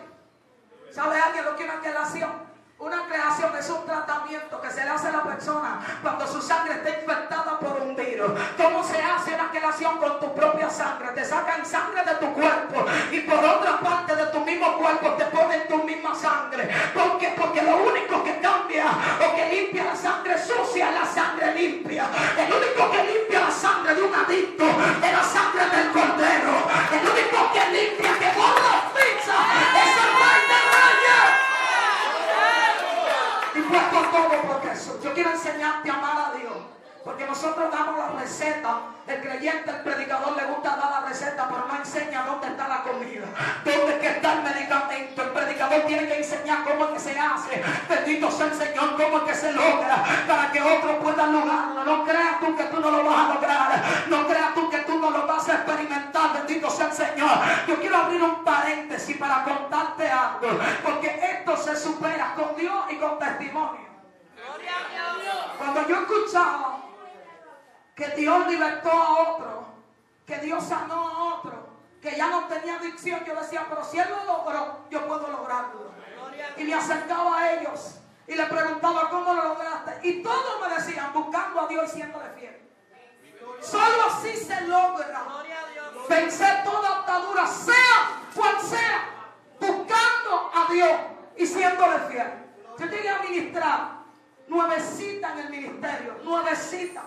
¿Sabe 0.93 1.21
alguien 1.21 1.45
lo 1.45 1.57
que 1.57 1.65
una 1.65 1.81
quelación? 1.81 2.50
Una 2.81 3.07
creación 3.07 3.55
es 3.59 3.69
un 3.69 3.85
tratamiento 3.85 4.59
que 4.59 4.71
se 4.71 4.83
le 4.83 4.89
hace 4.89 5.09
a 5.09 5.13
la 5.13 5.23
persona 5.23 5.81
cuando 6.01 6.27
su 6.27 6.41
sangre 6.41 6.77
está 6.77 6.89
infectada 6.89 7.59
por 7.59 7.79
un 7.83 7.95
virus. 7.95 8.31
¿Cómo 8.57 8.83
se 8.83 8.97
hace 9.03 9.35
una 9.35 9.51
quelación 9.51 9.99
con 9.99 10.19
tu 10.19 10.35
propia 10.35 10.71
sangre? 10.71 11.09
Te 11.09 11.23
sacan 11.23 11.67
sangre 11.67 12.03
de 12.03 12.15
tu 12.15 12.33
cuerpo 12.33 12.87
y 13.13 13.21
por 13.21 13.45
otra 13.45 13.81
parte 13.81 14.17
de 14.17 14.25
tu 14.29 14.41
mismo 14.41 14.79
cuerpo 14.79 15.11
te 15.11 15.27
ponen 15.27 15.69
tu 15.69 15.85
misma 15.85 16.15
sangre. 16.15 16.71
¿Por 16.95 17.19
qué? 17.19 17.35
Porque 17.39 17.61
lo 17.61 17.85
único 17.85 18.25
que 18.25 18.41
cambia 18.41 18.87
o 18.87 19.37
que 19.37 19.55
limpia 19.55 19.85
la 19.85 19.97
sangre 19.97 20.39
sucia 20.39 20.89
es 20.89 21.01
la 21.01 21.05
sangre 21.05 21.55
limpia. 21.55 22.07
El 22.39 22.51
único 22.51 22.91
que 22.93 23.05
limpia 23.05 23.41
la 23.41 23.51
sangre 23.51 23.95
de 23.95 24.03
un 24.03 24.15
adicto 24.15 24.65
es 24.65 25.13
la 25.13 25.25
sangre 25.25 25.65
del 25.69 25.93
cordero. 25.93 26.53
El 26.93 27.11
único 27.11 27.53
que 27.53 27.71
limpia, 27.77 28.19
que 28.19 28.39
borra 28.39 28.89
pizza 28.95 29.37
es 29.77 29.97
el 29.99 30.60
y 33.55 33.61
puesto 33.63 34.01
todo 34.11 34.43
por 34.43 34.69
Jesús. 34.69 34.95
Yo 35.03 35.13
quiero 35.15 35.31
enseñarte 35.31 35.91
a 35.91 35.95
amar 35.95 36.33
a 36.33 36.39
Dios. 36.39 36.80
Porque 37.05 37.27
nosotros 37.27 37.71
damos 37.73 37.97
la 37.97 38.21
receta. 38.21 38.81
El 39.07 39.21
creyente, 39.23 39.71
el 39.71 39.81
predicador 39.81 40.37
le 40.37 40.45
gusta 40.45 40.77
dar 40.77 40.91
la 40.91 41.09
receta, 41.09 41.49
pero 41.49 41.67
no 41.67 41.77
enseña 41.77 42.25
dónde 42.27 42.49
está 42.49 42.69
la 42.69 42.83
comida. 42.83 43.27
Dónde 43.65 43.99
que 43.99 44.07
está 44.07 44.35
el 44.35 44.43
medicamento. 44.43 45.23
El 45.23 45.31
predicador 45.31 45.81
tiene 45.87 46.07
que 46.07 46.19
enseñar 46.19 46.63
cómo 46.65 46.85
es 46.85 46.91
que 46.91 47.01
se 47.01 47.19
hace. 47.19 47.65
Bendito 47.89 48.31
sea 48.31 48.47
el 48.47 48.55
Señor, 48.55 48.97
cómo 48.97 49.19
es 49.19 49.23
que 49.25 49.35
se 49.35 49.53
logra. 49.53 50.05
Para 50.29 50.53
que 50.53 50.61
otros 50.61 50.97
puedan 50.97 51.33
lograrlo. 51.33 51.85
No 51.85 52.05
creas 52.05 52.41
tú 52.41 52.55
que 52.57 52.65
tú 52.65 52.81
no 52.81 52.91
lo 52.91 53.05
vas 53.05 53.19
a 53.19 53.35
lograr. 53.35 53.83
No 54.09 54.27
creas 54.27 54.55
tú 54.55 54.71
que 54.71 54.79
tú 54.79 54.99
no 54.99 55.11
lo 55.11 55.27
vas 55.27 55.49
a 55.49 55.55
experimentar. 55.55 56.33
Bendito 56.35 56.71
sea 56.71 56.87
el 56.87 56.93
Señor. 56.93 57.31
Yo 57.67 57.81
quiero 57.81 57.97
abrir 57.97 58.23
un 58.23 58.45
paréntesis 58.45 59.17
para 59.17 59.43
contarte 59.43 60.09
algo. 60.11 60.49
Porque 60.83 61.19
esto 61.33 61.57
se 61.57 61.77
supera 61.77 62.35
con 62.37 62.55
Dios 62.57 62.85
y 62.91 62.97
con 62.97 63.19
testimonio. 63.19 63.89
Cuando 65.59 65.89
yo 65.89 65.97
escuchaba 65.97 66.90
que 68.01 68.09
Dios 68.17 68.47
libertó 68.47 68.91
a 68.91 69.31
otro, 69.31 69.65
que 70.27 70.39
Dios 70.39 70.65
sanó 70.65 71.07
a 71.07 71.35
otro, 71.35 71.69
que 72.01 72.17
ya 72.17 72.31
no 72.31 72.47
tenía 72.47 72.77
adicción, 72.77 73.23
yo 73.27 73.35
decía, 73.35 73.67
pero 73.69 73.85
si 73.85 73.99
Él 73.99 74.09
lo 74.09 74.25
logró, 74.25 74.87
yo 74.91 75.07
puedo 75.07 75.29
lograrlo. 75.29 75.93
Y 76.57 76.65
me 76.65 76.73
acercaba 76.73 77.39
a 77.39 77.53
ellos 77.53 77.97
y 78.27 78.35
le 78.35 78.47
preguntaba, 78.47 79.11
¿cómo 79.11 79.35
lo 79.35 79.45
lograste? 79.45 80.09
Y 80.09 80.23
todos 80.23 80.67
me 80.67 80.75
decían, 80.75 81.13
buscando 81.13 81.61
a 81.61 81.69
Dios 81.69 81.91
y 81.91 81.97
siéndole 81.97 82.31
fiel. 82.31 82.59
Solo 83.61 84.05
así 84.07 84.35
se 84.35 84.63
logra 84.63 85.27
vencer 86.09 86.65
toda 86.65 87.03
atadura, 87.03 87.47
sea 87.47 88.23
cual 88.35 88.59
sea, 88.63 89.11
buscando 89.61 90.51
a 90.55 90.73
Dios 90.73 91.01
y 91.37 91.47
siéndole 91.47 91.99
fiel. 92.09 92.33
Yo 92.79 92.87
llegué 92.87 93.11
a 93.11 93.19
ministrar 93.19 93.91
nuevecita 94.49 95.33
en 95.33 95.39
el 95.41 95.51
ministerio, 95.51 96.17
nuevecita 96.25 97.03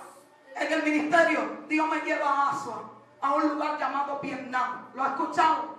en 0.55 0.73
el 0.73 0.83
ministerio. 0.83 1.63
Dios 1.67 1.87
me 1.89 2.01
lleva 2.01 2.29
a 2.29 2.49
Asua, 2.51 2.83
a 3.21 3.33
un 3.33 3.49
lugar 3.49 3.79
llamado 3.79 4.19
Vietnam. 4.21 4.89
¿Lo 4.93 5.03
ha 5.03 5.07
escuchado? 5.09 5.77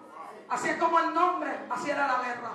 Así 0.48 0.68
es 0.68 0.76
como 0.76 0.98
el 0.98 1.14
nombre, 1.14 1.66
así 1.70 1.90
era 1.90 2.06
la 2.06 2.18
guerra. 2.22 2.50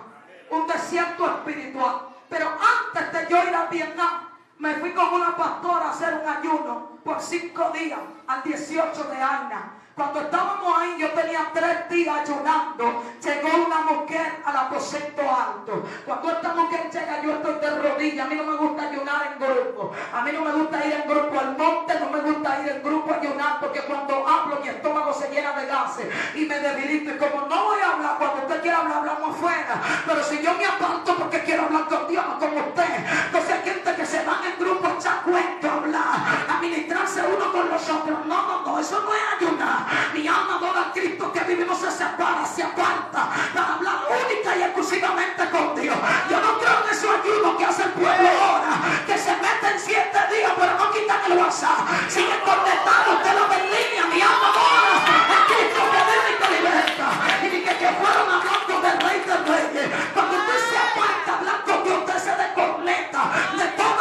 Un 0.52 0.68
desierto 0.68 1.26
espiritual. 1.26 2.08
Pero 2.30 2.48
antes 2.48 3.12
de 3.12 3.28
yo 3.30 3.44
ir 3.44 3.56
a 3.56 3.66
Vietnam, 3.66 4.30
me 4.60 4.76
fui 4.76 4.94
con 4.94 5.14
una 5.14 5.36
pastora 5.36 5.88
a 5.88 5.92
hacer 5.92 6.22
un 6.22 6.30
ayuno 6.30 7.00
por 7.04 7.22
cinco 7.22 7.72
días 7.72 8.00
al 8.28 8.44
18 8.44 9.04
de 9.06 9.22
año. 9.22 9.79
Cuando 10.00 10.22
estábamos 10.22 10.78
ahí, 10.80 10.96
yo 10.98 11.10
tenía 11.10 11.52
tres 11.54 11.90
días 11.90 12.20
ayunando. 12.22 13.04
Llegó 13.22 13.66
una 13.68 13.82
mujer 13.82 14.42
al 14.46 14.56
aposento 14.56 15.22
alto. 15.24 15.84
Cuando 16.06 16.32
esta 16.32 16.54
mujer 16.54 16.90
llega, 16.90 17.22
yo 17.22 17.34
estoy 17.34 17.56
de 17.56 17.70
rodillas. 17.70 18.26
A 18.26 18.30
mí 18.30 18.36
no 18.36 18.46
me 18.46 18.56
gusta 18.56 18.88
ayunar 18.88 19.34
en 19.34 19.40
grupo. 19.46 19.92
A 20.14 20.22
mí 20.22 20.32
no 20.32 20.40
me 20.40 20.52
gusta 20.54 20.86
ir 20.88 20.94
en 20.94 21.10
grupo 21.10 21.38
al 21.38 21.58
monte. 21.58 22.00
No 22.00 22.10
me 22.12 22.22
gusta 22.22 22.62
ir 22.62 22.70
en 22.70 22.82
grupo 22.82 23.12
a 23.12 23.18
ayunar. 23.18 23.60
Porque 23.60 23.82
cuando 23.82 24.26
hablo, 24.26 24.62
mi 24.62 24.70
estómago 24.70 25.14
se 25.14 25.30
llena 25.32 25.52
de 25.52 25.66
gases 25.66 26.08
y 26.34 26.46
me 26.46 26.60
debilito. 26.60 27.16
Y 27.16 27.18
como 27.18 27.48
no 27.48 27.66
voy 27.66 27.82
a 27.82 27.92
hablar, 27.92 28.16
cuando 28.20 28.38
usted 28.48 28.62
quiera 28.62 28.78
hablar, 28.78 29.00
hablamos 29.00 29.36
afuera. 29.36 29.82
Pero 30.08 30.24
si 30.24 30.42
yo 30.42 30.54
me 30.54 30.66
aparto 30.66 31.14
porque 31.18 31.44
quiero 31.44 31.64
hablar 31.64 31.88
con 31.88 32.08
Dios, 32.08 32.24
como 32.40 32.58
usted. 32.58 33.06
Entonces 33.26 33.52
hay 33.52 33.70
gente 33.70 33.96
que 33.96 34.06
se 34.06 34.24
van 34.24 34.46
en 34.46 34.58
grupo 34.58 34.88
a 34.88 34.92
echar 34.92 35.24
cuento, 35.24 35.70
hablar, 35.70 36.48
a 36.48 36.62
ministrarse 36.62 37.22
uno 37.22 37.52
con 37.52 37.70
los 37.70 37.90
otros. 37.90 38.26
No, 38.26 38.48
no, 38.48 38.62
no, 38.66 38.80
eso 38.80 39.04
no 39.04 39.14
es 39.14 39.22
ayunar. 39.38 39.89
Mi 40.14 40.28
alma 40.28 40.60
toda 40.60 40.92
Cristo 40.94 41.32
que 41.32 41.40
vivimos 41.42 41.80
se 41.80 41.92
separa, 41.92 42.46
se 42.46 42.64
aparta 42.64 43.30
para 43.54 43.76
hablar 43.76 44.00
única 44.10 44.56
y 44.56 44.64
exclusivamente 44.64 45.50
con 45.50 45.76
Dios. 45.76 45.98
Yo 46.30 46.42
no 46.42 46.60
creo 46.60 46.84
en 46.84 46.90
esos 46.92 47.10
ayunos 47.10 47.58
que 47.58 47.66
hace 47.66 47.84
el 47.84 47.90
pueblo 47.92 48.30
ahora, 48.30 48.72
que 49.06 49.18
se 49.18 49.32
mete 49.32 49.68
en 49.74 49.80
siete 49.80 50.20
días, 50.34 50.52
pero 50.60 50.74
no 50.78 50.92
quitan 50.92 51.20
el 51.32 51.38
WhatsApp. 51.38 51.80
Siguen 52.08 52.40
conectados, 52.42 53.16
usted 53.18 53.34
lo 53.40 53.48
bendiga, 53.48 54.06
mi 54.14 54.22
alma 54.22 54.50
ahora. 54.54 54.94
Es 55.34 55.42
Cristo 55.50 55.82
que 55.92 56.02
vive 56.10 56.30
y 56.30 56.36
te 56.42 56.48
liberta. 56.58 57.06
Y 57.42 57.48
ni 57.50 57.60
que, 57.64 57.78
que 57.78 57.90
fueron 58.00 58.28
hablando 58.30 58.74
del 58.82 58.98
Rey 59.00 59.20
del 59.26 59.46
Rey. 59.46 59.66
Cuando 60.14 60.34
usted 60.38 60.60
se 60.70 60.78
aparta, 60.78 61.30
hablando 61.40 61.84
que 61.84 61.92
usted 61.92 62.18
se 62.18 62.34
desconecta 62.36 63.22
de 63.58 63.66
todo 63.80 63.99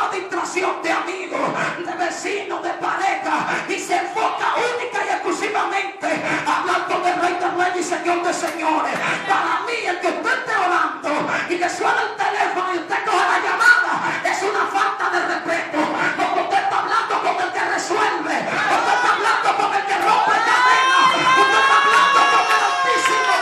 relación 0.58 0.82
de 0.82 0.92
amigos, 0.92 1.40
de 1.78 2.04
vecinos, 2.04 2.62
de 2.62 2.70
pareja 2.70 3.46
y 3.68 3.78
se 3.78 3.96
enfoca 3.96 4.54
única 4.56 5.04
y 5.04 5.08
exclusivamente 5.10 6.08
hablando 6.46 7.00
de 7.00 7.12
Rey 7.14 7.34
de 7.34 7.48
Reyes 7.50 7.86
y 7.86 7.88
Señor 7.88 8.26
de 8.26 8.34
Señores. 8.34 8.94
Para 9.28 9.60
mí, 9.66 9.86
el 9.86 10.00
que 10.00 10.08
usted 10.08 10.38
esté 10.38 10.56
orando 10.56 11.10
y 11.48 11.58
que 11.58 11.70
suena 11.70 12.02
el 12.02 12.16
teléfono 12.16 12.74
y 12.74 12.78
usted 12.78 13.04
coge 13.04 13.26
la 13.26 13.38
llamada 13.38 13.92
es 14.24 14.42
una 14.42 14.66
falta 14.66 15.10
de 15.10 15.26
respeto. 15.26 15.78
Porque 16.16 16.40
usted 16.40 16.58
está 16.58 16.78
hablando 16.78 17.14
con 17.22 17.46
el 17.46 17.52
que 17.52 17.64
resuelve, 17.64 18.34
usted 18.34 18.94
está 18.98 19.10
hablando 19.14 19.48
con 19.56 19.74
el 19.74 19.84
que 19.86 19.94
rompe 19.94 20.36
cadena, 20.48 21.00
está 21.38 21.76
hablando 21.78 22.20
con 22.32 22.44
el 22.50 22.62
Altísimo. 22.68 23.34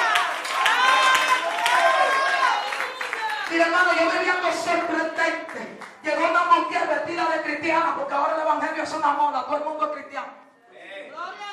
Mira, 3.51 3.65
hermano, 3.65 3.91
yo 3.99 4.05
me 4.05 4.19
voy 4.19 4.29
a 4.29 4.37
que 6.07 6.15
no 6.15 6.27
andan 6.27 6.69
vestida 6.71 7.25
de 7.27 7.43
cristiana, 7.43 7.97
porque 7.97 8.15
ahora 8.15 8.37
el 8.37 8.43
evangelio 8.43 8.83
es 8.85 8.93
una 8.93 9.13
moda, 9.15 9.45
todo 9.45 9.57
el 9.57 9.65
mundo 9.65 9.87
es 9.87 9.93
cristiano. 9.93 10.29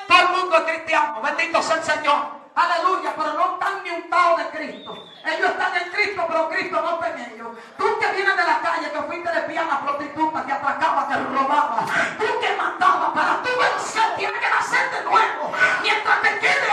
Todo 0.08 0.20
el 0.20 0.30
mundo 0.30 0.58
es 0.58 0.64
cristiano, 0.64 1.22
bendito 1.22 1.64
sea 1.64 1.78
el 1.78 1.84
Señor. 1.84 2.44
Aleluya, 2.54 3.14
pero 3.18 3.34
no 3.34 3.54
están 3.54 3.82
ni 3.84 3.90
untados 3.90 4.38
de 4.38 4.50
Cristo. 4.50 4.94
Ellos 5.26 5.50
están 5.50 5.76
en 5.76 5.90
Cristo, 5.92 6.24
pero 6.28 6.50
Cristo 6.50 6.82
no 6.82 6.94
está 6.94 7.10
en 7.10 7.32
ellos. 7.34 7.48
Tú 7.78 8.00
que 8.00 8.08
vienes 8.12 8.38
de 8.38 8.44
la 8.44 8.60
calle, 8.60 8.92
que 8.92 9.02
fuiste 9.02 9.34
lesbiana, 9.34 9.82
prostituta, 9.82 10.46
que 10.46 10.52
atracabas, 10.52 11.08
que 11.08 11.16
robabas, 11.16 11.86
tú 12.20 12.26
que 12.40 12.56
matabas, 12.56 13.10
para 13.10 13.42
tu 13.42 13.50
vencer 13.58 14.16
tienes 14.18 14.40
que 14.40 14.50
nacer 14.50 14.92
de 14.92 15.04
nuevo. 15.04 15.52
Mientras 15.82 16.22
te 16.22 16.40
quede 16.40 16.73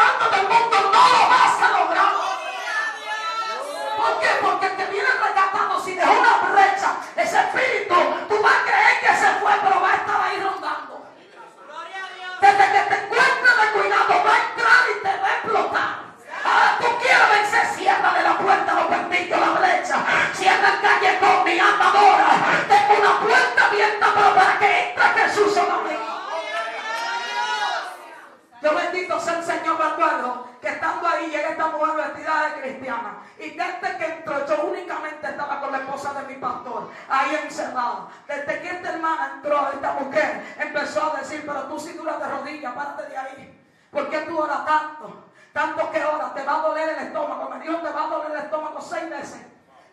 Desde 38.27 38.61
que 38.61 38.69
esta 38.69 38.93
hermana 38.93 39.33
entró, 39.37 39.71
esta 39.73 39.93
mujer 39.95 40.57
empezó 40.59 41.13
a 41.13 41.19
decir, 41.19 41.45
pero 41.47 41.63
tú 41.65 41.79
si 41.79 41.93
duras 41.93 42.19
de 42.19 42.27
rodillas, 42.27 42.73
párate 42.73 43.07
de 43.07 43.17
ahí. 43.17 43.61
¿Por 43.91 44.09
qué 44.09 44.21
tú 44.21 44.39
oras 44.39 44.65
tanto? 44.65 45.27
Tanto 45.53 45.91
que 45.91 46.05
oras, 46.05 46.35
te 46.35 46.45
va 46.45 46.57
a 46.57 46.63
doler 46.63 46.89
el 46.91 47.07
estómago. 47.07 47.51
Me 47.51 47.59
dijo, 47.61 47.77
te 47.79 47.91
va 47.91 48.05
a 48.05 48.09
doler 48.09 48.31
el 48.31 48.45
estómago 48.45 48.81
seis 48.81 49.09
meses 49.09 49.41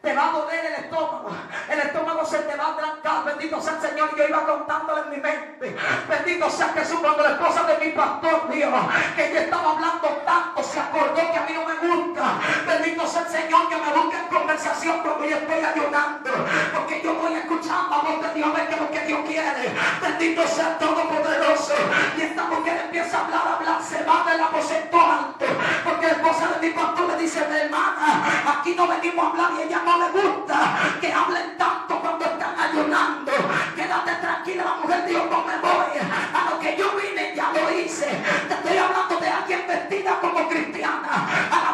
te 0.01 0.13
va 0.13 0.29
a 0.29 0.31
doler 0.31 0.65
el 0.65 0.73
estómago. 0.85 1.29
El 1.69 1.79
estómago 1.79 2.25
se 2.25 2.37
te 2.39 2.55
va 2.55 2.67
a 2.67 2.77
trancar. 2.77 3.25
Bendito 3.25 3.61
sea 3.61 3.73
el 3.73 3.89
Señor. 3.89 4.15
Yo 4.15 4.27
iba 4.27 4.45
contándole 4.45 5.01
en 5.01 5.09
mi 5.09 5.17
mente. 5.17 5.75
Bendito 6.07 6.49
sea 6.49 6.69
Jesús. 6.69 6.99
Cuando 7.01 7.23
la 7.23 7.31
esposa 7.31 7.63
de 7.63 7.85
mi 7.85 7.91
pastor 7.91 8.49
dijo 8.49 8.89
que 9.15 9.33
yo 9.33 9.39
estaba 9.39 9.71
hablando 9.71 10.07
tanto, 10.25 10.63
se 10.63 10.79
acordó 10.79 11.15
que 11.15 11.37
a 11.37 11.45
mí 11.45 11.53
no 11.53 11.65
me 11.65 11.87
gusta. 11.87 12.23
Bendito 12.67 13.07
sea 13.07 13.21
el 13.21 13.27
Señor 13.27 13.69
que 13.69 13.75
me 13.75 13.93
busque 13.93 14.17
en 14.17 14.27
conversación 14.27 14.99
cuando 15.01 15.25
yo 15.25 15.37
estoy 15.37 15.59
ayunando. 15.63 16.29
Porque 16.73 17.01
yo 17.03 17.15
voy 17.15 17.33
escuchando 17.33 17.95
a 17.95 18.01
voz 18.01 18.21
de 18.21 18.33
Dios, 18.33 18.53
que 18.53 18.73
es 18.73 18.79
lo 18.79 18.91
que 18.91 18.99
Dios 19.01 19.19
quiere. 19.25 19.73
Bendito 20.01 20.47
sea 20.47 20.71
el 20.71 20.77
Todopoderoso. 20.77 21.73
Y 22.17 22.21
esta 22.21 22.43
mujer 22.45 22.81
empieza 22.85 23.17
a 23.17 23.25
hablar, 23.25 23.41
a 23.47 23.55
hablar, 23.55 23.81
se 23.83 24.03
va 24.03 24.23
del 24.31 24.41
aposento 24.41 25.01
alto. 25.01 25.45
Porque 25.83 26.05
la 26.05 26.13
esposa 26.13 26.47
de 26.47 26.67
mi 26.67 26.73
pastor 26.73 27.07
le 27.07 27.17
dice, 27.17 27.39
hermana, 27.39 28.57
aquí 28.59 28.75
no 28.75 28.87
venimos 28.87 29.25
a 29.25 29.29
hablar 29.29 29.51
y 29.57 29.61
ella 29.63 29.81
no 29.87 29.97
le 29.99 30.09
gusta 30.11 30.57
que 30.99 31.13
hablen 31.13 31.57
tanto 31.57 32.01
cuando 32.01 32.25
están 32.25 32.59
ayunando. 32.59 33.31
Quédate 33.73 34.15
tranquila, 34.15 34.65
la 34.65 34.75
mujer 34.81 35.05
dijo, 35.05 35.25
no 35.31 35.45
me 35.45 35.57
voy. 35.59 35.97
A 36.33 36.49
lo 36.49 36.59
que 36.59 36.75
yo 36.77 36.91
vine 36.99 37.33
ya 37.33 37.53
lo 37.53 37.71
hice. 37.71 38.07
Te 38.49 38.53
estoy 38.53 38.77
hablando 38.77 39.17
de 39.17 39.29
alguien 39.29 39.65
vestida 39.65 40.19
como 40.19 40.49
cristiana. 40.49 41.09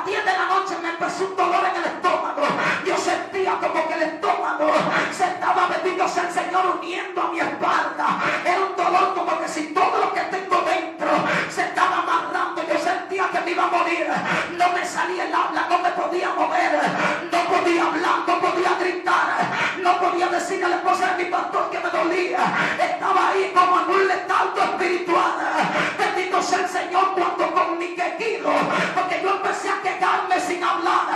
Las 0.03 0.05
10 0.05 0.25
de 0.25 0.33
la 0.33 0.45
noche 0.45 0.75
me 0.81 0.89
empezó 0.89 1.25
un 1.25 1.35
dolor 1.35 1.63
en 1.65 1.75
el 1.81 1.85
estómago. 1.85 2.41
Yo 2.85 2.97
sentía 2.97 3.57
como 3.59 3.87
que 3.87 3.93
el 3.93 4.01
estómago 4.01 4.71
se 5.11 5.23
estaba, 5.23 5.67
bendito 5.67 6.07
sea 6.07 6.23
el 6.23 6.33
Señor, 6.33 6.77
uniendo 6.77 7.21
a 7.21 7.31
mi 7.31 7.39
espalda. 7.39 8.19
Era 8.43 8.59
un 8.59 8.75
dolor 8.75 9.15
como 9.15 9.39
que 9.39 9.47
si 9.47 9.73
todo 9.73 9.97
lo 9.97 10.13
que 10.13 10.21
tengo 10.21 10.61
dentro 10.61 11.07
se 11.49 11.61
estaba 11.61 11.99
amarrando. 11.99 12.63
Yo 12.67 12.77
sentía 12.79 13.29
que 13.31 13.39
me 13.41 13.51
iba 13.51 13.63
a 13.63 13.67
morir. 13.67 14.07
No 14.57 14.73
me 14.73 14.85
salía 14.85 15.25
el 15.25 15.33
habla, 15.33 15.67
no 15.69 15.79
me 15.79 15.89
podía 15.91 16.29
mover. 16.33 16.71
No 17.31 17.39
podía 17.45 17.85
hablar, 17.85 18.17
no 18.27 18.39
podía 18.39 18.73
gritar. 18.79 19.27
No 19.81 19.99
podía 19.99 20.27
decirle 20.27 20.65
a 20.65 20.69
la 20.69 20.75
esposa 20.77 21.13
de 21.13 21.23
mi 21.23 21.29
pastor 21.29 21.69
que 21.69 21.79
me 21.79 21.89
dolía. 21.89 22.39
Estaba 22.77 23.29
ahí 23.29 23.53
como 23.55 23.79
en 23.79 23.89
un 23.89 24.07
letargo 24.07 24.61
espiritual. 24.63 25.33
Bendito 25.97 26.41
sea 26.41 26.59
el 26.59 26.67
Señor 26.67 27.13
cuando 27.15 27.53
con 27.53 27.77
mi 27.77 27.95
quejido. 27.95 28.51
Porque 28.95 29.21
yo 29.23 29.29
empecé 29.35 29.69
a 29.69 29.92
quejarme 29.97 30.39
sin 30.39 30.63
hablar. 30.63 31.07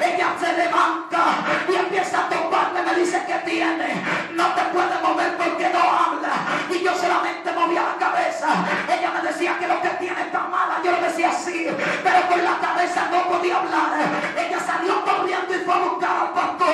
Ella 0.00 0.28
se 0.38 0.52
levanta 0.52 1.24
y 1.68 1.74
empieza 1.74 2.26
a 2.26 2.28
tocarme. 2.28 2.82
Me 2.82 2.94
dice 2.94 3.22
que 3.26 3.34
tiene. 3.50 4.02
No 4.32 4.46
te 4.54 4.62
puedes 4.72 5.00
mover 5.02 5.36
porque 5.36 5.68
no 5.70 5.80
habla. 5.80 6.32
Y 6.70 6.82
yo 6.82 6.94
solamente 6.94 7.52
movía 7.52 7.82
la 7.82 8.06
cabeza. 8.06 8.48
Ella 8.88 9.10
me 9.10 9.28
decía 9.28 9.58
que 9.58 9.66
lo 9.66 9.80
que 9.80 9.88
tiene 9.90 10.20
está 10.20 10.40
mala. 10.40 10.80
Yo 10.84 10.92
le 10.92 11.00
decía 11.00 11.30
así. 11.30 11.66
Pero 12.02 12.28
con 12.28 12.44
la 12.44 12.58
cabeza 12.58 13.08
no 13.10 13.28
podía 13.28 13.58
hablar. 13.58 13.90
Ella 14.36 14.58
salió 14.60 15.04
corriendo 15.04 15.54
y 15.54 15.58
fue 15.58 15.74
a 15.74 15.78
buscar 15.78 16.16
al 16.18 16.32
pastor. 16.32 16.73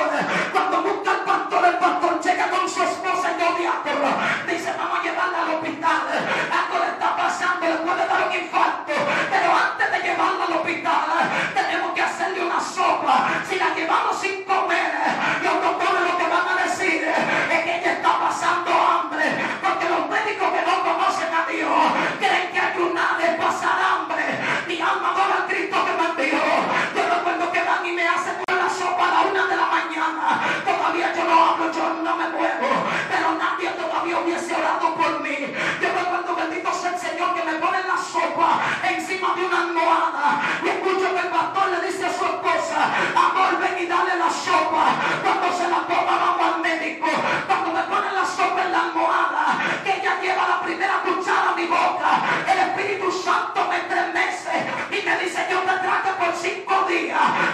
Amor, 43.15 43.59
ven 43.59 43.83
y 43.83 43.87
dale 43.87 44.15
la 44.17 44.29
sopa. 44.29 44.85
Cuando 45.23 45.57
se 45.57 45.67
la 45.69 45.81
toma, 45.87 46.13
vamos 46.17 46.55
al 46.55 46.61
médico. 46.61 47.07
Cuando 47.47 47.71
me 47.71 47.83
ponen 47.83 48.15
la 48.15 48.25
sopa 48.25 48.63
en 48.63 48.71
la 48.71 48.79
almohada, 48.85 49.45
que 49.83 49.97
ella 49.97 50.21
lleva 50.21 50.47
la 50.47 50.61
primera 50.61 51.01
cuchara 51.03 51.51
a 51.51 51.55
mi 51.55 51.65
boca, 51.67 52.09
el 52.47 52.59
Espíritu 52.59 53.11
Santo 53.11 53.67
me 53.69 53.77
estremece 53.77 54.55
y 54.91 55.05
me 55.05 55.17
dice, 55.19 55.47
yo 55.49 55.59
te 55.59 55.77
traje 55.79 56.11
por 56.19 56.35
cinco 56.35 56.85
días. 56.87 57.50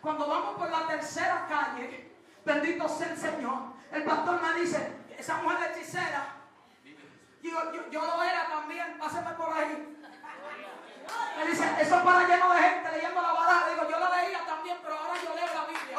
Cuando 0.00 0.26
vamos 0.26 0.56
por 0.56 0.70
la 0.70 0.86
tercera 0.86 1.46
calle, 1.46 2.10
bendito 2.44 2.88
sea 2.88 3.10
el 3.10 3.18
Señor, 3.18 3.58
el 3.92 4.02
pastor 4.04 4.40
me 4.40 4.60
dice, 4.60 4.96
esa 5.18 5.36
mujer 5.36 5.70
hechicera. 5.70 6.36
Digo, 7.42 7.60
yo, 7.72 7.90
yo 7.90 8.00
lo 8.04 8.22
era 8.22 8.48
también, 8.48 8.98
pásame 8.98 9.32
por 9.32 9.52
ahí. 9.52 9.96
Me 11.36 11.46
dice, 11.46 11.64
eso 11.80 11.96
es 11.96 12.02
para 12.02 12.26
lleno 12.26 12.52
de 12.52 12.62
gente 12.62 12.90
leyendo 12.92 13.20
la 13.20 13.32
baraja. 13.32 13.68
Digo, 13.70 13.90
yo 13.90 13.98
la 13.98 14.10
leía 14.16 14.46
también, 14.46 14.78
pero 14.82 14.98
ahora 14.98 15.14
yo 15.22 15.34
leo 15.34 15.54
la 15.54 15.64
Biblia. 15.66 15.98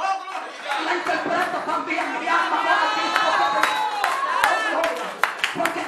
La 0.86 0.96
interpreto 0.96 1.58
también, 1.66 2.20
mi 2.20 2.28
alma 2.28 2.60
adora 2.60 2.82
a 2.82 2.94
Cristo. 2.94 3.22
Porque 5.54 5.82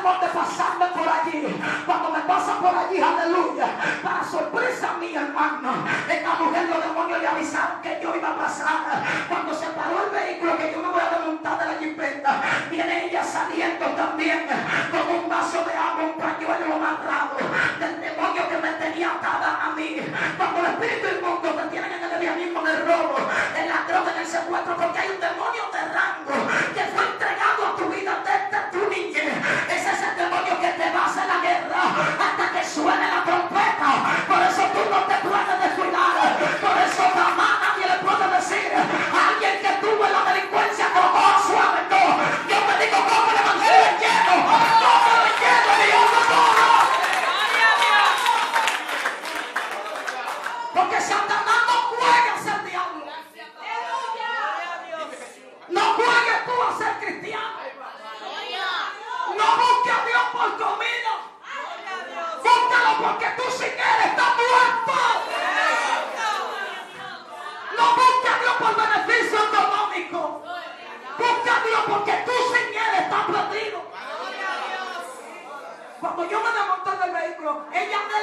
temor 0.00 0.20
de 0.20 0.28
pasarme 0.28 0.86
por 0.96 1.08
allí. 1.08 1.60
Cuando 1.84 2.10
me 2.10 2.20
pasa 2.20 2.58
por 2.58 2.74
allí, 2.74 3.00
aleluya. 3.00 3.68
Para 4.02 4.24
sorpresa 4.24 4.94
mía, 4.98 5.20
hermano, 5.28 5.84
esta 6.08 6.34
mujer, 6.34 6.68
los 6.68 6.82
demonios 6.82 7.20
le 7.20 7.28
avisaron 7.28 7.82
que 7.82 8.00
yo 8.02 8.14
iba 8.14 8.30
a 8.30 8.36
pasar. 8.36 9.02
Cuando 9.28 9.54
se 9.54 9.66
paró 9.66 10.04
el 10.04 10.10
vehículo, 10.10 10.56
que 10.56 10.72
yo 10.72 10.82
me 10.82 10.88
voy 10.88 11.00
a 11.00 11.18
desmontar 11.18 11.58
de 11.58 11.66
la 11.66 11.78
jipeta, 11.78 12.42
viene 12.70 13.06
ella 13.06 13.22
saliendo 13.22 13.86
también 13.90 14.46
con 14.90 15.16
un 15.16 15.28
vaso 15.28 15.64
de 15.64 15.74
agua, 15.74 16.04
un 16.04 16.18
pañuelo 16.18 16.74
amarrado 16.74 17.36
del 17.78 18.00
demonio 18.00 18.48
que 18.48 18.56
me 18.56 18.72
tenía 18.72 19.10
atada 19.12 19.66
a 19.66 19.70
mí. 19.72 19.96
Cuando 20.36 20.60
el 20.60 20.66
espíritu 20.66 21.08
inmundo 21.18 21.48
te 21.50 21.68
tienen 21.68 21.92
en 21.92 22.04
el 22.04 22.10
lesbianismo, 22.10 22.60
en 22.60 22.66
el 22.68 22.86
robo, 22.86 23.16
en 23.56 23.68
la 23.68 23.84
droga, 23.86 24.12
en 24.12 24.20
el 24.20 24.26
secuestro, 24.26 24.76
porque 24.76 24.98
hay 24.98 25.08
un 25.10 25.20
demonio 25.20 25.62
de 25.72 25.80
rango 25.92 26.79
suene 32.80 33.06
la 33.08 33.24
trompeta. 33.24 33.88
Por 34.26 34.40
eso 34.42 34.62
tú 34.72 34.80
no 34.90 35.00
te 35.04 35.16
puedes 35.28 35.56
descuidar. 35.64 36.14
Por 36.64 36.76
eso 36.80 37.02
jamás 37.14 37.52
nadie 37.60 37.86
le 37.92 37.98
puede 38.04 38.26
decir 38.36 38.72
a 38.72 39.28
alguien 39.28 39.54
que 39.60 39.72
tuvo 39.84 40.06
en 40.06 40.12
la 40.12 40.22
delincuencia 40.32 40.86
como 40.94 41.12
oh, 41.12 41.36
suave. 41.46 41.80
No, 41.90 42.00
yo 42.48 42.58
te 42.68 42.74
digo 42.84 42.98
como 43.10 43.26
el 43.30 43.38
evangelio 43.44 43.86
es 43.90 43.96
lleno. 44.00 44.34
Como 44.48 45.12
el 45.28 45.34
lleno 45.40 45.70
de 45.80 45.84
Dios 45.90 46.06
no 46.14 46.20
todo. 46.32 46.70
Porque 50.74 50.98
Satanás 51.00 51.60
no 51.68 51.76
juega 51.90 52.32
a 52.32 52.42
ser 52.44 52.58
diablo. 52.64 53.04
No 55.68 55.82
juegues 55.94 56.40
tú 56.46 56.54
a 56.62 56.78
ser 56.78 56.92
cristiano. 57.00 57.60
No 59.38 59.46
busques 59.60 59.92
a 59.92 60.00
Dios 60.06 60.24
por 60.32 60.50
comida. 60.58 61.12
Búscalo 62.42 62.90
porque 63.02 63.28
tú 63.36 63.44
sin 63.50 63.68
él 63.68 64.00
estás 64.04 64.32
muerto. 64.36 64.96
No 67.78 67.84
busques 67.94 68.32
a 68.32 68.38
Dios 68.40 68.54
por 68.58 68.72
beneficio 68.76 69.38
económico. 69.48 70.42
Dios 71.64 71.80
porque 71.88 72.12
tú 72.24 72.32
sin 72.52 72.74
él 72.74 72.94
estás 72.98 73.26
perdido. 73.26 73.82
Cuando 76.00 76.24
yo 76.24 76.40
me 76.42 76.50
desmonté 76.50 76.90
del 76.96 77.10
vehículo, 77.12 77.66
ella 77.72 77.98
de 77.98 78.20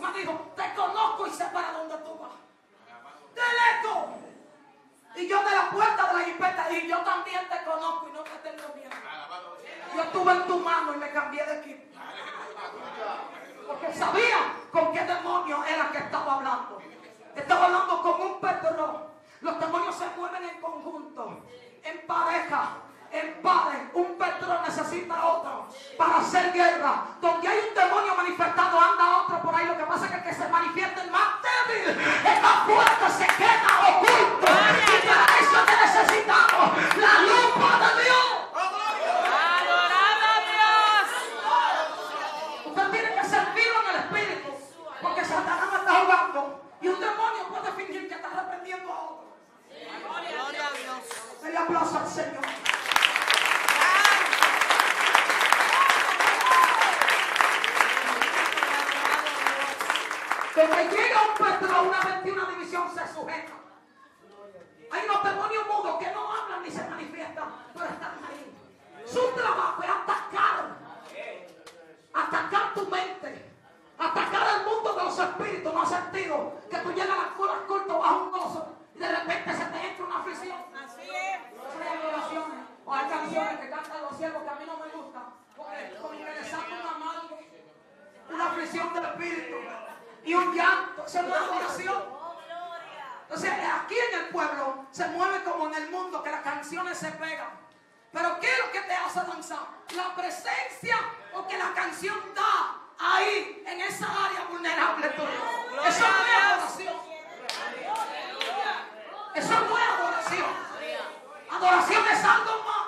me 0.00 0.18
dijo, 0.18 0.52
te 0.56 0.74
conozco 0.74 1.26
y 1.26 1.30
sé 1.30 1.44
para 1.46 1.72
dónde 1.72 1.96
tú 1.98 2.18
vas. 2.18 2.30
De. 3.34 3.42
Y 5.16 5.28
yo 5.28 5.42
de 5.42 5.50
la 5.50 5.70
puerta 5.70 6.06
de 6.06 6.12
la 6.14 6.24
jipeta 6.24 6.68
dije, 6.68 6.88
yo 6.88 6.98
también 6.98 7.48
te 7.48 7.64
conozco 7.64 8.08
y 8.08 8.12
no 8.12 8.22
te 8.22 8.30
tengo 8.48 8.74
miedo. 8.74 8.90
Yo 9.94 10.02
estuve 10.02 10.32
en 10.32 10.46
tu 10.46 10.58
mano 10.60 10.94
y 10.94 10.96
me 10.98 11.10
cambié 11.10 11.44
de 11.44 11.60
equipo. 11.60 11.98
Porque 13.66 13.92
sabía 13.92 14.54
con 14.72 14.92
qué 14.92 15.00
demonio 15.00 15.64
era 15.64 15.90
que 15.90 15.98
estaba 15.98 16.34
hablando. 16.34 16.80
Estaba 17.34 17.66
hablando 17.66 18.02
con 18.02 18.20
un 18.20 18.40
perro. 18.40 19.10
Los 19.40 19.60
demonios 19.60 19.94
se 19.96 20.06
mueven 20.16 20.44
en 20.44 20.60
conjunto, 20.60 21.38
en 21.82 22.06
pareja, 22.06 22.76
en 23.12 23.42
pares. 23.42 23.80
Un 23.94 24.18
perro 24.18 24.62
necesita 24.66 25.14
a 25.14 25.26
otro 25.26 25.68
para 25.96 26.18
hacer 26.18 26.52
guerra. 26.52 27.04
Donde 27.20 27.48
hay 27.48 27.58
un 27.68 27.74
demonio 27.74 28.14
manifestado, 28.14 28.80
anda 28.80 29.22
otro 29.22 29.42
por 29.42 29.54
ahí. 29.54 29.66
Lo 29.66 29.76
que 29.76 29.84
pasa 29.84 30.04
es 30.06 30.10
que 30.10 30.16
el 30.18 30.24
que 30.24 30.34
se 30.34 30.48
manifiesta 30.48 31.02
el 31.02 31.10
más 31.10 31.28
débil, 31.42 31.90
el 31.90 32.42
más 32.42 32.64
fuerte 32.66 33.10
se 33.10 33.26
queda 33.36 33.70
oculto. 33.88 34.46
Y 34.46 35.06
para 35.06 35.24
eso 35.40 35.56
es 35.58 35.64
que 35.66 35.76
necesitamos 35.86 36.96
la 36.96 37.14
lupa 37.22 37.70
de 37.80 38.02
Dios. 38.04 38.26
Usted 42.66 42.90
tiene 42.90 43.14
que 43.14 43.24
servirlo 43.24 43.80
en 43.82 43.88
el 43.88 43.96
espíritu. 43.96 44.50
Porque 45.02 45.24
Satanás 45.24 45.68
me 45.72 45.78
está 45.78 45.94
jugando. 46.00 46.60
Y 46.80 46.88
un 46.88 47.00
demonio 47.00 47.48
puede 47.48 47.72
fingir 47.72 48.08
que 48.08 48.14
está 48.14 48.28
arrepentiendo 48.28 48.92
a 48.92 49.00
otro. 49.00 49.20
Dale 51.42 51.56
aplauso 51.56 51.98
al 51.98 52.08
Señor. 52.08 52.44
Donde 60.54 60.96
llega 60.96 61.22
un 61.22 61.38
patrón, 61.38 61.88
una 61.88 62.00
vez 62.00 62.32
una 62.32 62.42
adoración 62.42 62.90
se 62.94 63.14
sujeta. 63.14 63.52
Hay 64.90 65.04
unos 65.04 65.24
demonios 65.24 65.66
mudos 65.66 65.98
que 65.98 66.10
no 66.12 66.32
hablan 66.32 66.62
ni 66.62 66.70
se 66.70 66.84
manifiestan, 66.88 67.44
pero 67.72 67.86
están 67.86 68.18
ahí. 68.28 68.54
Su 69.06 69.30
trabajo 69.32 69.82
es 69.82 69.88
atacar, 69.88 70.76
atacar 72.12 72.74
tu 72.74 72.86
mente, 72.86 73.50
atacar 73.98 74.58
el 74.58 74.66
mundo 74.66 74.92
de 74.92 75.04
los 75.04 75.18
espíritus. 75.18 75.72
No 75.72 75.82
ha 75.82 75.86
sentido 75.86 76.60
que 76.68 76.76
tú 76.78 76.92
llegas 76.92 77.10
a 77.10 77.22
las 77.22 77.32
colas 77.36 77.56
cortas 77.66 77.98
bajo 77.98 78.24
un 78.24 78.30
gozo 78.32 78.79
de 79.00 79.08
repente 79.08 79.50
se 79.56 79.64
te 79.64 79.88
entra 79.88 80.04
una 80.04 80.18
aflicción. 80.18 80.58
Así 80.84 81.08
es. 81.08 81.40
O 82.84 82.94
hay 82.94 83.08
canciones 83.08 83.60
que 83.60 83.70
cantan 83.70 84.02
los 84.02 84.16
siervos 84.16 84.42
que 84.42 84.50
a 84.50 84.54
mí 84.54 84.64
no 84.66 84.76
me 84.76 84.88
gustan. 84.88 85.24
Porque 85.56 85.96
como 86.00 86.10
que 86.10 86.24
le 86.24 86.44
saca 86.44 86.66
una 86.68 86.90
amargo, 86.90 87.38
una 88.28 88.46
aflicción 88.46 88.94
del 88.94 89.04
espíritu 89.04 89.56
y 90.24 90.34
un 90.34 90.54
llanto. 90.54 91.06
Es 91.06 91.14
una 91.14 91.36
adoración. 91.36 92.20
Entonces, 93.22 93.52
aquí 93.52 93.94
en 94.12 94.18
el 94.18 94.28
pueblo 94.28 94.86
se 94.90 95.08
mueve 95.08 95.44
como 95.44 95.68
en 95.68 95.74
el 95.74 95.90
mundo 95.90 96.22
que 96.22 96.30
las 96.30 96.42
canciones 96.42 96.98
se 96.98 97.12
pegan. 97.12 97.58
Pero 98.12 98.38
¿qué 98.40 98.50
es 98.50 98.58
lo 98.58 98.72
que 98.72 98.80
te 98.80 98.94
hace 98.94 99.20
danzar? 99.20 99.66
La 99.94 100.14
presencia 100.14 100.96
o 101.32 101.46
que 101.46 101.56
la 101.56 101.72
canción 101.72 102.16
da 102.34 102.80
ahí, 102.98 103.62
en 103.66 103.80
esa 103.80 104.06
área 104.26 104.44
vulnerable 104.50 105.08
tuya. 105.10 105.88
Eso 105.88 106.04
es 106.04 106.44
adoración. 106.44 107.10
Eso 109.34 109.54
no 109.60 109.78
es 109.78 109.84
adoración. 109.84 110.50
Adoración 111.50 112.04
es 112.12 112.24
algo 112.24 112.64
más. 112.64 112.86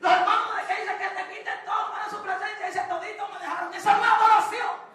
Los 0.00 0.12
hermanos 0.12 0.56
de 0.56 0.62
que 0.66 0.80
dicen 0.80 0.98
que 0.98 1.08
te 1.08 1.22
quiten 1.34 1.64
todo 1.64 1.92
para 1.92 2.10
su 2.10 2.22
presencia 2.22 2.66
dicen 2.66 2.88
todito 2.88 3.28
me 3.32 3.38
dejaron. 3.38 3.72
Eso 3.74 3.90
no 3.92 4.04
es 4.04 4.10
adoración. 4.12 4.86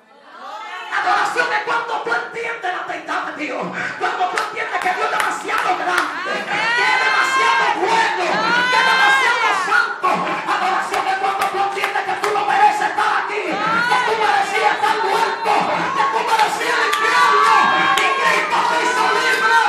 Adoración 0.92 1.48
es 1.54 1.64
cuando 1.64 2.02
tú 2.04 2.14
entiendes 2.14 2.74
la 2.74 2.84
deidad 2.94 3.24
de 3.26 3.34
Dios. 3.44 3.64
Cuando 4.00 4.30
tú 4.30 4.44
entiendes 4.44 4.80
que 4.82 4.94
Dios 4.94 5.06
es 5.06 5.18
demasiado 5.18 5.78
grande, 5.78 6.34
que 6.46 6.84
es 6.92 6.98
demasiado 7.06 7.66
bueno, 7.82 8.26
que 8.72 8.78
es 8.78 8.86
demasiado 8.92 9.48
santo. 9.66 10.08
Adoración 10.52 11.08
es 11.08 11.18
cuando 11.18 11.46
tú 11.48 11.58
entiendes 11.58 12.04
que 12.06 12.16
tú 12.22 12.30
no 12.34 12.46
mereces 12.46 12.90
estar 12.92 13.12
aquí, 13.24 13.44
que 13.50 13.98
tú 14.06 14.14
merecías 14.22 14.74
estar 14.78 14.96
muerto, 15.10 15.54
que 15.96 16.04
tú 16.12 16.20
merecías 16.30 16.78
el 16.78 16.86
infierno. 16.92 17.56
Y 17.98 18.08
Cristo 18.22 18.58
te 18.70 18.78
hizo 18.86 19.04
libre. 19.18 19.60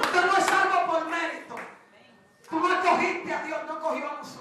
Usted 0.00 0.24
no 0.26 0.36
es 0.36 0.44
salvo 0.44 0.78
por 0.86 1.02
mérito. 1.08 1.56
Tú 2.50 2.60
no 2.60 2.68
escogiste 2.72 3.32
Dios. 3.92 4.38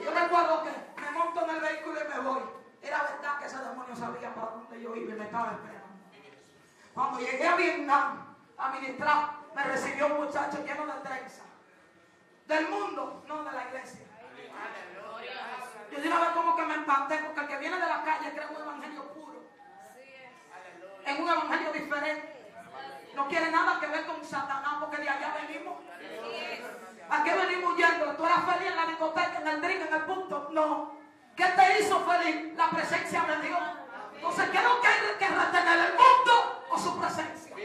Yo 0.00 0.10
recuerdo 0.10 0.64
que 0.64 1.00
me 1.00 1.10
monto 1.10 1.44
en 1.44 1.50
el 1.50 1.60
vehículo 1.60 2.00
y 2.00 2.08
me 2.08 2.20
voy. 2.20 2.42
Era 2.82 3.02
verdad 3.02 3.38
que 3.38 3.46
ese 3.46 3.58
demonio 3.58 3.94
sabía 3.94 4.34
para 4.34 4.50
dónde 4.50 4.80
yo 4.80 4.96
iba 4.96 5.12
y 5.12 5.16
me 5.16 5.24
estaba 5.24 5.52
esperando. 5.52 5.88
Cuando 6.94 7.18
llegué 7.20 7.46
a 7.46 7.56
Vietnam 7.56 8.36
a 8.58 8.68
ministrar, 8.70 9.30
me 9.54 9.62
recibió 9.64 10.06
un 10.06 10.24
muchacho 10.24 10.64
lleno 10.64 10.86
de 10.86 11.00
trenza. 11.00 11.42
Del 12.46 12.68
mundo, 12.68 13.22
no 13.26 13.44
de 13.44 13.52
la 13.52 13.68
iglesia. 13.68 14.06
Yo 15.90 16.00
de 16.00 16.08
una 16.08 16.20
vez 16.20 16.30
como 16.30 16.56
que 16.56 16.62
me 16.64 16.74
empanté 16.74 17.18
porque 17.18 17.40
el 17.40 17.48
que 17.48 17.58
viene 17.58 17.76
de 17.78 17.86
la 17.86 18.02
calle 18.02 18.32
cree 18.32 18.46
un 18.46 18.62
evangelio 18.62 19.12
puro. 19.12 19.44
En 21.04 21.22
un 21.22 21.28
evangelio 21.28 21.72
diferente. 21.72 22.32
No 23.14 23.28
quiere 23.28 23.50
nada 23.50 23.78
que 23.78 23.86
ver 23.86 24.06
con 24.06 24.24
Satanás 24.24 24.76
porque 24.80 24.96
de 25.02 25.08
allá 25.08 25.36
venimos. 25.46 25.76
¿A 27.08 27.24
qué 27.24 27.34
venimos 27.34 27.74
huyendo? 27.74 28.16
¿Tú 28.16 28.26
eras 28.26 28.44
feliz 28.44 28.70
en 28.70 28.76
la 28.76 28.86
discoteca, 28.86 29.38
en 29.40 29.48
el 29.48 29.60
drink, 29.60 29.80
en 29.86 29.94
el 29.94 30.02
punto? 30.02 30.48
No. 30.52 30.96
¿Qué 31.36 31.44
te 31.44 31.80
hizo 31.80 32.00
feliz? 32.00 32.54
La 32.56 32.70
presencia 32.70 33.22
de 33.22 33.48
Dios. 33.48 33.60
Entonces, 34.14 34.50
¿qué 34.50 34.58
es 34.58 34.64
lo 34.64 34.80
que 34.80 34.86
hay 34.86 35.00
que 35.18 35.28
retener? 35.28 35.78
¿El 35.78 35.92
mundo 35.92 36.64
o 36.70 36.78
su 36.78 37.00
presencia? 37.00 37.56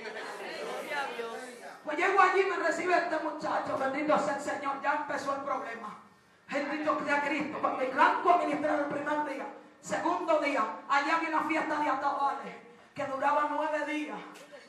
Pues 1.84 1.98
llego 1.98 2.22
allí 2.22 2.42
y 2.42 2.46
me 2.46 2.58
recibe 2.58 2.98
este 2.98 3.18
muchacho. 3.20 3.78
Bendito 3.78 4.20
sea 4.20 4.36
el 4.36 4.42
Señor. 4.42 4.82
Ya 4.82 4.94
empezó 4.96 5.36
el 5.36 5.42
problema. 5.42 5.98
Bendito 6.50 7.00
sea 7.06 7.22
Cristo. 7.22 7.78
El 7.82 7.92
blanco 7.92 8.38
ministrar 8.40 8.80
el 8.80 8.86
primer 8.86 9.26
día, 9.26 9.46
segundo 9.82 10.40
día, 10.40 10.64
allá 10.88 11.16
había 11.18 11.30
una 11.30 11.44
fiesta 11.44 11.80
de 11.80 11.90
atabales 11.90 12.56
que 12.94 13.06
duraba 13.06 13.48
nueve 13.50 13.86
días. 13.86 14.18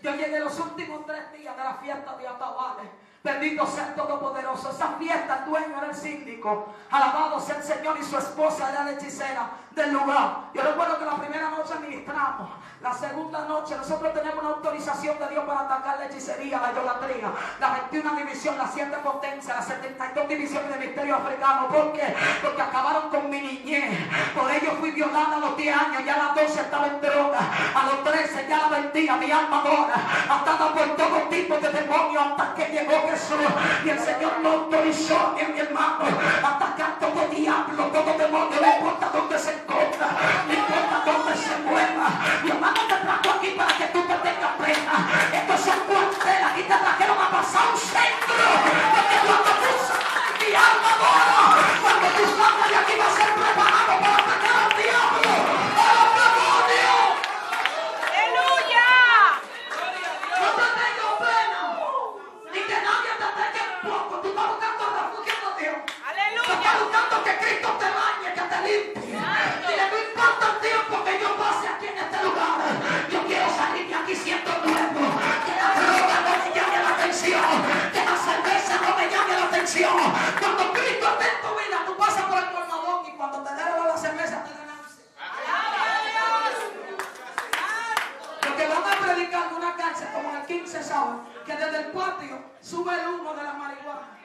Yo 0.03 0.15
llegué 0.15 0.41
los 0.41 0.59
últimos 0.61 1.07
tres 1.07 1.33
días 1.33 1.57
de 1.57 1.65
la 1.65 1.75
fiesta 1.75 2.17
de 2.17 2.29
atabales. 2.29 2.91
Bendito 3.29 3.67
sea 3.67 3.89
el 3.89 3.95
Todopoderoso. 3.95 4.71
Esa 4.71 4.95
fiesta, 4.99 5.41
el 5.41 5.51
dueño 5.51 5.77
era 5.77 5.89
el 5.89 5.95
síndico. 5.95 6.73
Alabado 6.91 7.39
sea 7.39 7.57
el 7.57 7.63
Señor 7.63 7.99
y 8.01 8.03
su 8.03 8.17
esposa 8.17 8.73
la 8.73 8.91
hechicera 8.91 9.51
del 9.79 9.93
lugar. 9.93 10.51
Yo 10.53 10.63
recuerdo 10.63 10.99
que 10.99 11.05
la 11.05 11.17
primera 11.17 11.51
noche 11.51 11.75
ministramos. 11.81 12.51
La 12.81 12.93
segunda 12.93 13.41
noche 13.47 13.77
nosotros 13.77 14.13
tenemos 14.13 14.39
una 14.39 14.51
autorización 14.51 15.19
de 15.19 15.29
Dios 15.29 15.45
para 15.45 15.61
atacar 15.61 15.99
la 15.99 16.07
hechicería, 16.07 16.61
la 16.61 16.71
idolatría, 16.71 17.33
la 17.59 17.71
21 17.91 18.15
división, 18.17 18.57
la 18.57 18.69
7 18.69 18.97
potencia, 19.03 19.55
las 19.55 19.67
72 19.67 20.29
divisiones 20.29 20.71
de 20.71 20.87
misterio 20.87 21.17
africano. 21.17 21.69
¿Por 21.69 21.93
qué? 21.93 22.15
Porque 22.43 22.63
acabaron 22.63 23.11
con 23.11 23.31
mi 23.31 23.41
niñez. 23.41 23.99
Por 24.35 24.51
ello 24.51 24.73
fui 24.79 24.91
violada 24.93 25.37
a 25.37 25.41
los 25.41 25.57
10 25.57 25.77
años, 25.77 26.05
ya 26.05 26.15
a 26.15 26.19
las 26.19 26.35
12 26.35 26.61
estaba 26.61 26.87
en 26.87 27.01
droga. 27.01 27.41
A 27.75 27.87
los 27.87 28.05
13 28.05 28.47
ya 28.49 28.59
la 28.59 28.69
vendía 28.69 29.17
mi 29.17 29.31
alma 29.31 29.61
adora. 29.61 29.95
Atada 30.29 30.75
por 30.75 30.97
todo 30.97 31.19
tipo 31.31 31.57
de 31.59 31.69
demonios 31.71 32.23
hasta 32.27 32.55
que 32.55 32.67
llegó 32.67 33.09
Jesús. 33.11 33.39
Y 33.85 33.91
el 33.91 33.99
Señor 33.99 34.39
no 34.41 34.51
autorizó 34.51 35.35
ni 35.37 35.43
a 35.43 35.49
mi 35.49 35.61
hermano 35.61 36.05
atacar 36.45 36.99
todo 37.01 37.29
diablo, 37.29 37.85
todo 37.87 38.19
demonio, 38.19 38.61
no 38.61 38.77
importa 38.77 39.11
dónde 39.13 39.39
se 39.39 39.68
encuentra, 39.69 40.09
no 40.47 40.53
importa 40.55 41.03
dónde 41.05 41.37
se 41.37 41.57
mueva. 41.59 42.09
Mi 42.43 42.51
hermano 42.51 42.81
te 42.89 42.97
trajo 42.97 43.39
aquí 43.39 43.49
para 43.51 43.77
que 43.77 43.85
tú 43.87 44.03
te 44.03 44.15
tengas 44.15 44.53
pena. 44.57 45.09
Estos 45.33 45.61
son 45.61 45.81
cuarteles, 45.87 46.45
aquí 46.51 46.63
te 46.63 46.75
trajeron 46.75 47.19
a 47.21 47.31
pasar 47.31 47.63
un 47.73 47.79
centro. 47.79 48.35
Porque 48.95 49.17
cuando 49.27 49.51
tú 49.61 49.69
mi 50.41 50.55
alma 50.55 51.28
15 90.69 90.83
saben 90.83 91.21
que 91.47 91.57
desde 91.57 91.79
el 91.79 91.87
patio 91.93 92.39
sube 92.61 92.93
el 92.93 93.09
humo 93.09 93.33
de 93.33 93.43
la 93.43 93.55
marihuana. 93.55 94.19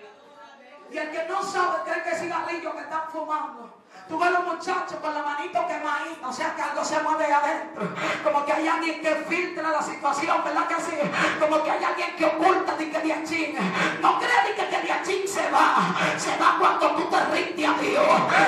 Y 0.91 0.97
el 0.97 1.09
que 1.09 1.23
no 1.29 1.41
sabe 1.41 1.83
cree 1.85 2.03
que 2.03 2.09
es 2.11 2.19
cigarrillo 2.19 2.73
que 2.73 2.81
están 2.81 3.09
fumando. 3.09 3.83
Tú 4.09 4.19
ves 4.19 4.31
los 4.31 4.43
muchachos 4.43 4.97
con 5.01 5.13
la 5.13 5.23
manito 5.23 5.65
quemadita, 5.65 6.27
o 6.27 6.33
sea 6.33 6.53
que 6.55 6.61
algo 6.61 6.83
se 6.83 6.99
mueve 6.99 7.31
adentro. 7.31 7.87
Como 8.23 8.45
que 8.45 8.51
hay 8.51 8.67
alguien 8.67 9.01
que 9.01 9.15
filtra 9.27 9.71
la 9.71 9.81
situación, 9.81 10.43
¿verdad 10.43 10.67
que 10.67 10.75
sí? 10.75 10.97
Como 11.39 11.63
que 11.63 11.71
hay 11.71 11.83
alguien 11.83 12.15
que 12.17 12.25
oculta 12.25 12.75
de 12.75 12.91
que 12.91 12.99
Diachín. 12.99 13.55
No 14.01 14.19
creas 14.19 14.45
que, 14.47 14.67
que 14.67 14.81
Diachín 14.81 15.27
se 15.27 15.49
va. 15.49 15.95
Se 16.17 16.35
va 16.37 16.57
cuando 16.59 16.95
tú 16.95 17.03
te 17.09 17.25
rindes 17.25 17.69
a 17.69 17.73
Dios. 17.79 18.05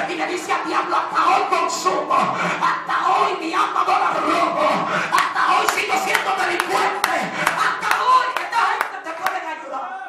Y 0.09 0.15
le 0.15 0.27
dice 0.27 0.51
al 0.51 0.65
diablo, 0.67 0.97
hasta 0.97 1.35
hoy 1.35 1.43
consumo. 1.49 2.15
Hasta 2.15 3.07
hoy 3.07 3.37
mi 3.39 3.53
alma 3.53 3.83
no 3.87 3.99
la 3.99 4.11
robo. 4.11 4.87
Hasta 5.13 5.57
hoy 5.57 5.67
sigo 5.73 5.93
siendo 6.03 6.35
delincuente. 6.35 7.15
Hasta 7.57 8.03
hoy 8.03 8.27
esta 8.43 8.57
gente 8.75 8.97
te 9.03 9.11
pueden 9.13 9.47
ayudar. 9.47 10.05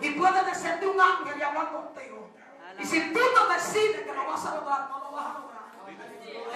Y 0.00 0.10
puede 0.10 0.44
descender 0.44 0.88
un 0.88 0.93
ángel 1.12 1.38
y 1.38 1.42
hablar 1.42 1.72
contigo. 1.72 2.30
Y 2.78 2.84
si 2.84 3.12
tú 3.12 3.20
no 3.34 3.54
decides 3.54 4.02
que 4.02 4.14
lo 4.14 4.26
vas 4.26 4.44
a 4.46 4.54
lograr, 4.56 4.88
no 4.88 4.98
lo 4.98 5.12
vas 5.12 5.26
a 5.26 5.38
lograr. 5.38 5.64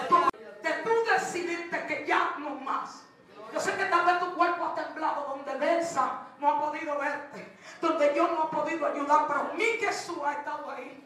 De 0.01 0.07
tú, 0.07 0.15
de 0.61 0.73
tú 0.83 0.89
decidirte 1.11 1.85
que 1.87 2.05
ya 2.05 2.35
no 2.39 2.55
más. 2.55 3.08
Yo 3.53 3.59
sé 3.59 3.73
que 3.75 3.85
tal 3.85 4.05
vez 4.05 4.19
tu 4.19 4.33
cuerpo 4.35 4.65
ha 4.65 4.75
temblado 4.75 5.25
donde 5.29 5.55
Belsa 5.55 6.11
no 6.39 6.49
ha 6.49 6.61
podido 6.61 6.97
verte, 6.99 7.57
donde 7.81 8.13
yo 8.15 8.27
no 8.27 8.45
he 8.45 8.55
podido 8.55 8.85
ayudar, 8.85 9.25
pero 9.27 9.51
mi 9.55 9.65
Jesús 9.79 10.17
ha 10.25 10.33
estado 10.33 10.69
ahí. 10.71 11.03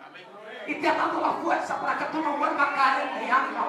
Y 0.68 0.76
te 0.76 0.88
ha 0.88 0.94
dado 0.94 1.20
la 1.20 1.32
fuerza 1.44 1.80
para 1.80 1.98
que 1.98 2.06
tú 2.06 2.22
no 2.22 2.38
vuelvas 2.38 2.70
a 2.70 2.76
caer 2.76 3.12
mi 3.22 3.30
alma. 3.30 3.68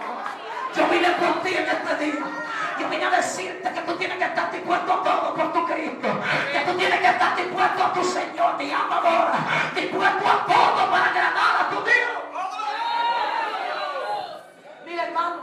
Yo 0.74 0.88
vine 0.88 1.10
por 1.10 1.42
ti 1.42 1.54
en 1.54 1.68
este 1.68 1.96
día. 2.04 2.24
Yo 2.78 2.88
vine 2.88 3.04
a 3.04 3.10
decirte 3.10 3.72
que 3.72 3.80
tú 3.80 3.96
tienes 3.96 4.18
que 4.18 4.24
estar 4.24 4.50
dispuesto 4.50 4.92
a 4.92 5.02
todo 5.02 5.34
por 5.34 5.52
tu 5.52 5.66
Cristo. 5.66 6.08
Que 6.52 6.60
tú 6.60 6.76
tienes 6.76 7.00
que 7.00 7.06
estar 7.06 7.36
dispuesto 7.36 7.84
a 7.84 7.92
tu 7.92 8.04
Señor, 8.04 8.56
mi 8.56 8.72
amadora. 8.72 9.38
Dispuesto 9.74 10.28
a 10.28 10.46
todo 10.46 10.90
para 10.90 11.06
agradar 11.06 11.60
a 11.60 11.70
tu 11.70 11.82
Dios. 11.84 11.94
Mira. 14.84 15.04
Hermano, 15.04 15.42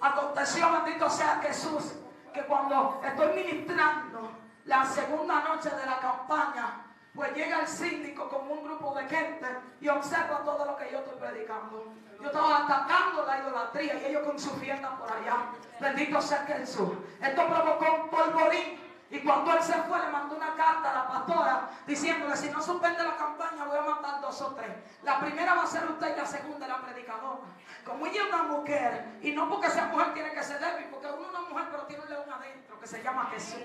aconteció, 0.00 0.70
bendito 0.72 1.10
sea 1.10 1.40
Jesús, 1.42 1.94
que 2.32 2.42
cuando 2.42 3.00
estoy 3.04 3.34
ministrando 3.34 4.30
la 4.64 4.84
segunda 4.84 5.40
noche 5.42 5.70
de 5.70 5.86
la 5.86 5.98
campaña, 5.98 6.84
pues 7.14 7.34
llega 7.34 7.60
el 7.60 7.66
síndico 7.66 8.28
con 8.28 8.50
un 8.50 8.64
grupo 8.64 8.94
de 8.94 9.08
gente 9.08 9.46
y 9.80 9.88
observa 9.88 10.42
todo 10.44 10.64
lo 10.64 10.76
que 10.76 10.90
yo 10.92 10.98
estoy 10.98 11.18
predicando. 11.18 11.92
Yo 12.20 12.26
estaba 12.26 12.64
atacando 12.64 13.24
la 13.26 13.38
idolatría 13.38 13.94
y 13.94 14.04
ellos 14.06 14.26
con 14.26 14.38
su 14.38 14.50
fiesta 14.56 14.96
por 14.96 15.10
allá. 15.10 15.36
Bendito 15.80 16.20
sea 16.20 16.44
Jesús. 16.46 16.90
Esto 17.20 17.46
provocó 17.46 18.02
un 18.04 18.10
polvorín 18.10 18.80
y 19.10 19.18
cuando 19.20 19.52
él 19.52 19.62
se 19.62 19.72
fue, 19.72 19.98
le 19.98 20.08
mandó 20.08 20.36
una 20.36 20.54
carta 20.54 20.92
a 20.92 20.94
la 20.94 21.08
pastora 21.08 21.68
diciéndole: 21.86 22.36
Si 22.36 22.48
no 22.50 22.62
suspende 22.62 23.02
la 23.02 23.16
campaña, 23.16 23.64
voy 23.64 23.78
a 23.78 23.82
matar 23.82 24.20
dos 24.20 24.40
o 24.42 24.54
tres. 24.54 24.70
La 25.02 25.18
primera 25.18 25.54
va 25.54 25.64
a 25.64 25.66
ser 25.66 25.84
usted 25.86 26.14
y 26.14 26.16
la 26.16 26.26
segunda 26.26 26.68
la 26.68 26.78
predicadora. 26.78 27.40
Como 27.84 28.06
ella 28.06 28.22
es 28.22 28.28
una 28.28 28.42
mujer, 28.44 29.04
y 29.22 29.32
no 29.32 29.48
porque 29.48 29.70
sea 29.70 29.86
mujer 29.86 30.12
tiene 30.12 30.32
que 30.32 30.42
ser 30.42 30.60
débil, 30.60 30.86
porque 30.90 31.06
uno 31.08 31.22
es 31.22 31.28
una 31.30 31.48
mujer, 31.48 31.66
pero 31.70 31.84
tiene 31.84 32.02
un 32.02 32.10
león 32.10 32.30
adentro 32.30 32.69
que 32.80 32.86
se 32.86 33.02
llama 33.02 33.28
Jesús. 33.32 33.60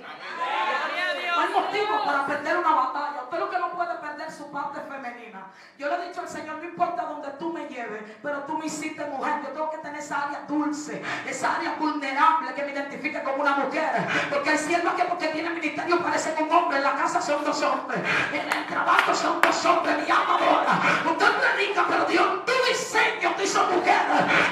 No 1.36 1.42
hay 1.42 1.50
motivo 1.50 2.04
para 2.06 2.26
perder 2.26 2.58
una 2.58 2.72
batalla. 2.74 3.24
Usted 3.24 3.40
lo 3.40 3.50
que 3.50 3.60
no 3.60 3.72
puede 3.72 3.96
perder 3.96 4.32
su 4.32 4.52
parte 4.52 4.82
femenina. 4.82 5.48
Yo 5.78 5.88
le 5.90 5.96
he 5.96 6.08
dicho 6.10 6.22
al 6.22 6.30
Señor: 6.30 6.58
No 6.58 6.64
importa 6.64 7.04
donde 7.04 7.30
tú 7.40 7.52
me 7.54 7.68
lleves, 7.68 8.04
pero 8.22 8.40
tú 8.40 8.58
me 8.58 8.66
hiciste 8.66 9.06
mujer. 9.06 9.42
Yo 9.44 9.50
tengo 9.50 9.70
que 9.70 9.78
tener 9.78 10.00
esa 10.00 10.24
área 10.28 10.42
dulce, 10.48 11.02
esa 11.26 11.56
área 11.56 11.76
vulnerable 11.76 12.54
que 12.54 12.64
me 12.64 12.72
identifique 12.72 13.22
como 13.24 13.42
una 13.42 13.56
mujer. 13.56 14.08
Porque 14.30 14.50
hay 14.50 14.58
siervas 14.58 14.94
que 14.96 15.04
porque 15.06 15.28
tiene 15.28 15.50
ministerio 15.50 16.02
parece 16.02 16.36
un 16.42 16.52
hombre, 16.52 16.78
en 16.78 16.84
la 16.84 16.96
casa 16.96 17.22
son 17.22 17.44
dos 17.44 17.62
hombres, 17.62 18.00
en 18.32 18.52
el 18.52 18.66
trabajo 18.68 19.14
son 19.14 19.42
dos 19.42 19.66
hombres, 19.66 19.98
mi 19.98 20.12
alma 20.12 20.36
adora. 20.36 20.80
Usted 21.06 21.32
predica, 21.40 21.86
pero 21.88 22.06
Dios, 22.06 22.46
tu 22.46 22.52
diseño 22.68 23.34
te 23.36 23.44
hizo 23.44 23.66
mujer, 23.68 24.02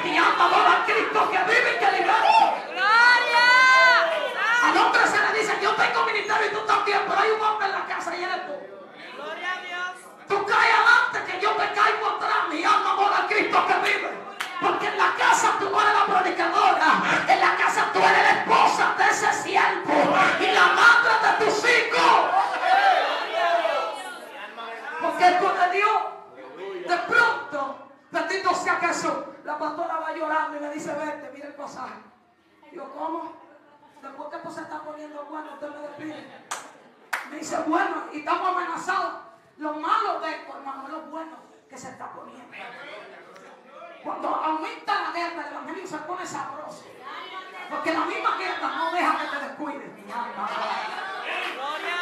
mi 0.04 0.18
alma 0.18 0.46
adora 0.46 0.82
a 0.82 0.86
Cristo 0.86 1.32
que 1.32 1.38
vive 1.38 1.76
y 1.76 1.80
que 1.80 1.98
liberta. 1.98 2.24
¡Gloria! 2.72 3.50
Al 4.64 4.78
hombre 4.78 5.02
se 5.08 5.20
le 5.22 5.40
dice, 5.40 5.54
yo 5.74 5.84
tengo 5.84 6.06
ministerio 6.06 6.48
y 6.48 6.54
tú 6.54 6.60
también, 6.66 7.00
pero 7.08 7.20
hay 7.20 7.32
un 7.32 7.42
hombre 7.42 7.68
en 7.68 7.74
la 7.74 7.86
casa 7.86 8.16
y 8.16 8.24
eres 8.24 8.46
tú. 8.46 8.54
¡Gloria 9.16 9.54
a 9.54 9.62
Dios! 9.62 9.92
Tú 10.28 10.46
caes 10.46 10.72
adelante 10.74 11.32
que 11.32 11.42
yo 11.42 11.50
te 11.52 11.74
caigo 11.74 12.08
atrás, 12.10 12.48
mi 12.50 12.64
alma 12.64 12.92
adora 12.94 13.18
a 13.20 13.28
Cristo 13.28 13.68
que 13.68 13.74
vive. 13.74 14.10
Porque 14.62 14.88
en 14.88 14.98
la 14.98 15.14
casa 15.18 15.56
tú 15.60 15.70
no 15.70 15.82
eres 15.82 15.94
la 15.94 16.06
predicadora. 16.06 16.86
En 17.28 17.40
la 17.40 17.56
casa 17.58 17.90
tú 17.92 18.00
eres 18.00 18.24
la 18.24 18.40
esposa 18.42 18.96
de 18.98 19.06
ese 19.06 19.34
siervo. 19.44 19.94
Y 20.40 20.52
la 20.52 20.68
madre 20.68 21.14
de 21.24 21.46
tus 21.46 21.58
hijos. 21.70 22.30
Porque 25.02 25.28
esto 25.28 25.54
de 25.54 25.72
Dios. 25.72 26.88
De 26.88 26.98
pronto, 26.98 27.90
bendito 28.12 28.54
sea 28.54 28.76
Jesús. 28.76 29.14
La 29.44 29.58
pastora 29.58 29.98
va 29.98 30.14
llorando 30.14 30.58
y 30.58 30.60
me 30.62 30.70
dice, 30.70 30.94
vete, 30.94 31.32
mira 31.34 31.48
el 31.48 31.56
pasaje. 31.56 32.00
Yo, 32.72 32.90
¿cómo? 32.94 33.43
Después 34.04 34.30
que 34.30 34.36
esto 34.36 34.52
se 34.52 34.62
está 34.62 34.82
poniendo 34.82 35.24
bueno, 35.30 35.54
usted 35.54 35.70
me 35.70 35.80
despide. 35.88 36.28
Me 37.30 37.38
dice, 37.38 37.58
bueno, 37.66 38.04
y 38.12 38.20
estamos 38.20 38.50
amenazados. 38.50 39.14
Lo 39.58 39.74
malo 39.76 40.20
de 40.20 40.30
esto, 40.30 40.58
hermano, 40.58 40.88
lo 40.90 41.02
bueno 41.04 41.38
que 41.70 41.78
se 41.78 41.90
está 41.90 42.12
poniendo. 42.12 42.44
Cuando 44.04 44.28
aumenta 44.28 45.04
la 45.04 45.12
guerra, 45.12 45.48
el 45.48 45.54
evangelio 45.54 45.88
se 45.88 45.98
pone 46.00 46.26
sabroso. 46.26 46.84
Porque 47.70 47.94
la 47.94 48.06
misma 48.06 48.38
guerra 48.38 48.68
no 48.76 48.92
deja 48.92 49.18
que 49.20 49.38
te 49.38 49.46
descuides, 49.46 49.94
mi 49.94 50.12
alma. 50.12 50.50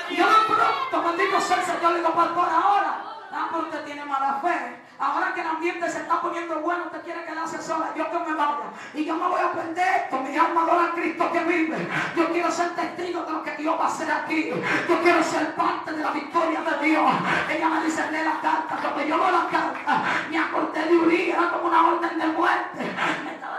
Y 0.10 0.16
de 0.16 0.24
pronto, 0.24 1.08
bendito 1.08 1.39
sea 1.39 1.58
el 1.58 1.66
Señor, 1.66 1.91
le 1.91 1.99
digo, 1.99 2.14
por 2.14 2.49
ahora. 2.49 3.06
Ah, 3.32 3.49
usted 3.54 3.86
tiene 3.86 4.04
mala 4.06 4.39
fe. 4.41 4.80
Ahora 5.02 5.34
que 5.34 5.41
el 5.41 5.47
ambiente 5.47 5.89
se 5.89 5.97
está 5.97 6.22
poniendo 6.22 6.60
bueno, 6.60 6.84
usted 6.86 7.02
quiere 7.02 7.26
quedarse 7.26 7.60
sola. 7.60 7.91
Yo 7.95 8.06
que 8.12 8.20
me 8.20 8.36
vaya. 8.36 8.70
Y 8.93 9.04
yo 9.04 9.16
me 9.16 9.28
voy 9.28 9.41
a 9.41 9.45
aprender 9.45 10.04
esto. 10.04 10.22
Mi 10.22 10.38
alma 10.38 10.62
adora 10.62 10.86
a 10.86 10.91
Cristo 10.91 11.32
que 11.32 11.39
vive. 11.39 11.88
Yo 12.16 12.32
quiero 12.32 12.52
ser 12.52 12.70
testigo 12.76 13.24
de 13.24 13.32
lo 13.32 13.41
que 13.41 13.56
Dios 13.58 13.80
va 13.80 13.86
a 13.86 13.88
hacer 13.88 14.12
aquí. 14.12 14.52
Yo 14.88 15.02
quiero 15.02 15.24
ser 15.24 15.56
parte 15.56 15.91
de 15.91 16.04
la 16.04 16.12
victoria 16.12 16.62
de 16.62 16.86
Dios. 16.86 17.12
Ella 17.49 17.70
me 17.70 17.84
dice, 17.84 18.12
lee 18.12 18.24
la 18.24 18.39
carta. 18.41 18.78
Cuando 18.80 19.04
yo 19.04 19.18
leo 19.18 19.32
la 19.32 19.47
carta, 19.49 20.04
me 20.30 20.38
acordé 20.38 20.86
de 20.86 20.95
Uriah. 20.95 21.34
Era 21.36 21.49
como 21.49 21.68
una 21.68 21.88
orden 21.88 22.20
de 22.20 22.28
muerte. 22.28 22.95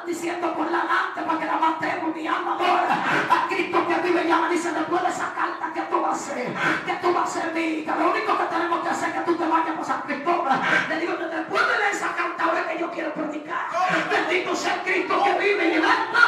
Diciendo 0.07 0.53
por 0.55 0.67
delante 0.67 1.23
para 1.23 1.39
que 1.39 1.47
la 1.47 1.57
matemos. 1.57 2.15
Mi 2.15 2.27
alma 2.27 2.55
adora 2.55 2.95
a 3.31 3.49
Cristo 3.49 3.87
que 3.87 3.95
vive. 3.95 4.23
Ella 4.25 4.39
me 4.39 4.49
dice, 4.51 4.73
después 4.73 5.03
de 5.03 5.09
esa 5.09 5.33
carta, 5.33 5.71
¿qué 5.73 5.81
tú 5.83 6.01
vas 6.01 6.11
a 6.11 6.15
hacer? 6.15 6.53
¿Qué 6.87 6.93
tú 7.01 7.13
vas 7.13 7.23
a 7.23 7.41
hacer, 7.41 7.55
mi? 7.55 7.85
Lo 7.85 8.11
único 8.11 8.39
que 8.39 8.45
tenemos 8.45 8.81
que 8.83 8.89
hacer 8.89 9.09
es 9.11 9.15
que 9.15 9.21
tú 9.21 9.37
te 9.37 9.47
vayas 9.47 9.75
por 9.77 9.85
San 9.85 10.03
Cristóbal. 10.03 10.61
Le 10.89 10.99
digo, 10.99 11.15
después 11.15 11.63
de 11.69 11.91
esa 11.91 12.15
carta, 12.15 12.45
ahora 12.45 12.69
que 12.69 12.79
yo 12.79 12.91
quiero 12.91 13.15
predicar. 13.15 13.67
Bendito 14.11 14.55
sea 14.55 14.83
Cristo 14.83 15.23
que 15.23 15.33
vive 15.39 15.65
y 15.65 15.71
liberta. 15.75 16.23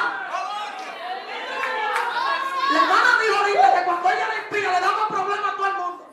La 2.73 2.81
hermana 2.81 3.11
dijo 3.21 3.37
ahorita 3.39 3.75
que 3.75 3.85
cuando 3.85 4.11
ella 4.11 4.29
le 4.29 4.37
inspira 4.41 4.73
le 4.73 4.81
damos 4.81 5.07
problemas 5.09 5.53
a 5.53 5.57
todo 5.57 5.67
el 5.67 5.75
mundo. 5.75 6.07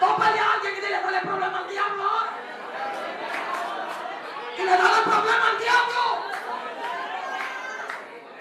Tópale 0.00 0.40
a 0.40 0.52
alguien 0.54 0.74
y 0.76 0.80
dile, 0.80 1.00
dale 1.02 1.20
problema 1.20 1.58
al 1.58 1.68
diablo 1.68 2.02
ahora. 2.02 2.32
Y 4.56 4.62
le 4.62 4.70
dale 4.70 5.02
problema 5.04 5.44
al 5.52 5.58
diablo. 5.58 6.37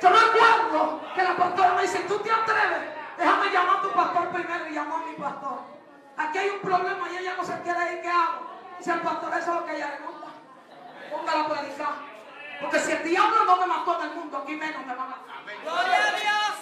Yo 0.02 0.10
recuerdo 0.10 1.02
que 1.16 1.24
la 1.24 1.36
pastora 1.36 1.74
me 1.74 1.82
dice, 1.82 2.00
¿tú 2.08 2.20
te 2.20 2.32
atreves? 2.32 2.89
Déjame 3.18 3.50
llamar 3.50 3.78
a 3.78 3.82
tu 3.82 3.91
pastor 3.91 4.30
primero 4.30 4.68
y 4.68 4.74
llamó 4.74 4.98
a 4.98 5.00
mi 5.00 5.14
pastor. 5.16 5.60
Aquí 6.18 6.38
hay 6.38 6.50
un 6.50 6.60
problema 6.60 7.10
y 7.12 7.18
ella 7.18 7.36
no 7.36 7.43
se 7.43 7.60
quiere 7.62 7.93
ir, 7.93 8.02
¿qué 8.02 8.10
hago? 8.10 8.48
Dice 8.78 8.91
el 8.91 9.02
pastor, 9.02 9.34
eso 9.34 9.39
es 9.39 9.56
lo 9.60 9.66
que 9.66 9.76
ella 9.76 9.98
le 10.00 10.06
gusta. 10.06 10.28
Póngala 11.12 11.41
a 11.41 11.48
predicar. 11.48 11.93
Porque 12.62 12.80
si 12.80 12.91
el 12.91 13.04
diablo 13.04 13.45
no 13.45 13.56
me 13.58 13.66
mató 13.68 14.00
en 14.00 14.10
el 14.10 14.16
mundo, 14.16 14.38
aquí 14.38 14.56
menos 14.56 14.86
me 14.86 14.95
va 14.95 15.04
a 15.04 15.08
matar. 15.08 15.36
¡Gloria 15.64 15.98
a 15.98 16.12
Dios! 16.12 16.54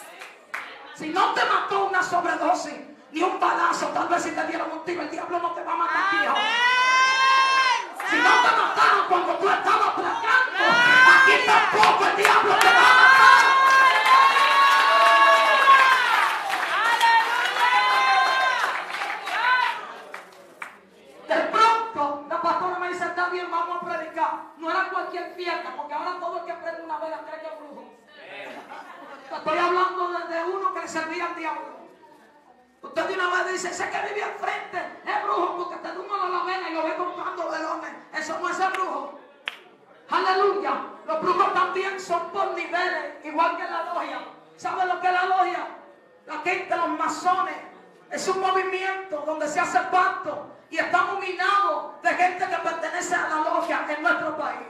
Si 0.95 1.09
no 1.09 1.33
te 1.33 1.45
mató 1.45 1.85
una 1.85 2.01
sobredosis, 2.01 2.79
ni 3.11 3.21
un 3.21 3.39
balazo, 3.39 3.87
tal 3.87 4.07
vez 4.07 4.23
si 4.23 4.31
te 4.31 4.47
dieron 4.47 4.71
un 4.71 4.83
tiro, 4.85 5.01
el 5.01 5.11
diablo 5.11 5.39
no 5.39 5.51
te 5.51 5.63
va 5.63 5.73
a 5.73 5.75
matar 5.75 5.97
aquí 6.07 6.25
ahora. 6.25 6.41
Si 8.09 8.15
no 8.17 8.29
te 8.29 8.55
mataron 8.55 9.07
cuando 9.09 9.35
tú 9.35 9.49
estabas 9.49 9.89
placando, 9.89 10.63
aquí 11.15 11.33
tampoco 11.45 12.05
el 12.05 12.15
diablo 12.17 12.55
te 12.55 12.67
va 12.67 12.79
a 12.79 12.93
matar. 12.93 13.45
De 21.27 21.35
pronto, 21.51 22.24
la 22.35 22.41
pastora 22.41 22.79
me 22.79 22.89
dice, 22.89 23.05
está 23.05 23.29
bien, 23.29 23.49
vamos 23.49 23.81
a 23.81 23.85
predicar. 23.85 24.31
No 24.57 24.69
era 24.69 24.89
cualquier 24.89 25.33
fiesta, 25.35 25.73
porque 25.77 25.93
ahora 25.93 26.19
todo 26.19 26.39
el 26.39 26.45
que 26.45 26.53
prende 26.53 26.81
una 26.81 26.97
vela 26.97 27.21
cree 27.25 27.39
que 27.39 27.47
es 27.47 27.59
brujo. 27.59 27.83
Estoy 29.31 29.57
hablando 29.57 30.27
de, 30.27 30.43
uno 30.43 30.73
que 30.73 30.81
le 30.81 30.87
servía 30.87 31.27
al 31.27 31.35
diablo. 31.35 31.75
Usted 32.81 33.07
de 33.07 33.13
una 33.13 33.29
vez 33.29 33.53
dice, 33.53 33.69
ese 33.69 33.89
que 33.89 34.13
vive 34.13 34.23
al 34.23 34.33
frente 34.33 35.01
es 35.05 35.23
brujo 35.23 35.55
porque 35.57 35.75
te 35.77 35.97
uno 35.97 36.27
la 36.27 36.43
vela 36.43 36.69
y 36.69 36.73
lo 36.73 36.83
ve 36.83 36.95
comprando 36.95 37.49
velones. 37.49 37.91
Eso 38.13 38.37
no 38.39 38.49
es 38.49 38.59
el 38.59 38.71
brujo. 38.71 39.19
Aleluya. 40.09 40.73
Los 41.07 41.21
brujos 41.21 41.53
también 41.53 41.99
son 41.99 42.31
por 42.31 42.53
niveles, 42.53 43.25
igual 43.25 43.55
que 43.55 43.63
la 43.63 43.93
logia. 43.93 44.19
¿Sabe 44.57 44.85
lo 44.85 44.99
que 44.99 45.07
es 45.07 45.13
la 45.13 45.25
logia? 45.25 45.67
La 46.25 46.39
gente, 46.39 46.75
los 46.75 46.89
masones. 46.89 47.55
Es 48.11 48.27
un 48.27 48.39
movimiento 48.39 49.23
donde 49.25 49.47
se 49.47 49.59
hace 49.59 49.79
pacto 49.91 50.54
y 50.69 50.77
estamos 50.77 51.19
minados 51.19 52.01
de 52.01 52.09
gente 52.09 52.45
que 52.45 52.57
pertenece 52.57 53.15
a 53.15 53.29
la 53.29 53.35
logia 53.35 53.85
en 53.89 54.03
nuestro 54.03 54.37
país. 54.37 54.67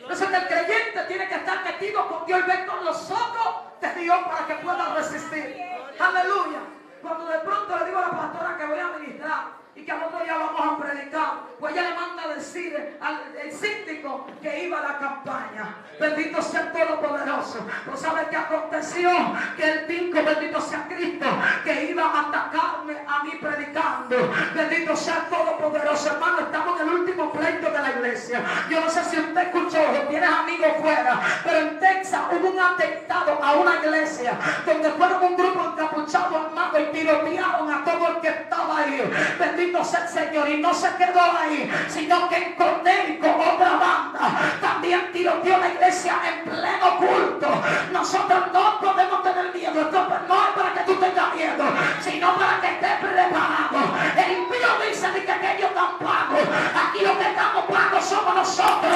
Entonces 0.00 0.28
el 0.32 0.46
creyente 0.46 1.04
tiene 1.06 1.28
que 1.28 1.34
estar 1.34 1.64
metido 1.64 2.08
con 2.08 2.26
Dios 2.26 2.40
y 2.40 2.50
ver 2.50 2.66
con 2.66 2.84
los 2.84 3.10
ojos 3.10 3.80
de 3.80 3.94
Dios 3.94 4.18
para 4.26 4.46
que 4.46 4.54
pueda 4.54 4.94
resistir. 4.94 5.56
Aleluya. 5.98 6.60
Cuando 7.02 7.26
de 7.26 7.38
pronto 7.40 7.78
le 7.78 7.84
digo 7.84 7.98
a 7.98 8.02
la 8.02 8.10
pastora 8.10 8.56
que 8.56 8.64
voy 8.66 8.78
a 8.78 8.88
ministrar 8.98 9.57
y 9.78 9.84
que 9.84 9.92
al 9.92 10.02
otro 10.02 10.20
día 10.24 10.36
vamos 10.36 10.60
a 10.60 10.82
predicar, 10.82 11.32
pues 11.60 11.72
ella 11.72 11.90
le 11.90 11.94
manda 11.94 12.24
a 12.24 12.34
decir 12.34 12.98
al 13.00 13.20
síndico 13.52 14.26
que 14.42 14.64
iba 14.64 14.78
a 14.78 14.92
la 14.92 14.98
campaña. 14.98 15.76
Bendito 16.00 16.42
sea 16.42 16.60
el 16.60 16.72
Todopoderoso. 16.72 17.66
¿Pues 17.86 18.00
sabe 18.00 18.26
qué 18.30 18.36
aconteció? 18.36 19.10
Que 19.56 19.70
el 19.70 19.84
pinco, 19.86 20.22
bendito 20.22 20.60
sea 20.60 20.86
Cristo, 20.88 21.26
que 21.64 21.90
iba 21.90 22.04
a 22.04 22.28
atacarme 22.28 22.96
a 23.06 23.22
mí 23.24 23.32
predicando. 23.40 24.16
Bendito 24.54 24.96
sea 24.96 25.24
el 25.24 25.36
Todopoderoso. 25.36 26.12
Hermano, 26.12 26.40
estamos 26.40 26.80
en 26.80 26.88
el 26.88 26.94
último 26.94 27.32
pleito 27.32 27.70
de 27.70 27.78
la 27.78 27.90
iglesia. 27.90 28.42
Yo 28.68 28.80
no 28.80 28.90
sé 28.90 29.04
si 29.04 29.18
usted 29.18 29.42
escuchó 29.42 29.78
o 29.80 30.08
tienes 30.08 30.30
amigos 30.30 30.72
fuera, 30.80 31.20
pero 31.44 31.58
en 31.58 31.80
Texas 31.80 32.20
hubo 32.32 32.50
un 32.50 32.60
atentado 32.60 33.42
a 33.42 33.52
una 33.54 33.76
iglesia 33.76 34.38
donde 34.64 34.90
fueron 34.90 35.24
un 35.24 35.36
grupo 35.36 35.72
encapuchado 35.72 36.36
armado 36.36 36.80
y 36.80 36.84
tirotearon 36.86 37.72
a 37.72 37.84
todo 37.84 38.08
el 38.08 38.20
que 38.20 38.28
estaba 38.28 38.78
ahí. 38.78 39.12
Bendito 39.38 39.67
el 39.76 40.08
Señor. 40.08 40.48
Y 40.48 40.56
no 40.58 40.72
se 40.72 40.88
quedó 40.96 41.20
ahí, 41.20 41.70
sino 41.88 42.28
que 42.28 42.36
en 42.36 42.54
Cornell 42.54 43.18
con 43.18 43.40
otra 43.40 43.70
banda 43.76 44.18
también 44.60 45.12
tiroteó 45.12 45.58
la 45.58 45.68
iglesia 45.68 46.14
en 46.26 46.50
pleno 46.50 46.96
culto. 46.96 47.62
Nosotros 47.92 48.52
no 48.52 48.80
podemos 48.80 49.22
tener 49.22 49.54
miedo. 49.54 49.90
No 49.90 50.44
es 50.44 50.50
para 50.54 50.74
que 50.74 50.80
tú 50.80 50.94
tengas 50.96 51.34
miedo, 51.34 51.64
sino 52.00 52.34
para 52.34 52.60
que 52.60 52.66
estés 52.68 52.98
preparado. 53.00 53.94
El 54.16 54.32
impío 54.38 54.68
dice 54.88 55.24
que 55.24 55.32
aquellos 55.32 55.70
están 55.70 55.98
pagos. 55.98 56.40
Aquí 56.74 57.04
los 57.04 57.16
que 57.16 57.28
estamos 57.28 57.64
pagos 57.66 58.04
somos 58.04 58.34
nosotros. 58.34 58.92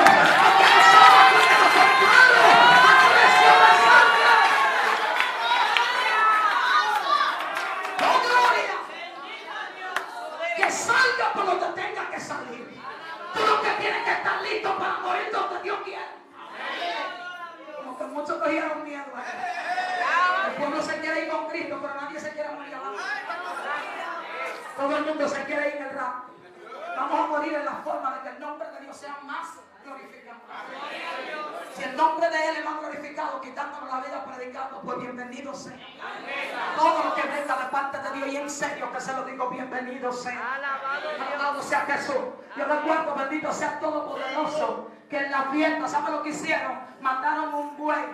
¡Oh, 8.05 8.21
gloria! 8.21 8.72
salga 10.73 11.33
por 11.35 11.47
donde 11.47 11.83
tenga 11.83 12.11
que 12.11 12.21
salir. 12.21 12.81
Tú 13.35 13.41
lo 13.41 13.63
que 13.63 13.71
tienes 13.81 14.05
que 14.05 14.13
estar 14.13 14.43
listo 14.43 14.79
para 14.79 14.99
morir 14.99 15.31
donde 15.33 15.63
Dios 15.63 15.79
quiere. 15.85 16.07
Como 17.77 17.99
que 17.99 18.05
muchos 18.05 18.37
cogieron 18.43 18.85
miedo. 18.85 19.05
¿eh? 19.05 20.49
El 20.49 20.55
pueblo 20.55 20.83
se 20.83 21.01
quiere 21.01 21.25
ir 21.25 21.29
con 21.31 21.49
Cristo, 21.49 21.79
pero 21.81 21.95
nadie 22.01 22.21
se 22.21 22.33
quiere 22.33 22.49
morir. 22.51 22.77
Todo 24.77 24.97
el 24.97 25.05
mundo 25.05 25.29
se 25.29 25.45
quiere 25.45 25.69
ir 25.69 25.75
en 25.77 25.83
el 25.85 25.91
rap. 25.91 26.25
Vamos 26.97 27.21
a 27.21 27.27
morir 27.29 27.55
en 27.55 27.65
la 27.65 27.77
forma 27.77 28.15
de 28.17 28.23
que 28.23 28.29
el 28.31 28.41
nombre 28.41 28.69
de 28.71 28.81
Dios 28.81 28.97
sea 28.97 29.19
más 29.23 29.49
glorificado. 29.85 30.41
Si 31.75 31.83
el 31.83 31.97
nombre 31.97 32.29
de 32.29 32.49
Él 32.49 32.57
es 32.59 32.65
más 32.65 32.81
glorificado, 32.81 33.41
quitándonos 33.41 33.89
la 33.89 34.01
vida 34.01 34.25
predicando, 34.25 34.81
pues 34.83 34.99
bienvenido 34.99 35.55
sea. 35.55 35.79
Todo 36.77 37.05
lo 37.05 37.15
que 37.15 37.23
venga 37.23 37.57
de 37.57 37.65
parte 37.71 37.99
de 37.99 38.13
Dios, 38.13 38.29
y 38.29 38.37
en 38.37 38.51
serio 38.51 38.93
que 38.93 39.01
se 39.01 39.13
lo 39.15 39.25
digo, 39.25 39.49
bienvenido 39.49 40.13
sea. 40.13 40.55
Alabado 40.55 41.63
sea 41.63 41.81
Jesús. 41.81 42.17
Yo 42.57 42.65
recuerdo, 42.67 43.15
bendito 43.15 43.51
sea 43.53 43.81
Todopoderoso, 43.81 44.91
que 45.09 45.17
en 45.19 45.31
la 45.31 45.45
fiesta, 45.45 45.89
¿sabe 45.89 46.11
lo 46.11 46.23
que 46.23 46.29
hicieron? 46.29 46.79
Mandaron 47.01 47.55
un 47.55 47.77
buey. 47.79 48.05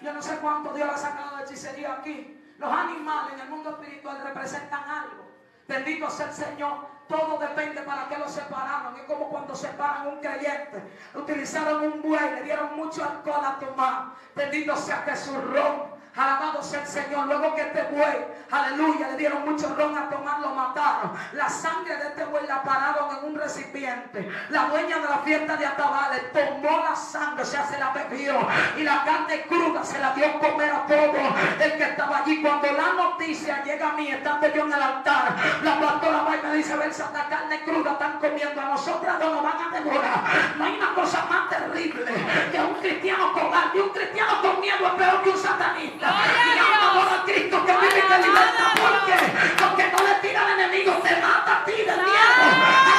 Yo 0.00 0.12
no 0.12 0.22
sé 0.22 0.38
cuánto 0.38 0.72
Dios 0.72 0.88
le 0.88 0.94
ha 0.94 0.98
sacado 0.98 1.36
de 1.36 1.44
hechicería 1.44 1.92
aquí. 1.92 2.38
Los 2.56 2.72
animales 2.72 3.34
en 3.34 3.40
el 3.40 3.48
mundo 3.50 3.70
espiritual 3.70 4.22
representan 4.22 4.88
algo. 4.88 5.31
Bendito 5.72 6.10
sea 6.10 6.26
el 6.26 6.34
Señor. 6.34 6.86
Todo 7.08 7.38
depende 7.38 7.80
para 7.80 8.06
qué 8.06 8.18
lo 8.18 8.28
separaron. 8.28 8.94
Es 8.94 9.04
como 9.04 9.30
cuando 9.30 9.54
separan 9.54 10.06
un 10.06 10.20
creyente. 10.20 10.82
Utilizaron 11.14 11.82
un 11.84 12.02
buey, 12.02 12.34
le 12.34 12.42
dieron 12.42 12.76
mucho 12.76 13.02
alcohol 13.02 13.42
a 13.42 13.58
tomar. 13.58 14.12
Bendito 14.36 14.76
sea 14.76 14.98
Jesús, 14.98 15.34
ron. 15.50 15.91
Alabado 16.16 16.62
sea 16.62 16.82
el 16.82 16.86
Señor. 16.86 17.26
Luego 17.26 17.54
que 17.54 17.62
este 17.62 17.82
buey, 17.84 18.26
aleluya, 18.50 19.08
le 19.08 19.16
dieron 19.16 19.44
mucho 19.44 19.74
ron 19.74 19.96
a 19.96 20.10
tomar, 20.10 20.40
lo 20.40 20.50
mataron. 20.50 21.12
La 21.32 21.48
sangre 21.48 21.96
de 21.96 22.08
este 22.08 22.24
buey 22.26 22.46
la 22.46 22.62
pararon 22.62 23.16
en 23.16 23.24
un 23.24 23.38
recipiente. 23.38 24.30
La 24.50 24.66
dueña 24.66 24.98
de 24.98 25.08
la 25.08 25.18
fiesta 25.18 25.56
de 25.56 25.66
Atabales 25.66 26.32
tomó 26.32 26.84
la 26.84 26.94
sangre, 26.94 27.42
o 27.42 27.46
sea, 27.46 27.66
se 27.66 27.78
la 27.78 27.90
bebió. 27.90 28.46
Y 28.76 28.82
la 28.82 29.04
carne 29.04 29.42
cruda 29.46 29.82
se 29.84 29.98
la 29.98 30.12
dio 30.12 30.26
a 30.26 30.38
comer 30.38 30.70
a 30.70 30.86
todo 30.86 31.64
el 31.64 31.72
que 31.78 31.82
estaba 31.82 32.18
allí. 32.18 32.42
Cuando 32.42 32.72
la 32.72 32.92
noticia 32.92 33.62
llega 33.64 33.90
a 33.90 33.92
mí, 33.92 34.08
estando 34.08 34.48
yo 34.48 34.66
en 34.66 34.72
el 34.72 34.82
altar, 34.82 35.34
la 35.62 35.80
pastora 35.80 36.22
va 36.22 36.36
y 36.36 36.46
me 36.46 36.56
dice, 36.56 36.76
ver, 36.76 36.90
esta 36.90 37.26
carne 37.28 37.62
cruda 37.62 37.92
están 37.92 38.18
comiendo 38.18 38.60
a 38.60 38.64
nosotras 38.64 39.18
no 39.18 39.30
nos 39.30 39.42
van 39.42 39.56
a 39.60 39.78
devorar. 39.78 40.22
No 40.56 40.64
hay 40.64 40.76
una 40.76 40.94
cosa 40.94 41.24
más 41.28 41.48
terrible 41.48 42.12
que 42.50 42.58
un 42.58 42.74
cristiano 42.74 43.32
cobarde. 43.32 43.80
Un 43.80 43.90
cristiano 43.90 44.42
con 44.42 44.60
miedo 44.60 44.86
es 44.86 44.92
peor 44.92 45.22
que 45.22 45.30
un 45.30 45.38
satanista. 45.38 46.01
Y 46.02 46.84
amor 46.84 47.08
a 47.08 47.22
Cristo 47.24 47.64
que 47.64 47.72
vive 47.72 47.98
y 47.98 48.02
que 48.02 48.18
liberta. 48.26 48.74
¿Por 48.74 49.06
qué? 49.06 49.18
Porque 49.62 49.84
tira 50.20 50.46
al 50.46 50.60
enemigo, 50.60 50.92
te 50.94 51.16
mata 51.16 51.60
a 51.60 51.64
ti 51.64 51.72
del 51.72 51.96
miedo. 51.96 52.91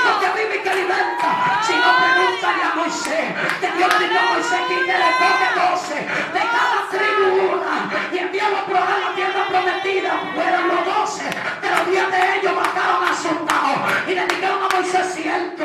Cristo 0.00 0.20
que 0.20 0.42
vive 0.42 0.56
y 0.56 0.60
que 0.60 0.74
liberta. 0.74 1.60
Si 1.62 1.72
no, 1.74 1.90
pregúntale 2.00 2.62
a 2.62 2.74
Moisés. 2.74 3.34
Que 3.60 3.70
Dios 3.76 4.00
le 4.00 4.08
dijo 4.08 4.20
a 4.20 4.32
Moisés 4.32 4.60
que 4.68 4.74
le 4.74 5.10
toque 5.20 5.48
doce 5.60 5.94
de 5.94 6.42
cada 6.54 6.78
tribu 6.90 7.56
una. 7.56 7.74
Y 8.12 8.18
envió 8.18 8.42
a 8.44 8.64
probar 8.64 8.98
la 9.00 9.14
tierra 9.14 9.46
prometida. 9.48 10.12
Fueron 10.34 10.68
los 10.68 10.84
doce. 10.84 11.24
Pero 11.60 11.84
diez 11.90 12.10
de 12.10 12.38
ellos 12.38 12.56
bajaron 12.56 13.04
asustados. 13.04 13.78
Y 14.06 14.14
le 14.14 14.26
dijeron 14.26 14.58
a 14.62 14.74
Moisés, 14.74 15.14
cierto. 15.14 15.64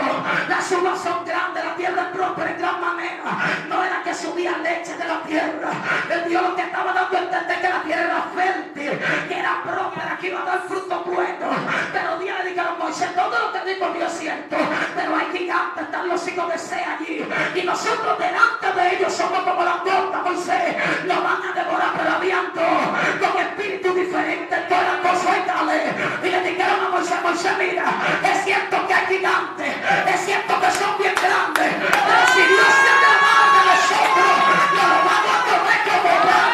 Las 0.50 0.72
uvas 0.72 1.02
son 1.02 1.26
grandes, 1.26 1.64
la 1.64 1.76
tierra 1.76 2.02
es 2.04 2.08
próspera 2.18 2.50
en 2.52 2.58
gran 2.58 2.82
manera. 2.82 3.24
No 3.68 3.84
era 3.84 4.04
que 4.04 4.14
subía 4.14 4.58
leche 4.58 4.98
de 4.98 5.06
la 5.06 5.22
tierra. 5.22 5.72
El 6.10 6.30
Dios 6.30 6.44
lo 6.44 6.56
que 6.56 6.62
estaba 6.62 6.94
dando 6.94 7.18
a 7.18 7.22
entender 7.22 7.62
que 7.62 7.70
la 7.70 7.82
tierra 7.84 8.04
era 8.04 8.22
fértil, 8.36 9.00
que 9.28 9.40
era 9.40 9.64
próspera, 9.64 10.18
que 10.20 10.28
iba 10.28 10.42
a 10.42 10.46
dar 10.46 10.62
fruto 10.68 11.04
bueno. 11.06 11.48
Pero 11.92 12.20
Dios 12.20 12.38
le 12.40 12.50
dijeron 12.50 12.74
a 12.74 12.84
Moisés, 12.84 13.16
todo 13.16 13.40
lo 13.40 13.54
que 13.54 13.74
dijo 13.74 13.90
Dios 13.94 14.12
es 14.26 14.50
cierto. 14.50 14.58
Pero 14.96 15.16
hay 15.16 15.38
gigantes, 15.38 15.84
están 15.84 16.08
los 16.08 16.28
hijos 16.28 16.50
de 16.50 16.58
Se 16.58 16.76
allí. 16.76 17.26
Y 17.56 17.64
nosotros 17.64 18.18
delante 18.18 18.72
de 18.74 18.96
ellos 18.96 19.14
somos 19.14 19.40
como 19.40 19.64
la 19.64 19.84
puerta, 19.84 20.22
Moisés. 20.24 20.76
Lo 21.06 21.22
van 21.22 21.42
a 21.44 21.54
devorar, 21.54 21.92
pero 21.98 22.12
habían 22.16 22.54
dos 22.54 23.30
con 23.30 23.42
espíritu 23.42 23.94
diferente, 23.94 24.56
todas 24.70 24.98
cosas 25.02 25.38
iguales. 25.38 25.94
Y 26.24 26.30
le 26.30 26.42
dijeron 26.42 26.86
a 26.86 26.90
Moisés, 26.90 27.22
Moisés, 27.22 27.54
mira, 27.58 27.86
es 28.24 28.44
cierto 28.44 28.88
que 28.88 28.94
hay 28.94 29.06
gigantes, 29.08 29.74
es 30.08 30.26
cierto 30.26 30.60
que 30.60 30.72
son 30.72 30.98
bien 30.98 31.16
grandes. 31.16 31.74
Pero 31.80 32.24
si 32.34 32.42
Dios 32.42 32.72
se 32.82 32.90
agrada 32.96 33.46
de 33.56 33.62
nosotros, 33.72 34.34
nos 34.76 34.88
lo 34.90 34.98
vamos 35.10 35.36
a 35.36 35.42
comer 35.50 35.80
como 35.86 36.14
pan. 36.26 36.52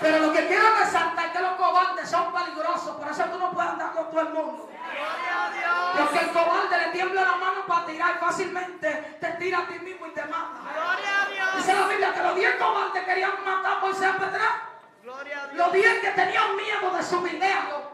Pero 0.00 0.18
lo 0.18 0.32
que 0.32 0.46
quiero 0.46 0.66
resaltar 0.78 1.23
cobardes 1.74 2.08
son 2.08 2.32
peligrosos, 2.32 2.96
por 2.96 3.10
eso 3.10 3.24
tú 3.24 3.38
no 3.38 3.50
puedes 3.50 3.70
andar 3.72 3.92
con 3.92 4.08
todo 4.10 4.20
el 4.20 4.28
mundo. 4.28 4.70
Porque 5.98 6.18
el 6.18 6.30
cobarde 6.30 6.78
le 6.78 6.92
tiembla 6.92 7.22
la 7.22 7.36
mano 7.36 7.66
para 7.66 7.86
tirar 7.86 8.20
fácilmente 8.20 9.18
te 9.20 9.28
tira 9.32 9.58
a 9.58 9.66
ti 9.66 9.78
mismo 9.80 10.06
y 10.06 10.10
te 10.10 10.22
mata. 10.24 10.60
Dice 11.56 11.74
la 11.74 11.86
Biblia 11.88 12.14
que 12.14 12.22
los 12.22 12.36
diez 12.36 12.54
cobardes 12.56 13.04
querían 13.04 13.44
matar 13.44 13.80
por 13.80 13.94
ser 13.94 14.16
Pedro. 14.16 14.44
Los 15.54 15.72
diez 15.72 16.00
que 16.00 16.10
tenían 16.10 16.56
miedo 16.56 16.96
de 16.96 17.02
su 17.02 17.20
dinero. 17.24 17.92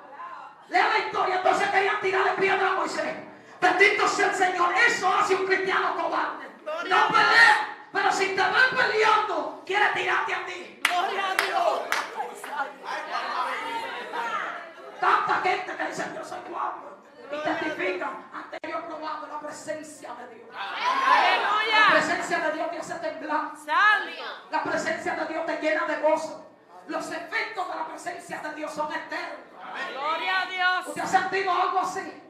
Lea 0.69 0.89
la 0.89 0.99
historia, 0.99 1.37
entonces 1.37 1.69
querían 1.71 2.01
tirarle 2.01 2.33
piedra 2.33 2.69
a 2.69 2.73
Moisés. 2.75 3.17
Bendito 3.61 4.07
sea 4.09 4.27
el 4.27 4.35
Señor. 4.35 4.75
Eso 4.87 5.13
hace 5.13 5.35
un 5.35 5.47
cristiano 5.47 5.95
cobarde. 5.97 6.51
No 6.65 7.09
pelea. 7.09 7.77
Pero 7.93 8.13
si 8.13 8.27
te 8.29 8.43
ven 8.43 8.77
peleando, 8.77 9.63
quiere 9.67 9.87
tirarte 9.95 10.35
a 10.35 10.47
ti. 10.47 10.81
Tanta 15.01 15.41
gente 15.43 15.77
que 15.77 15.87
dice 15.87 16.05
yo 16.15 16.25
soy 16.25 16.39
guapo. 16.49 16.99
Y 17.33 17.43
testifican 17.43 18.29
ante 18.35 18.59
yo 18.69 18.79
he 18.79 18.83
probado 18.83 19.27
la 19.29 19.41
presencia 19.41 20.10
de 20.27 20.35
Dios. 20.35 20.49
La 20.51 21.91
presencia 21.93 22.39
de 22.41 22.53
Dios 22.53 22.71
te 22.71 22.79
hace 22.79 22.95
temblar. 22.95 23.53
La 24.51 24.63
presencia 24.63 25.15
de 25.15 25.27
Dios 25.27 25.47
te 25.47 25.59
llena 25.61 25.87
de 25.87 25.97
gozo. 25.97 26.47
Los 26.89 27.11
efectos 27.13 27.69
de 27.69 27.75
la 27.75 27.87
presencia 27.87 28.41
de 28.41 28.55
Dios 28.55 28.73
son 28.73 28.93
eternos. 28.93 29.39
Gloria 29.93 30.41
a 30.41 30.47
Dios. 30.47 30.87
¿Usted 30.89 31.03
ha 31.03 31.07
sentido 31.07 31.53
algo 31.53 31.81
así? 31.81 32.23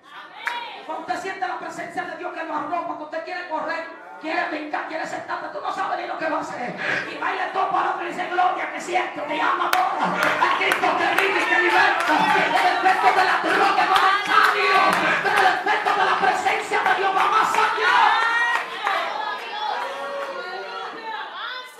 Cuando 0.87 1.07
usted 1.07 1.21
siente 1.21 1.47
la 1.47 1.59
presencia 1.59 2.03
de 2.03 2.17
Dios 2.17 2.33
que 2.33 2.45
lo 2.45 2.55
arropa, 2.55 2.87
cuando 2.87 3.05
usted 3.05 3.25
quiere 3.25 3.49
correr, 3.49 3.87
quiere 4.21 4.49
brincar, 4.49 4.89
quiere 4.89 5.07
sentarte, 5.07 5.49
tú 5.49 5.61
no 5.63 5.73
sabes 5.73 6.01
ni 6.01 6.07
lo 6.07 6.19
que 6.19 6.29
va 6.29 6.39
a 6.39 6.41
hacer. 6.41 6.75
Y 7.11 7.19
baile 7.19 7.45
todo 7.53 7.71
para 7.71 7.91
otro 7.91 8.05
y 8.05 8.09
dice, 8.09 8.27
gloria 8.27 8.73
que 8.73 8.81
siento, 8.81 9.23
te 9.23 9.41
amo 9.41 9.71
ahora. 9.73 10.07
A 10.07 10.59
Cristo 10.59 10.87
que 10.99 11.23
vive 11.23 11.41
y 11.41 11.45
te 11.45 11.61
liberta. 11.61 12.13
El 12.45 12.87
efecto 12.87 13.21
de 13.21 13.25
la 13.25 13.41
droga 13.41 13.87
va 13.87 14.01
a 14.27 14.53
Dios, 14.53 14.97
pero 15.23 15.39
el 15.39 15.47
efecto 15.55 15.91
de 15.95 16.05
la 16.05 16.19
presencia 16.19 16.79
de 16.81 16.95
Dios 16.97 17.17
va 17.17 17.29
más. 17.31 17.40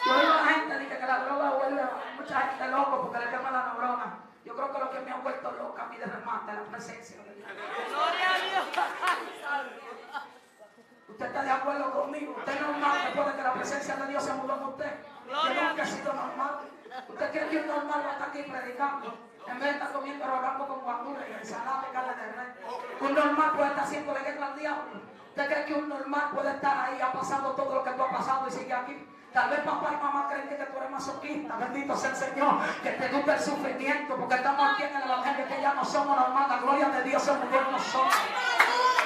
Yo 0.05 0.17
oigo 0.17 0.33
a 0.33 0.43
la 0.43 0.49
gente 0.49 0.79
dice 0.79 0.99
que 0.99 1.07
la 1.07 1.19
droga 1.25 1.51
vuelve 1.51 1.83
a 1.83 1.91
mucha 2.17 2.41
gente 2.41 2.69
loco 2.69 3.03
porque 3.03 3.19
le 3.25 3.31
quema 3.31 3.51
la 3.51 3.73
neurona. 3.73 4.19
Yo 4.45 4.57
creo 4.57 4.73
que 4.73 4.79
lo 4.79 4.91
que 4.91 5.01
me 5.01 5.11
ha 5.11 5.17
vuelto 5.17 5.51
loca 5.53 5.83
a 5.83 5.87
mí 5.87 5.97
de 5.99 6.07
remate 6.07 6.53
es 6.53 6.59
la 6.59 6.65
presencia 6.65 7.23
de 7.23 7.35
Dios. 7.35 7.49
Gloria 7.89 8.31
a 8.31 8.39
Dios. 8.39 8.65
¿Usted 11.09 11.27
está 11.27 11.43
de 11.43 11.51
acuerdo 11.51 11.93
conmigo? 11.93 12.35
¿Usted 12.39 12.55
es 12.55 12.61
normal 12.61 12.99
después 13.05 13.27
de 13.27 13.35
que 13.35 13.43
la 13.43 13.53
presencia 13.53 13.97
de 13.97 14.07
Dios 14.09 14.23
se 14.25 14.33
mudó 14.33 14.57
en 14.57 14.63
usted? 14.63 14.93
Yo 15.29 15.63
nunca 15.69 15.83
he 15.83 15.87
sido 15.87 16.13
normal. 16.13 16.61
¿Usted 17.09 17.31
cree 17.31 17.49
que 17.49 17.57
un 17.59 17.67
normal 17.67 18.03
va 18.05 18.11
a 18.11 18.13
estar 18.13 18.29
aquí 18.29 18.43
predicando? 18.43 19.19
En 19.47 19.59
vez 19.59 19.65
de 19.65 19.71
estar 19.71 19.93
comiendo 19.93 20.27
rogando 20.27 20.67
con 20.69 20.81
guandura 20.81 21.29
y 21.29 21.33
ensalada 21.33 21.87
y 21.91 21.93
carne 21.93 22.15
de 22.15 22.33
res. 22.33 22.49
Un 23.01 23.15
normal 23.15 23.53
puede 23.53 23.69
estar 23.69 23.85
haciéndole 23.85 24.21
guerra 24.21 24.47
al 24.47 24.59
diablo. 24.59 25.10
¿Usted 25.31 25.47
cree 25.47 25.65
que 25.65 25.75
un 25.75 25.89
normal 25.89 26.31
puede 26.35 26.51
estar 26.51 26.91
ahí, 26.91 27.01
ha 27.01 27.13
pasado 27.13 27.53
todo 27.53 27.77
lo 27.77 27.85
que 27.85 27.91
tú 27.93 28.03
has 28.03 28.17
pasado 28.17 28.49
y 28.49 28.51
sigue 28.51 28.73
aquí? 28.73 29.07
Tal 29.33 29.49
vez 29.49 29.61
papá 29.61 29.91
y 29.93 30.03
mamá 30.03 30.29
creen 30.29 30.49
que 30.49 30.57
tú 30.57 30.77
eres 30.77 30.91
masoquista. 30.91 31.57
Bendito 31.57 31.97
sea 31.97 32.11
el 32.11 32.17
Señor. 32.17 32.59
Que 32.83 32.91
te 32.91 33.09
gusta 33.09 33.35
el 33.35 33.41
sufrimiento. 33.41 34.17
Porque 34.17 34.35
estamos 34.35 34.73
aquí 34.73 34.83
en 34.83 34.97
el 34.97 35.03
Evangelio 35.05 35.47
que 35.47 35.63
ya 35.63 35.75
no 35.75 35.85
somos 35.85 36.17
normales. 36.19 36.49
La 36.49 36.59
gloria 36.59 36.89
de 36.89 37.03
Dios 37.05 37.23
se 37.23 37.33
mudó 37.35 37.61
en 37.61 37.71
nosotros. 37.71 38.15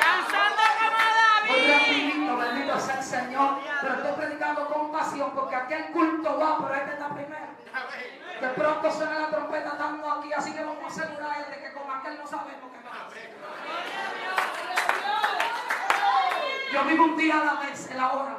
Danzando 0.00 0.62
como 0.80 0.96
David. 1.44 1.74
rapidito, 1.74 2.36
bendito 2.38 2.80
sea 2.80 2.94
el 2.96 3.04
Señor. 3.04 3.58
Pero 3.82 3.94
estoy 3.96 4.12
predicando 4.12 4.68
con 4.68 4.92
pasión 4.92 5.30
porque 5.34 5.56
aquí 5.56 5.74
el 5.74 5.92
culto 5.92 6.38
va, 6.38 6.56
pero 6.58 6.74
este 6.74 6.92
está 6.92 7.08
primero. 7.08 7.46
De 8.40 8.48
pronto 8.48 8.90
suena 8.90 9.18
la 9.18 9.28
trompeta, 9.28 9.68
estamos 9.72 10.18
aquí, 10.18 10.32
así 10.32 10.52
que 10.54 10.64
vamos 10.64 10.84
a 10.84 10.86
asegurar 10.86 11.38
él 11.38 11.50
de 11.50 11.60
que 11.60 11.72
con 11.72 11.90
aquel 11.90 12.18
no 12.18 12.26
sabemos 12.26 12.70
qué 12.72 12.88
va 12.88 12.94
a 12.94 13.06
hacer. 13.06 14.13
Yo 16.74 16.84
vivo 16.86 17.04
un 17.04 17.16
día 17.16 17.40
a 17.40 17.44
la 17.44 17.60
vez, 17.60 17.88
en 17.88 17.96
la 17.98 18.12
hora, 18.12 18.36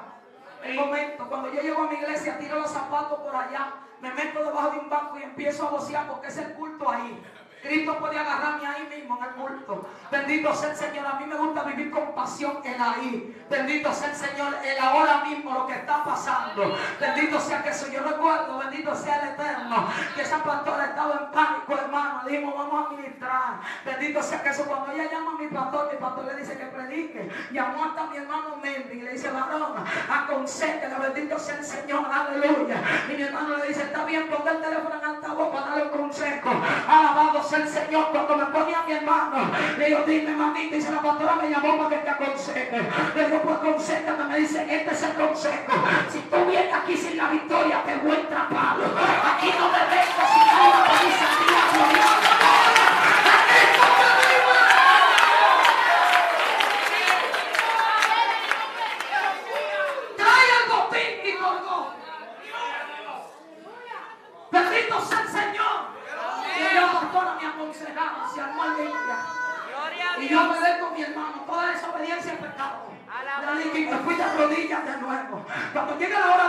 el 0.61 0.75
momento. 0.75 1.25
Cuando 1.29 1.53
yo 1.53 1.61
llego 1.61 1.83
a 1.83 1.87
mi 1.87 1.95
iglesia, 1.95 2.37
tiro 2.37 2.59
los 2.59 2.69
zapatos 2.69 3.17
por 3.21 3.33
allá, 3.33 3.75
me 4.01 4.11
meto 4.13 4.43
debajo 4.43 4.71
de 4.71 4.79
un 4.79 4.89
banco 4.89 5.17
y 5.17 5.23
empiezo 5.23 5.65
a 5.65 5.71
vocear 5.71 6.05
porque 6.05 6.27
es 6.27 6.37
el 6.37 6.53
culto 6.53 6.89
ahí. 6.89 7.23
Cristo 7.65 7.97
puede 7.99 8.19
agarrarme 8.19 8.67
ahí 8.67 8.87
mismo 8.95 9.17
en 9.17 9.23
el 9.25 9.31
culto. 9.31 9.87
Bendito 10.11 10.53
sea 10.55 10.71
el 10.71 10.75
Señor. 10.75 11.05
A 11.07 11.19
mí 11.19 11.25
me 11.25 11.35
gusta 11.35 11.63
vivir 11.63 11.91
con 11.91 12.13
pasión 12.13 12.59
en 12.63 12.81
ahí. 12.81 13.45
Bendito 13.49 13.93
sea 13.93 14.09
el 14.09 14.15
Señor 14.15 14.55
en 14.63 14.83
ahora 14.83 15.23
mismo 15.25 15.53
lo 15.53 15.67
que 15.67 15.73
está 15.73 16.03
pasando. 16.03 16.75
Bendito 16.99 17.39
sea 17.39 17.61
eso. 17.61 17.87
Yo 17.91 18.01
recuerdo, 18.01 18.57
bendito 18.57 18.95
sea 18.95 19.19
el 19.21 19.29
Eterno, 19.29 19.87
que 20.15 20.21
esa 20.21 20.43
pastora 20.43 20.85
estaba 20.85 21.13
en 21.13 21.31
pánico, 21.31 21.73
hermano. 21.73 22.21
Le 22.25 22.31
dijimos, 22.31 22.55
vamos 22.57 22.87
a 22.87 22.89
ministrar. 22.95 23.59
Bendito 23.85 24.23
sea 24.23 24.41
eso. 24.43 24.65
Cuando 24.65 24.91
ella 24.91 25.11
llama 25.11 25.31
a 25.31 25.41
mi 25.41 25.47
pastor, 25.47 25.89
mi 25.91 25.99
pastor 25.99 26.25
le 26.25 26.35
dice 26.35 26.57
que 26.57 26.65
predique. 26.65 27.31
Llamó 27.51 27.85
hasta 27.85 28.07
mi 28.07 28.17
hermano 28.17 28.57
Melvin 28.57 28.99
y 28.99 29.01
le 29.01 29.11
dice, 29.13 29.29
varón, 29.29 29.75
aconsejale, 30.09 30.95
bendito 30.99 31.37
sea 31.39 31.57
el 31.57 31.65
Señor, 31.65 32.05
aleluya. 32.11 32.81
Y 33.09 33.13
mi 33.13 33.23
hermano 33.23 33.57
le 33.57 33.67
dice, 33.67 33.83
está 33.83 34.05
bien, 34.05 34.27
ponga 34.29 34.51
el 34.51 34.61
teléfono 34.61 34.95
en 34.95 35.05
altavoz 35.05 35.35
voz 35.35 35.49
para 35.53 35.67
darle 35.67 35.83
un 35.83 35.89
consejo. 35.89 36.49
Alabado 36.87 37.43
sea 37.43 37.54
el 37.55 37.67
Señor. 37.67 38.07
Cuando 38.11 38.35
me 38.37 38.45
pone 38.45 38.75
a 38.75 38.81
mi 38.83 38.91
hermano, 38.93 39.51
le 39.77 39.85
digo, 39.85 39.99
dime, 40.05 40.31
mamita, 40.35 40.75
dice 40.75 40.91
la 40.91 41.01
pastora 41.01 41.35
me 41.35 41.49
llamó 41.49 41.77
para 41.77 41.89
que 41.89 41.95
te 41.97 42.09
aconseje. 42.09 42.81
Le 43.15 43.25
digo, 43.25 43.41
pues 43.41 43.55
aconsejame. 43.57 44.23
Me 44.25 44.37
dice, 44.39 44.65
este 44.69 44.93
es 44.93 45.03
el 45.03 45.13
consejo. 45.13 45.73
Si 46.11 46.19
tú 46.19 46.45
vienes 46.45 46.73
aquí 46.73 46.97
sin 46.97 47.17
la 47.17 47.29
victoria, 47.29 47.83
te 47.85 47.95
voy 47.95 48.11
a 48.17 48.19
atrapar. 48.19 48.75
Aquí 49.35 49.53
no 49.57 49.65
me 49.69 49.79
vengas 49.79 50.29
sin 50.33 50.45
paliza 50.85 51.25
al 51.29 51.45
diablo. 51.45 51.85
Diablo, 51.93 52.35
Trae 60.17 60.49
el 60.59 60.69
botín 60.69 61.11
y 61.23 61.37
colgó. 61.37 61.93
Bendito 64.51 65.01
sea 65.01 65.21
el 65.21 65.27
Señor. 65.29 65.75
Y 66.57 66.75
la 66.75 66.91
pastora 66.91 67.37
me 67.41 67.47
aconsejaba, 67.47 68.29
se 68.33 68.41
armó 68.41 68.65
el 68.65 68.77
día. 68.77 69.17
Gloria 69.67 70.13
a 70.13 70.19
Y 70.19 70.29
yo 70.29 70.39
Dios. 70.43 70.59
me 70.59 70.69
ve 70.73 70.79
con 70.79 70.93
mi 70.93 71.01
hermano, 71.03 71.43
toda 71.45 71.71
desobediencia 71.71 72.33
es 72.33 72.39
pecado. 72.39 72.85
Le 73.55 73.63
dije, 73.63 73.79
y 73.79 73.85
me 73.85 73.97
fui 73.97 74.15
de 74.15 74.25
rodillas 74.37 74.85
de 74.85 74.97
nuevo. 74.97 75.45
Cuando 75.75 75.97
llega 75.97 76.17
la 76.17 76.33
hora 76.33 76.44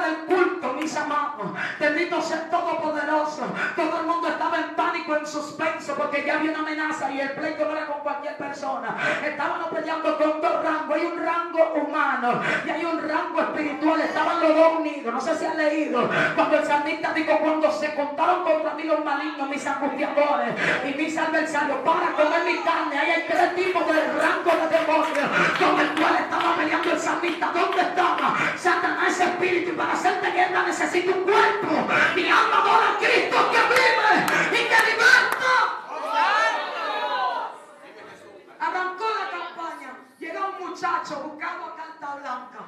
bendito 1.78 2.20
sea 2.22 2.50
Todopoderoso. 2.50 3.42
Todo 3.74 4.00
el 4.00 4.06
mundo 4.06 4.28
estaba 4.28 4.58
en 4.58 4.74
pánico, 4.74 5.16
en 5.16 5.26
suspenso, 5.26 5.94
porque 5.94 6.24
ya 6.24 6.38
había 6.38 6.50
una 6.50 6.60
amenaza 6.60 7.10
y 7.10 7.20
el 7.20 7.32
pleito 7.32 7.64
no 7.64 7.76
era 7.76 7.86
con 7.86 8.00
cualquier 8.00 8.36
persona. 8.36 8.96
Estábamos 9.24 9.68
peleando 9.68 10.16
con 10.16 10.40
dos 10.40 10.62
rangos. 10.62 10.96
Hay 10.96 11.06
un 11.06 11.18
rango 11.18 11.74
humano 11.74 12.40
y 12.66 12.70
hay 12.70 12.84
un 12.84 13.08
rango 13.08 13.40
espiritual. 13.40 14.00
Estaban 14.00 14.40
los 14.40 14.54
dos 14.54 14.78
unidos. 14.78 15.14
No 15.14 15.20
sé 15.20 15.36
si 15.36 15.44
han 15.44 15.56
leído. 15.56 16.08
Cuando 16.34 16.58
el 16.58 16.64
salmista 16.64 17.12
dijo, 17.12 17.38
cuando 17.38 17.70
se 17.70 17.94
contaron 17.94 18.44
contra 18.44 18.74
mí 18.74 18.84
los 18.84 19.04
malignos, 19.04 19.48
mis 19.48 19.66
angustiadores 19.66 20.54
y 20.88 20.94
mis 20.94 21.18
adversarios, 21.18 21.78
para 21.84 22.12
comer 22.12 22.44
mi 22.44 22.58
carne. 22.62 22.98
Ahí 22.98 23.10
hay 23.10 23.24
tres 23.26 23.54
tipos 23.54 23.86
de 23.86 23.92
rango 23.92 24.50
de 24.50 24.78
demonios 24.78 25.28
con 25.58 25.80
el 25.80 26.00
cual 26.00 26.16
estaba 26.16 26.56
peleando 26.56 26.92
el 26.92 26.98
salmista. 26.98 27.50
¿Dónde 27.52 27.80
estaba? 27.80 28.34
Satanás 28.56 29.08
es 29.08 29.20
espíritu 29.20 29.70
y 29.70 29.72
para 29.72 29.92
hacerte 29.92 30.30
guerra 30.30 30.62
necesita 30.66 31.12
un 31.12 31.25
cuerpo. 31.26 31.74
Mi 32.14 32.30
alma 32.30 32.56
adora 32.62 32.90
a 32.94 32.98
Cristo 32.98 33.36
que 33.50 33.62
vive 33.74 34.08
y 34.52 34.62
que 34.70 34.78
liberta. 34.90 35.54
Arrancó 38.60 39.04
la 39.20 39.26
campaña. 39.30 39.90
Llega 40.18 40.40
un 40.46 40.68
muchacho 40.68 41.20
buscando 41.24 41.66
a 41.66 41.76
Carta 41.76 42.14
Blanca. 42.16 42.60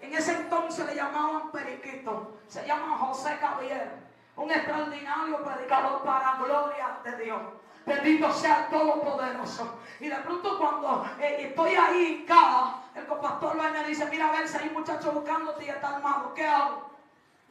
En 0.00 0.14
ese 0.14 0.32
entonces 0.32 0.86
le 0.86 0.94
llamaban 0.94 1.50
Periquito. 1.50 2.38
Se 2.46 2.66
llama 2.66 2.98
José 2.98 3.36
Javier. 3.40 4.02
Un 4.36 4.50
extraordinario 4.50 5.42
predicador 5.42 6.02
para 6.02 6.36
gloria 6.36 6.98
de 7.04 7.24
Dios. 7.24 7.40
Bendito 7.84 8.32
sea 8.32 8.64
el 8.64 8.66
Todopoderoso. 8.68 9.78
Y 10.00 10.08
de 10.08 10.16
pronto 10.16 10.58
cuando 10.58 11.04
eh, 11.18 11.48
estoy 11.48 11.74
ahí 11.74 12.20
hincada, 12.20 12.84
el 12.94 13.06
compastor 13.06 13.58
va 13.58 13.70
y 13.70 13.72
me 13.72 13.84
dice, 13.84 14.06
mira 14.06 14.28
a 14.28 14.32
ver 14.32 14.48
si 14.48 14.56
hay 14.56 14.68
un 14.68 14.74
muchacho 14.74 15.12
buscándote 15.12 15.64
y 15.64 15.68
está 15.68 15.96
armado. 15.96 16.32
¿Qué 16.32 16.46
hago? 16.46 16.91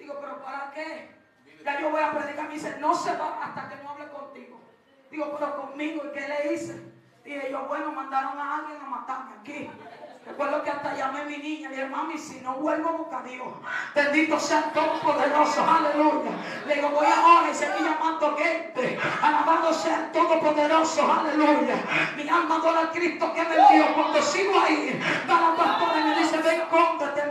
Digo, 0.02 0.18
pero 0.20 0.42
¿para 0.42 0.72
qué? 0.72 1.12
Ya 1.64 1.80
yo 1.80 1.92
voy 1.92 2.02
a 2.02 2.12
predicar. 2.12 2.48
Me 2.48 2.56
dice, 2.56 2.76
no 2.80 2.96
se 2.96 3.16
va 3.18 3.38
hasta 3.44 3.70
que 3.70 3.84
no 3.84 3.92
hable 3.92 4.08
contigo. 4.08 4.60
Digo, 5.12 5.38
pero 5.38 5.62
conmigo, 5.62 6.02
¿y 6.06 6.12
qué 6.12 6.28
le 6.28 6.54
hice? 6.54 6.82
Dije 7.24 7.50
yo, 7.52 7.66
bueno, 7.68 7.92
mandaron 7.92 8.40
a 8.40 8.58
alguien 8.58 8.82
a 8.82 8.86
matarme 8.86 9.34
aquí. 9.40 9.70
Recuerdo 10.26 10.64
que 10.64 10.72
hasta 10.72 10.96
llamé 10.96 11.22
a 11.22 11.26
mi 11.26 11.38
niña, 11.38 11.70
le 11.70 11.76
dije, 11.76 11.88
mami, 11.88 12.18
si 12.18 12.42
no 12.42 12.54
vuelvo, 12.56 12.94
busca 12.94 13.20
a 13.20 13.24
Dios. 13.24 13.48
Bendito 13.94 14.40
sea 14.40 14.60
el 14.60 14.72
Todopoderoso, 14.72 15.64
aleluya. 15.64 16.32
Le 16.66 16.76
digo, 16.76 16.90
voy 16.90 17.06
ahora 17.06 17.50
y 17.52 17.54
seguí 17.54 17.84
llamando 17.84 18.38
gente. 18.38 19.00
Alabado 19.22 19.72
sea 19.72 20.06
el 20.06 20.12
Todopoderoso, 20.12 21.12
aleluya. 21.12 21.76
Mi 22.16 22.28
alma 22.28 22.56
adora 22.56 22.82
a 22.82 22.92
Cristo 22.92 23.34
que 23.34 23.44
me 23.44 23.56
dio. 23.56 23.94
Cuando 23.94 24.22
sigo 24.22 24.60
ahí, 24.60 25.00
va 25.30 25.42
la 25.42 25.56
pastora 25.56 26.00
y 26.00 26.04
me 26.06 26.16
dice, 26.16 26.38
ven, 26.38 26.62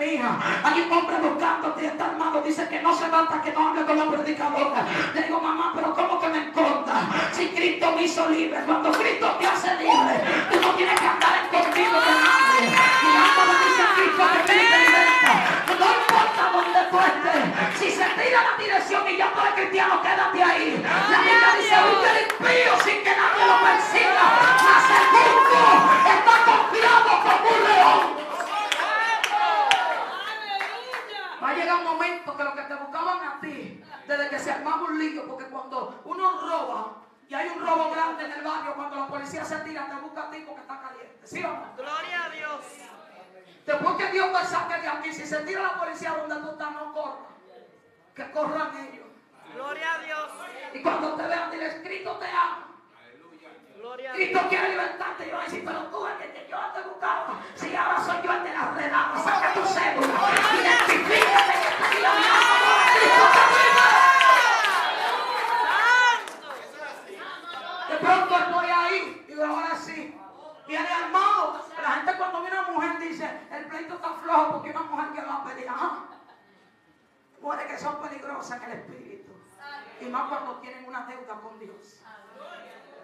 cómprate, 0.00 0.06
mija. 0.06 0.38
Hay 0.64 0.80
un 0.80 0.92
hombre 0.92 1.16
buscándote 1.16 1.82
y 1.82 1.86
está 1.86 2.04
armado. 2.06 2.42
Dice 2.42 2.68
que 2.68 2.80
no 2.80 2.94
se 2.96 3.04
hasta 3.04 3.42
que 3.42 3.52
no 3.52 3.68
hable 3.68 3.84
con 3.84 3.98
la 3.98 4.04
predicadora. 4.06 4.84
Le 5.14 5.22
digo, 5.22 5.40
mamá, 5.40 5.72
pero 5.74 5.94
¿cómo 5.94 6.20
que 6.20 6.28
me 6.28 6.38
encontra? 6.38 6.94
Si 7.32 7.48
Cristo 7.48 7.92
me 7.94 8.02
hizo 8.02 8.28
libre. 8.28 8.60
Cuando 8.64 8.90
Cristo 8.92 9.36
te 9.38 9.46
hace 9.46 9.74
libre, 9.76 10.24
tú 10.50 10.60
no 10.60 10.70
tienes 10.74 11.00
que 11.00 11.06
andar 11.06 11.32
escondido 11.44 12.00
de 12.00 12.12
nadie. 12.24 12.68
Mi 13.02 13.12
alma 13.16 13.42
bendice 13.50 13.82
a 13.82 13.94
Cristo 13.94 14.22
que 14.32 14.40
te 14.46 14.54
liberta. 14.54 15.32
No 15.78 15.86
importa 16.00 16.42
dónde 16.52 16.80
tú 16.90 16.98
estés. 16.98 17.44
Si 17.78 17.90
se 17.90 18.04
tira 18.04 18.40
la 18.48 18.62
dirección 18.62 19.02
y 19.08 19.16
ya 19.16 19.32
tú 19.32 19.40
eres 19.40 19.54
cristiano, 19.54 20.02
quédate 20.02 20.42
ahí. 20.42 20.82
La 20.82 21.18
Biblia 21.20 21.50
dice, 21.56 21.74
el 21.74 22.18
impío 22.24 22.72
sin 22.84 22.98
que 23.04 23.12
nadie 23.16 23.44
lo 23.46 23.56
persiga. 23.60 24.24
Mas 24.64 24.86
el 24.90 25.04
justo 25.12 25.62
está 26.14 26.34
confiado 26.44 27.10
como 27.22 27.48
un 27.50 27.64
león. 27.64 28.20
Va 31.60 31.62
a 31.62 31.66
llegar 31.66 31.78
un 31.80 31.98
momento 31.98 32.36
que 32.38 32.44
lo 32.44 32.54
que 32.54 32.62
te 32.62 32.74
buscaban 32.74 33.18
a 33.28 33.38
ti, 33.38 33.84
desde 34.06 34.28
que 34.30 34.38
se 34.38 34.50
armaba 34.50 34.84
un 34.84 34.98
lío, 34.98 35.26
porque 35.28 35.44
cuando 35.44 36.00
uno 36.06 36.40
roba 36.40 37.02
y 37.28 37.34
hay 37.34 37.48
un 37.50 37.60
robo 37.60 37.90
grande 37.90 38.24
en 38.24 38.32
el 38.32 38.42
barrio, 38.42 38.74
cuando 38.74 38.96
la 38.96 39.06
policía 39.08 39.44
se 39.44 39.56
tira, 39.58 39.86
te 39.86 39.96
busca 39.96 40.22
a 40.22 40.30
ti 40.30 40.42
porque 40.46 40.62
está 40.62 40.80
caliente. 40.80 41.20
¿Sí 41.22 41.44
o 41.44 41.48
no? 41.48 41.66
Gloria 41.76 42.24
a 42.24 42.30
Dios. 42.30 42.60
Después 43.66 43.96
que 43.96 44.06
Dios 44.10 44.40
te 44.40 44.46
saque 44.46 44.80
de 44.80 44.88
aquí, 44.88 45.12
si 45.12 45.26
se 45.26 45.38
tira 45.40 45.62
la 45.62 45.78
policía 45.78 46.12
donde 46.12 46.36
tú 46.36 46.50
estás, 46.50 46.72
no 46.72 46.94
corras. 46.94 47.28
Que 48.14 48.30
corran 48.30 48.88
ellos. 48.88 49.06
Gloria 49.54 49.94
a 49.94 49.98
Dios. 49.98 50.30
Y 50.72 50.82
cuando 50.82 51.14
te 51.14 51.26
vean, 51.26 51.50
dile, 51.50 51.82
Cristo 51.82 52.16
te 52.16 52.26
ama. 52.26 52.69
Gloria. 53.80 54.12
Cristo 54.12 54.40
quiere 54.50 54.68
libertarte. 54.70 55.26
Y 55.26 55.30
yo 55.30 55.36
voy 55.36 55.42
a 55.42 55.44
decir, 55.46 55.64
pero 55.64 55.82
tú 55.84 56.06
el 56.06 56.18
que 56.18 56.46
yo 56.50 56.58
te 56.74 56.82
buscaba. 56.82 57.40
Si 57.54 57.74
ahora 57.74 58.04
soy 58.04 58.16
yo 58.22 58.32
el 58.32 58.44
de 58.44 58.52
las 58.52 58.74
redadas, 58.76 59.24
saca 59.24 59.54
tu 59.54 59.64
cédula. 59.64 60.06
Identifícate 60.60 61.52
que. 61.62 61.70
De 67.88 67.96
pronto 67.96 68.38
estoy 68.38 68.70
ahí. 68.70 69.24
Digo, 69.26 69.44
ahora 69.46 69.76
sí. 69.76 70.14
Viene 70.66 70.88
armado. 70.88 71.64
La 71.82 71.90
gente 71.92 72.16
cuando 72.18 72.42
viene 72.42 72.58
una 72.58 72.70
mujer 72.72 72.98
dice, 72.98 73.40
el 73.50 73.64
pleito 73.64 73.94
está 73.94 74.10
flojo 74.22 74.52
porque 74.52 74.70
una 74.70 74.82
mujer 74.82 75.12
que 75.14 75.22
va 75.22 75.36
a 75.36 75.44
pedir. 75.44 75.68
Ajá. 75.68 76.04
Mujeres 77.40 77.72
que 77.72 77.78
son 77.78 77.96
peligrosas 78.02 78.58
en 78.58 78.70
el 78.70 78.78
espíritu. 78.78 79.32
Y 80.02 80.04
más 80.04 80.28
cuando 80.28 80.56
tienen 80.56 80.84
una 80.86 81.06
deuda 81.06 81.40
con 81.40 81.58
Dios. 81.58 82.00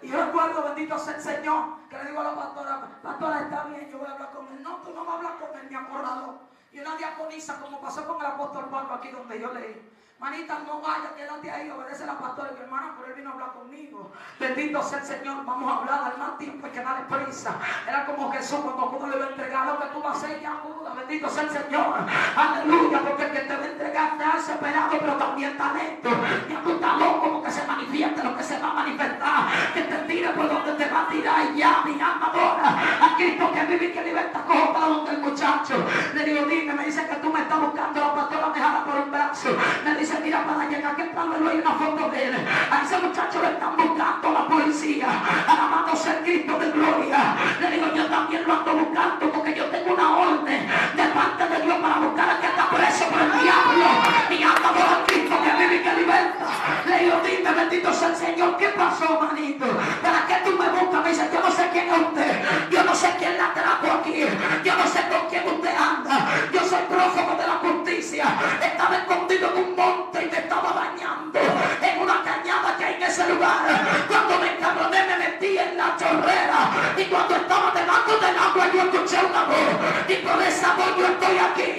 Y 0.01 0.09
yo 0.09 0.25
recuerdo, 0.25 0.63
bendito 0.63 0.97
sea 0.99 1.15
el 1.15 1.21
Señor, 1.21 1.87
que 1.89 1.97
le 1.97 2.09
digo 2.09 2.21
a 2.21 2.23
la 2.23 2.35
pastora, 2.35 2.87
pastora, 3.01 3.41
está 3.41 3.63
bien, 3.65 3.89
yo 3.89 3.97
voy 3.97 4.07
a 4.07 4.11
hablar 4.11 4.31
con 4.31 4.47
él. 4.47 4.61
No, 4.61 4.77
tú 4.77 4.93
no 4.93 5.03
vas 5.03 5.15
a 5.15 5.17
hablar 5.17 5.39
con 5.39 5.59
él, 5.59 5.69
mi 5.69 5.75
acorraló. 5.75 6.39
Y 6.71 6.79
una 6.79 6.95
diaconisa, 6.97 7.59
como 7.59 7.81
pasó 7.81 8.05
con 8.05 8.19
el 8.19 8.25
apóstol 8.27 8.69
Pablo 8.69 8.93
aquí 8.93 9.09
donde 9.09 9.39
yo 9.39 9.53
leí. 9.53 9.91
Manita, 10.19 10.57
no 10.65 10.81
vaya, 10.81 11.13
quédate 11.15 11.51
ahí, 11.51 11.69
obedece 11.69 12.03
a 12.03 12.07
la 12.07 12.17
pastora. 12.17 12.49
Mi 12.51 12.61
hermana, 12.61 12.95
pero 12.97 13.09
él 13.09 13.13
vino 13.17 13.29
a 13.29 13.33
hablar 13.33 13.53
conmigo. 13.53 14.11
Bendito 14.39 14.81
sea 14.81 14.97
el 14.97 15.05
Señor, 15.05 15.45
vamos 15.45 15.71
a 15.71 15.77
hablar, 15.77 16.11
al 16.11 16.17
más 16.17 16.39
tiempo 16.39 16.65
hay 16.65 16.71
que 16.71 16.81
darle 16.81 17.05
prisa. 17.05 17.55
Era 17.87 18.03
como 18.07 18.31
Jesús 18.31 18.59
cuando 18.61 18.87
Judas 18.87 19.09
le 19.09 19.15
iba 19.15 19.25
a 19.27 19.29
entregar 19.29 19.67
lo 19.67 19.79
que 19.79 19.85
tú 19.93 20.01
vas 20.01 20.15
a 20.15 20.17
hacer 20.17 20.41
ya, 20.41 20.53
Judas. 20.63 20.95
Bendito 20.95 21.29
sea 21.29 21.43
el 21.43 21.49
Señor. 21.51 21.97
Aleluya, 22.35 22.99
porque 23.07 23.25
el 23.25 23.31
que 23.31 23.39
te 23.41 23.55
va 23.55 23.61
a 23.61 23.67
entregar 23.67 24.17
te 24.17 24.23
hace 24.23 24.51
esperado, 24.53 24.97
pero 24.99 25.13
también 25.17 25.55
talento. 25.55 26.09
Y 26.49 26.53
a 26.53 26.63
tú 26.63 26.71
estás 26.71 26.97
loco 26.97 27.33
porque 27.33 27.51
se 27.51 27.67
manifieste 27.67 28.23
lo 28.23 28.35
que 28.35 28.43
se 28.43 28.59
va 28.59 28.71
a 28.71 28.73
manifestar. 28.73 29.47
Que 29.75 29.81
te 29.81 29.95
tire 29.97 30.29
por 30.29 30.49
donde 30.49 30.73
te 30.73 30.91
va 30.91 31.01
a 31.03 31.07
tirar 31.09 31.45
y 31.53 31.57
ya, 31.57 31.83
mi 31.85 32.01
alma 32.01 32.31
adora. 32.33 32.69
A 33.05 33.15
Cristo 33.15 33.51
que 33.53 33.65
vive 33.65 33.85
y 33.85 33.91
que 33.93 34.01
liberta, 34.01 34.41
cojo 34.41 34.73
para 34.73 34.87
donde 34.87 35.11
el 35.11 35.19
muchacho. 35.19 35.85
Le 36.15 36.23
digo, 36.23 36.45
dime, 36.45 36.73
me 36.73 36.85
dice 36.85 37.07
que 37.07 37.15
tú 37.17 37.31
me 37.31 37.41
estás 37.41 37.61
buscando, 37.61 37.99
la 37.99 38.15
pastora 38.15 38.47
me 38.47 38.59
jala 38.59 38.83
por 38.83 38.95
un 38.95 39.11
brazo. 39.11 39.49
Me 39.85 39.93
dice, 39.95 40.06
mira, 40.23 40.45
para 40.45 40.69
llegar 40.69 40.95
que 40.95 41.03
para 41.05 41.29
verlo 41.29 41.49
hay 41.49 41.57
una 41.59 41.71
foto 41.71 42.09
de 42.09 42.27
él. 42.27 42.47
A 42.71 42.83
ese 42.83 42.97
muchacho 42.99 43.41
le 43.41 43.49
están 43.49 43.75
buscando 43.75 44.31
la 44.31 44.47
policía. 44.47 45.07
Alabando 45.47 45.95
ser 45.95 46.23
Cristo 46.23 46.57
de 46.57 46.71
gloria. 46.71 47.35
Le 47.59 47.71
digo, 47.71 47.87
yo 47.93 48.05
también 48.05 48.43
lo 48.47 48.53
ando 48.53 48.73
buscando 48.73 49.31
porque 49.31 49.55
yo 49.55 49.65
tengo 49.65 49.93
una 49.93 50.17
orden 50.17 50.67
de 50.95 51.03
parte 51.03 51.47
de 51.47 51.61
Dios 51.61 51.77
para 51.79 51.95
buscar 51.99 52.29
a 52.29 52.39
que 52.39 52.47
está 52.47 52.69
preso 52.69 53.05
por 53.09 53.21
el 53.21 53.31
diablo. 53.31 53.85
Mi 54.29 54.43
alma 54.43 54.69
adora 54.69 55.01
a 55.01 55.07
Cristo 55.07 55.35
que 55.43 55.51
vive 55.63 55.75
y 55.75 55.83
que 55.83 55.93
liberta. 55.93 56.45
Le 56.85 56.99
digo, 56.99 57.21
dime, 57.25 57.51
bendito 57.51 57.93
sea 57.93 58.09
el 58.09 58.15
Señor, 58.15 58.57
¿qué 58.57 58.69
pasó, 58.69 59.19
manito? 59.19 59.65
¿Para 60.01 60.25
qué 60.27 60.35
tú 60.45 60.57
me 60.57 60.69
buscas? 60.69 61.03
Me 61.03 61.09
dice, 61.09 61.29
yo 61.33 61.39
no 61.41 61.51
sé 61.51 61.69
quién 61.71 61.89
es 61.89 61.99
usted. 61.99 62.45
Yo 62.71 62.83
no 62.83 62.95
sé 62.95 63.15
quién 63.17 63.37
la 63.37 63.53
trajo 63.53 63.99
aquí. 63.99 64.25
Yo 64.63 64.75
no 64.75 64.87
sé 64.87 65.01
con 65.09 65.29
quién 65.29 65.47
usted 65.47 65.75
anda. 65.75 66.27
Yo 66.53 66.61
soy 66.61 66.81
prófugo 66.89 67.35
de 67.35 67.47
la 67.47 67.55
justicia. 67.55 68.25
Estaba 68.61 68.97
escondido 68.97 69.49
en 69.49 69.63
un 69.63 69.75
monte 69.75 69.96
monte 69.97 70.23
y 70.23 70.29
me 70.29 70.37
estaba 70.37 70.71
bañando 70.73 71.39
en 71.81 72.01
una 72.01 72.23
cañada 72.23 72.77
que 72.77 72.85
hay 72.85 72.93
en 72.95 73.03
ese 73.03 73.27
lugar. 73.29 73.61
Cuando 74.07 74.39
me 74.39 74.53
encabroné 74.53 75.03
me 75.05 75.17
metí 75.17 75.57
en 75.57 75.77
la 75.77 75.95
chorrera 75.97 76.59
y 76.97 77.03
cuando 77.05 77.35
estaba 77.35 77.71
debajo 77.71 78.17
del 78.17 78.37
agua 78.37 78.63
yo 78.73 78.81
escuché 78.81 79.17
una 79.25 79.43
voz 79.43 79.69
y 80.07 80.15
por 80.15 80.41
esa 80.41 80.73
voz 80.73 80.97
yo 80.97 81.07
estoy 81.07 81.37
aquí. 81.37 81.69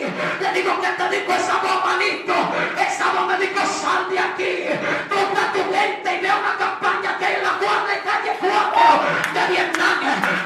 Le 0.40 0.52
digo 0.52 0.80
que 0.80 0.88
te 0.88 1.08
digo 1.14 1.32
esa 1.32 1.56
voz, 1.58 1.84
manito. 1.84 2.34
Esa 2.78 3.06
voz 3.12 3.26
me 3.28 3.36
dijo 3.38 3.60
sal 3.66 4.08
de 4.10 4.18
aquí. 4.18 4.52
Toca 5.08 5.42
tu 5.52 5.62
gente 5.72 6.16
y 6.16 6.20
vea 6.20 6.36
una 6.36 6.54
campaña 6.56 7.18
que 7.18 7.24
hay 7.24 7.34
en 7.34 7.44
la 7.44 7.54
cuadra 7.58 7.86
de 7.92 8.00
calle 8.00 8.32
4 8.40 8.50
de 9.34 9.42
Vietnam. 9.52 9.98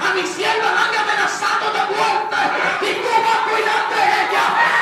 A 0.06 0.14
mi 0.14 0.22
cielo 0.22 0.64
la 0.76 0.82
han 0.84 0.94
amenazado 1.02 1.66
de 1.76 1.82
muerte 1.94 2.40
y 2.82 2.94
tú 3.00 3.08
vas 3.24 3.36
a 3.36 3.44
cuidar 3.48 3.84
de 3.92 4.02
ella. 4.20 4.72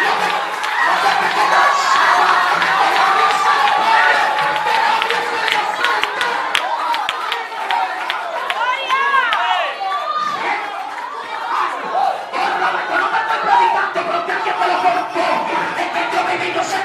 movimento 16.30 16.79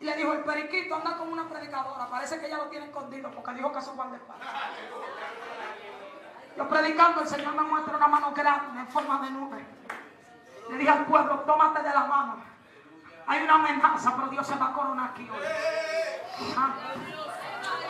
Y 0.00 0.04
le 0.04 0.16
dijo, 0.16 0.32
el 0.32 0.40
periquito 0.40 0.96
anda 0.96 1.16
como 1.16 1.32
una 1.32 1.48
predicadora. 1.48 2.08
Parece 2.08 2.40
que 2.40 2.46
ella 2.46 2.56
lo 2.56 2.64
tiene 2.64 2.86
escondido 2.86 3.30
porque 3.30 3.52
dijo 3.52 3.70
que 3.72 3.78
es 3.78 3.86
un 3.86 3.96
guardaespaldas. 3.96 4.48
Yo 6.56 6.68
predicando, 6.68 7.20
el 7.20 7.28
Señor 7.28 7.54
me 7.54 7.62
muestra 7.62 7.96
una 7.96 8.08
mano 8.08 8.32
grande 8.32 8.80
en 8.80 8.88
forma 8.88 9.20
de 9.22 9.30
nube. 9.30 9.64
Le 10.68 10.76
dije 10.78 10.90
al 10.90 11.06
pueblo, 11.06 11.40
tómate 11.40 11.82
de 11.82 11.90
la 11.90 12.04
mano. 12.06 12.42
Hay 13.26 13.42
una 13.42 13.54
amenaza, 13.54 14.16
pero 14.16 14.28
Dios 14.28 14.46
se 14.46 14.56
va 14.56 14.66
a 14.66 14.72
coronar 14.72 15.10
aquí 15.10 15.28
hoy. 15.30 15.46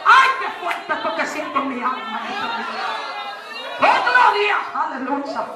¡Ay, 0.04 0.28
qué 0.40 0.48
fuerte 0.60 0.92
esto 0.92 1.16
que 1.16 1.26
siento 1.26 1.58
en 1.60 1.68
mi 1.68 1.82
alma! 1.82 2.20
¡Oh, 3.80 4.04
gloria! 4.10 4.56
¡Aleluya! 4.74 5.46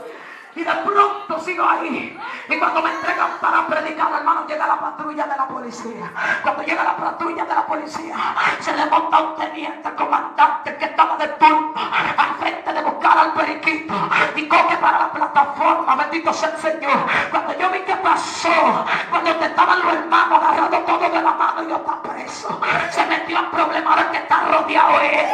Y 0.57 0.63
de 0.63 0.73
pronto 0.73 1.41
sigo 1.41 1.69
ahí. 1.69 2.17
Y 2.49 2.59
cuando 2.59 2.83
me 2.83 2.91
entregan 2.91 3.31
para 3.41 3.67
predicar, 3.67 4.13
hermano, 4.13 4.47
llega 4.47 4.67
la 4.67 4.79
patrulla 4.79 5.27
de 5.27 5.37
la 5.37 5.49
policía. 5.49 6.13
Cuando 6.43 6.63
llega 6.63 6.85
la 6.85 6.97
patrulla 6.97 7.45
de 7.45 7.55
la 7.55 7.67
policía, 7.67 8.17
se 8.61 8.73
le 8.77 8.87
monta 8.87 9.21
un 9.21 9.35
teniente 9.37 9.95
comandante 9.95 10.77
que 10.77 10.85
estaba 10.85 11.17
de 11.17 11.27
turno 11.29 11.75
al 11.75 12.35
frente 12.39 12.73
de 12.73 12.83
buscar 12.83 13.19
al 13.19 13.33
periquito. 13.33 13.95
Y 14.37 14.47
coge 14.47 14.77
para 14.77 14.99
la 15.01 15.13
plataforma. 15.13 15.97
Bendito 15.97 16.33
sea 16.33 16.51
el 16.51 16.59
Señor. 16.59 16.99
Cuando 17.31 17.59
yo 17.59 17.71
vi 17.71 17.81
que 17.81 17.97
pasó, 17.97 18.85
cuando 19.11 19.35
te 19.35 19.47
estaban 19.47 19.81
los 19.81 19.93
hermanos 19.93 20.39
agarrados 20.41 20.84
de 21.11 21.23
la 21.23 21.33
mano 21.33 21.63
y 21.63 21.69
yo 21.69 21.77
estaba 21.77 22.03
preso. 22.03 22.61
Se 22.91 23.05
metió 23.07 23.39
en 23.39 23.51
problemas 23.51 23.87
ahora 23.87 24.11
que 24.11 24.19
está 24.19 24.41
rodeado 24.51 25.01
él. 25.01 25.27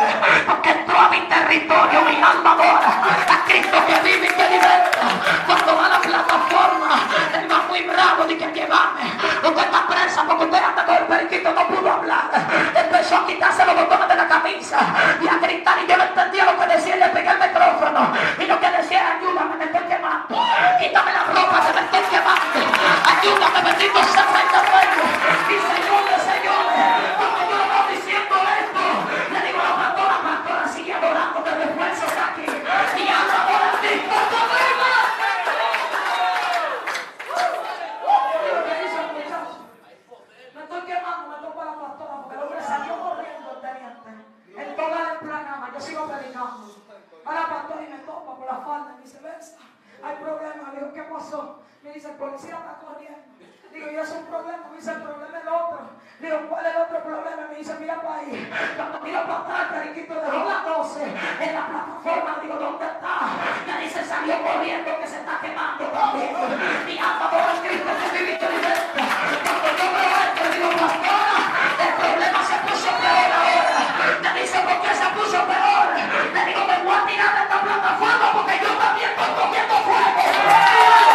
Porque 0.47 0.71
entró 0.71 0.99
mi 1.11 1.21
territorio, 1.21 2.03
mi 2.03 2.17
alma 2.17 2.53
adora 2.53 2.91
a 3.29 3.45
Cristo 3.47 3.79
que 3.87 4.01
vive 4.01 4.27
y 4.27 4.31
que 4.31 4.51
liberta. 4.51 5.01
Cuando 5.47 5.77
va 5.77 5.87
a 5.87 5.89
la 5.91 6.01
plataforma, 6.01 7.01
él 7.35 7.51
va 7.51 7.63
muy 7.69 7.83
bravo, 7.83 8.25
dice 8.25 8.47
que 8.47 8.61
llévame. 8.61 9.03
Usted 9.43 9.63
está 9.63 9.87
presa 9.87 10.25
porque 10.25 10.45
usted 10.45 10.63
anda 10.63 10.85
con 10.85 10.97
el 10.97 11.05
periquito, 11.05 11.53
no 11.53 11.67
pudo 11.69 11.93
hablar. 11.93 12.31
Empezó 12.75 13.17
a 13.17 13.27
quitarse 13.27 13.65
los 13.65 13.77
botones 13.77 14.09
de 14.09 14.17
la 14.17 14.29
camisa 14.29 14.79
y 15.21 15.29
a 15.29 15.39
gritar 15.39 15.79
y 15.85 15.87
yo 15.87 15.97
no 15.97 16.05
entendía 16.05 16.45
lo 16.47 16.59
que 16.59 16.67
decía 16.67 16.97
y 16.97 17.01
le 17.01 17.09
pegué 17.09 17.31
el 17.31 17.39
micrófono. 17.39 18.13
Y 18.39 18.47
lo 18.47 18.61
que 18.61 18.71
decía 18.71 19.01
era, 19.01 19.19
ayúdame, 19.19 19.57
me 19.57 19.65
estoy 19.65 19.83
quemando. 19.83 20.27
Quítame 20.81 21.13
la 21.13 21.25
ropa, 21.25 21.67
que 21.67 21.73
me 21.73 21.81
estoy 21.81 22.03
quemando. 22.11 22.70
Ayúdame, 23.11 23.61
bendito 23.63 23.99
sea 24.05 24.23
el 24.23 24.67
Rey. 24.71 24.89
Y 25.51 25.57
señores, 25.59 26.23
señores, 26.31 27.11
cuando 27.19 27.41
yo 27.51 27.59
voy 27.67 27.97
diciendo 27.97 28.35
esto, 28.63 28.83
le 29.33 29.39
digo 29.47 29.59
a 29.59 29.65
la 29.65 29.75
pastora, 29.75 30.17
pastora, 30.23 30.69
sigue 30.69 30.93
adorando, 30.95 31.43
que 31.43 31.51
refuerzo 31.51 32.07
aquí. 32.07 32.47
Y 32.47 33.09
habla 33.09 33.39
por 33.51 33.61
el 33.67 33.99
el 39.01 39.07
muchacho. 39.13 39.59
Me 40.55 40.61
estoy 40.63 40.81
quemando, 40.83 41.25
me 41.29 41.37
toco 41.43 41.61
a 41.61 41.65
la 41.65 41.75
pastora 41.75 42.15
porque 42.23 42.37
el 42.37 42.43
hombre 42.43 42.63
salió 42.63 42.93
corriendo 43.03 43.51
el 43.51 43.61
teniente. 43.61 44.11
En 44.57 44.77
toda 44.77 44.97
la 45.03 45.11
explanada, 45.15 45.71
yo 45.75 45.81
sigo 45.81 46.07
predicando. 46.07 46.77
A 47.25 47.35
la 47.35 47.49
pastora 47.49 47.83
y 47.83 47.91
me 47.91 47.99
topa 47.99 48.37
por 48.37 48.47
la 48.47 48.59
falda 48.61 48.93
y 48.93 48.97
me 48.99 49.03
dice, 49.03 49.19
Benza, 49.21 49.59
hay 50.01 50.17
problema. 50.17 50.71
Le 50.73 50.79
digo, 50.79 50.93
¿qué 50.95 51.03
pasó? 51.03 51.63
Me 51.83 51.93
dice, 51.93 52.11
el 52.11 52.17
policía 52.17 52.61
está 52.61 52.77
corriendo. 52.85 53.19
Digo, 53.73 53.91
y 53.91 53.95
eso 53.97 54.13
es 54.13 54.19
un 54.21 54.27
problema. 54.27 54.69
Me 54.69 54.77
dice, 54.77 54.91
el 54.93 55.01
problema 55.01 55.39
es 55.39 55.43
el 55.43 55.49
otro. 55.49 55.81
Digo, 56.21 56.37
¿cuál 56.51 56.67
es 56.67 56.75
el 56.75 56.83
otro 56.83 57.03
problema? 57.03 57.43
Me 57.49 57.55
dice, 57.57 57.75
mira 57.81 58.03
para 58.03 58.17
ahí. 58.21 58.53
Cuando 58.77 59.01
miro 59.01 59.25
para 59.25 59.41
atrás, 59.41 59.67
periquito 59.73 60.15
dejó 60.21 60.45
las 60.45 60.65
12 60.65 61.05
en 61.41 61.55
la 61.55 61.67
plataforma. 61.67 62.39
Digo, 62.43 62.55
¿dónde 62.61 62.85
está? 62.85 63.17
Me 63.65 63.81
dice, 63.81 64.05
salió 64.05 64.43
corriendo 64.43 65.01
que 65.01 65.07
se 65.07 65.21
está 65.25 65.41
quemando. 65.41 65.85
Mi 66.85 66.99
alma 66.99 67.31
por 67.31 67.41
el 67.49 67.61
Cristo 67.65 67.89
y 67.89 68.09
que 68.13 68.23
liberta. 68.29 68.73
Cuando 69.41 69.69
yo 69.81 69.87
veo 69.97 70.17
esto, 70.21 70.45
digo, 70.53 70.69
pastora, 70.77 71.33
el 71.81 71.93
problema 71.97 72.41
se 72.45 72.57
puso 72.69 72.91
peor 72.93 73.31
ahora. 73.41 73.81
Me 74.21 74.41
dice, 74.43 74.59
¿por 74.61 74.77
qué 74.85 74.93
se 74.93 75.09
puso 75.17 75.39
peor? 75.49 75.87
Le 75.97 76.43
digo, 76.45 76.61
me 76.61 76.77
voy 76.85 76.93
a 76.93 77.07
tirar 77.09 77.33
de 77.33 77.43
esta 77.49 77.59
plataforma 77.65 78.27
porque 78.37 78.61
yo 78.61 78.69
también 78.77 79.09
estoy 79.17 79.33
comiendo 79.33 79.75
fuego. 79.89 81.10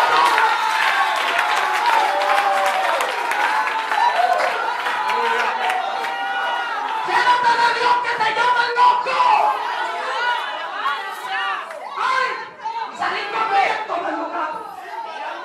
Dios 7.85 7.97
que 8.01 8.23
te 8.23 8.29
llaman 8.33 8.69
loco. 8.81 9.19
¡Ay! 11.97 12.29
Salí 12.97 13.21
corriendo 13.31 13.93
del 14.07 14.15
lugar. 14.21 14.51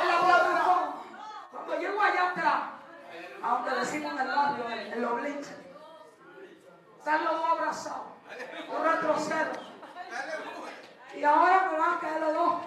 En 0.00 0.08
la 0.08 0.18
plataforma. 0.20 0.94
Cuando 1.52 1.78
llego 1.78 2.00
allá 2.00 2.30
atrás, 2.30 2.60
a 3.42 3.48
donde 3.50 3.80
decimos 3.80 4.12
en 4.14 4.20
el 4.20 4.28
barrio, 4.28 4.70
en 4.70 4.92
el 4.92 5.04
obliche, 5.04 5.54
están 6.98 7.24
los 7.24 7.34
dos 7.34 7.50
abrazados. 7.50 8.06
Un 8.68 8.84
retrocedo. 8.90 9.52
Y 11.14 11.24
ahora 11.24 11.68
me 11.70 11.78
van 11.78 11.94
a 11.94 12.00
caer 12.00 12.20
los 12.22 12.34
dos. 12.34 12.62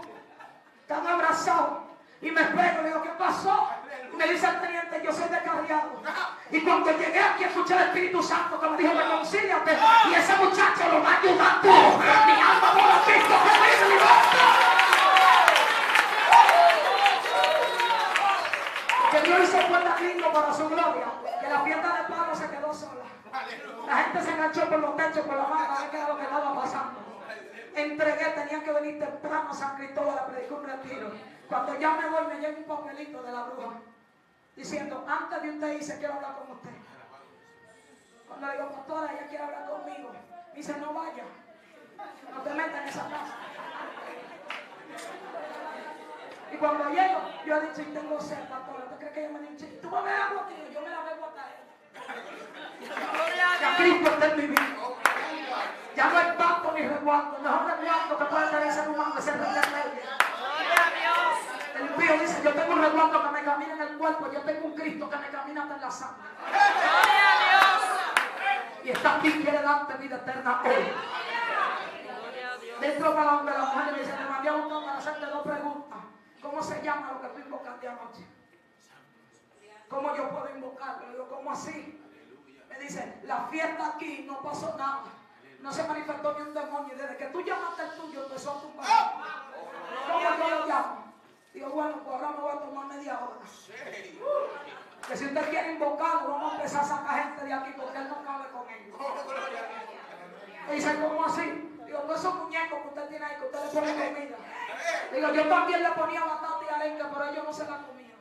Están 0.81 1.07
abrazados. 1.07 1.92
Y 2.23 2.31
me 2.31 2.41
pego, 2.41 2.81
le 2.81 2.87
digo, 2.87 3.03
¿qué 3.03 3.09
pasó? 3.19 3.69
Me 4.15 4.25
dice 4.27 4.47
el 4.47 4.61
teniente, 4.61 5.01
yo 5.03 5.11
soy 5.11 5.27
descarriado. 5.27 6.01
Y 6.49 6.61
cuando 6.61 6.91
llegué 6.97 7.19
aquí 7.19 7.43
escuché 7.43 7.73
el 7.75 7.81
Espíritu 7.81 8.23
Santo 8.23 8.57
que 8.61 8.69
me 8.69 8.77
dijo, 8.77 8.93
reconcíliate. 8.93 9.77
Y 10.09 10.13
ese 10.13 10.35
muchacho 10.37 10.89
lo 10.89 11.03
va 11.03 11.09
a 11.09 11.17
ayudar 11.19 11.61
tú. 11.61 11.67
Mi 11.67 12.41
alma 12.41 12.71
por 12.71 12.91
a 12.91 13.03
Cristo 13.03 13.35
que 13.43 13.59
me 13.59 13.89
liberta. 13.89 14.43
Que 19.11 19.19
Dios 19.21 19.39
hizo 19.43 19.67
puerta 19.67 19.99
lindo 19.99 20.31
para 20.31 20.53
su 20.53 20.69
gloria. 20.69 21.05
Que 21.41 21.49
la 21.49 21.59
fiesta 21.59 21.87
de 21.87 22.03
pago 22.13 22.35
se 22.35 22.49
quedó 22.49 22.73
sola. 22.73 23.03
La 23.85 23.97
gente 23.97 24.21
se 24.21 24.31
enganchó 24.31 24.69
por 24.69 24.79
los 24.79 24.95
techos, 24.95 25.25
por 25.25 25.35
la 25.35 25.43
mano, 25.43 25.75
a 25.75 25.81
ver 25.81 25.95
era 25.95 26.07
lo 26.07 26.17
que 26.17 26.23
estaba 26.23 26.55
pasando. 26.55 27.03
Entregué, 27.75 28.25
tenía 28.25 28.63
que 28.63 28.71
venir 28.71 28.99
temprano 28.99 29.49
a 29.49 29.53
San 29.53 29.75
Cristóbal 29.75 30.02
a 30.33 30.35
predicar 30.35 30.57
un 30.59 30.65
retiro. 30.65 31.11
Cuando 31.47 31.79
ya 31.79 31.93
me 31.95 32.09
voy, 32.09 32.27
me 32.27 32.39
llega 32.39 32.57
un 32.57 32.63
papelito 32.63 33.23
de 33.23 33.31
la 33.31 33.43
bruja 33.43 33.75
diciendo: 34.55 35.05
Antes 35.07 35.41
de 35.41 35.49
usted 35.51 35.73
irse, 35.73 35.97
quiero 35.99 36.13
hablar 36.15 36.35
con 36.35 36.51
usted. 36.51 36.69
Cuando 38.27 38.47
le 38.47 38.53
digo, 38.53 38.69
pastora, 38.71 39.11
ella 39.13 39.27
quiere 39.27 39.43
hablar 39.43 39.69
conmigo, 39.69 40.11
me 40.11 40.57
dice: 40.57 40.77
No 40.77 40.93
vaya, 40.93 41.23
no 42.33 42.41
te 42.41 42.49
metas 42.53 42.81
en 42.81 42.87
esa 42.87 43.03
casa. 43.03 43.35
Y 46.51 46.55
cuando 46.57 46.89
llego, 46.89 47.19
yo 47.45 47.57
he 47.57 47.61
dicho: 47.67 47.81
Y 47.81 47.93
tengo 47.93 48.21
sed, 48.21 48.49
pastora. 48.49 48.85
¿Tú 48.85 48.97
crees 48.97 49.13
que 49.13 49.25
ella 49.25 49.37
me 49.37 49.47
dice: 49.49 49.65
Tú 49.81 49.89
me 49.89 50.01
ves 50.01 50.13
tío? 50.47 50.71
Yo 50.73 50.81
me 50.81 50.89
la 50.89 51.03
bebo 51.03 51.25
hasta 51.25 51.41
ella. 51.49 51.63
A 52.95 53.61
Ya. 53.61 53.77
Cristo 53.77 54.09
está 54.09 54.27
en 54.27 54.37
mi 54.37 54.47
vida. 54.47 55.02
Ya 55.95 56.09
no 56.09 56.17
hay 56.17 56.31
pacto 56.37 56.71
ni 56.73 56.87
resguardo. 56.87 57.37
El 57.37 57.43
mejor 57.43 57.65
resguardo 57.67 58.17
que 58.17 58.25
puede 58.25 58.47
tener 58.47 58.67
el 58.67 58.73
ser 58.73 58.89
humano 58.89 59.15
es 59.17 59.27
el 59.27 59.39
rey 59.39 59.53
de 59.53 59.61
reyes. 59.61 60.09
Gloria 60.37 60.79
a 60.85 60.89
Dios. 60.99 61.37
El 61.75 61.89
pío 61.89 62.19
dice, 62.19 62.41
yo 62.43 62.53
tengo 62.53 62.73
un 62.73 62.81
resguardo 62.81 63.23
que 63.23 63.29
me 63.29 63.43
camina 63.43 63.73
en 63.73 63.81
el 63.81 63.97
cuerpo, 63.97 64.31
yo 64.31 64.41
tengo 64.41 64.67
un 64.67 64.75
Cristo 64.75 65.09
que 65.09 65.17
me 65.17 65.27
camina 65.29 65.61
hasta 65.63 65.75
en 65.75 65.81
la 65.81 65.91
sangre. 65.91 66.29
Gloria 66.39 67.29
a 67.29 67.37
Dios. 67.43 68.83
Y 68.83 68.89
está 68.89 69.15
aquí, 69.15 69.31
quiere 69.31 69.61
darte 69.61 69.93
vida 69.95 70.15
eterna 70.17 70.61
hoy. 70.63 70.69
Gloria 72.03 72.51
a 72.51 72.57
Dios. 72.57 72.79
Dentro 72.81 73.09
de 73.09 73.15
la, 73.15 73.43
de 73.43 73.51
la 73.57 73.65
mujer 73.65 73.93
me 73.93 73.99
dice, 73.99 74.13
te 74.13 74.25
mandé 74.25 74.49
a 74.49 74.53
un 74.53 74.69
don 74.69 74.85
para 74.85 74.97
hacerte 74.97 75.25
dos 75.25 75.43
preguntas. 75.43 75.99
¿Cómo 76.41 76.61
se 76.63 76.81
llama 76.81 77.11
lo 77.13 77.21
que 77.21 77.27
tú 77.29 77.39
invocaste 77.39 77.87
anoche? 77.87 78.27
¿Cómo 79.87 80.15
yo 80.15 80.29
puedo 80.29 80.49
invocarlo? 80.55 81.05
Le 81.07 81.13
digo, 81.13 81.29
¿cómo 81.29 81.51
así? 81.51 82.01
Me 82.67 82.79
dice, 82.79 83.19
la 83.23 83.41
fiesta 83.43 83.93
aquí 83.95 84.25
no 84.27 84.41
pasó 84.41 84.75
nada 84.77 85.03
no 85.63 85.71
se 85.71 85.83
manifestó 85.87 86.33
ni 86.37 86.41
un 86.41 86.53
demonio. 86.53 86.93
Y 86.93 86.97
desde 86.97 87.17
que 87.17 87.25
tú 87.27 87.41
llamaste 87.41 87.81
al 87.83 87.95
tuyo, 87.95 88.23
empezó 88.23 88.51
a 88.51 88.61
tumbar. 88.61 88.85
¿Cómo 90.11 90.19
yo 90.21 90.59
lo 90.59 90.67
llamo? 90.67 91.13
Digo, 91.53 91.69
bueno, 91.69 92.01
pues 92.03 92.15
ahora 92.15 92.29
me 92.31 92.41
voy 92.41 92.51
a 92.51 92.59
tomar 92.59 92.85
media 92.87 93.19
hora. 93.19 93.35
Que 95.07 95.17
si 95.17 95.25
usted 95.25 95.49
quiere 95.49 95.71
invocarlo, 95.73 96.31
vamos 96.31 96.51
a 96.51 96.55
empezar 96.57 96.81
a 96.81 96.85
sacar 96.85 97.23
gente 97.23 97.45
de 97.45 97.53
aquí 97.53 97.73
porque 97.77 97.97
él 97.97 98.09
no 98.09 98.23
cabe 98.23 98.49
con 98.49 98.69
él. 98.69 98.93
Y 100.69 100.75
dice, 100.75 100.99
¿cómo 101.01 101.25
así? 101.25 101.79
Digo, 101.85 101.99
todos 101.99 102.19
esos 102.19 102.35
muñecos 102.35 102.81
que 102.81 102.87
usted 102.89 103.07
tiene 103.07 103.25
ahí, 103.25 103.35
que 103.37 103.45
usted 103.45 103.63
le 103.63 103.79
pone 103.79 103.93
comida. 103.93 104.37
Digo, 105.13 105.29
yo 105.31 105.47
también 105.47 105.83
le 105.83 105.91
ponía 105.91 106.23
batata 106.25 106.65
y 106.65 106.73
arenga, 106.73 107.09
pero 107.09 107.25
ellos 107.29 107.43
no 107.45 107.53
se 107.53 107.69
la 107.69 107.77
comían. 107.77 108.17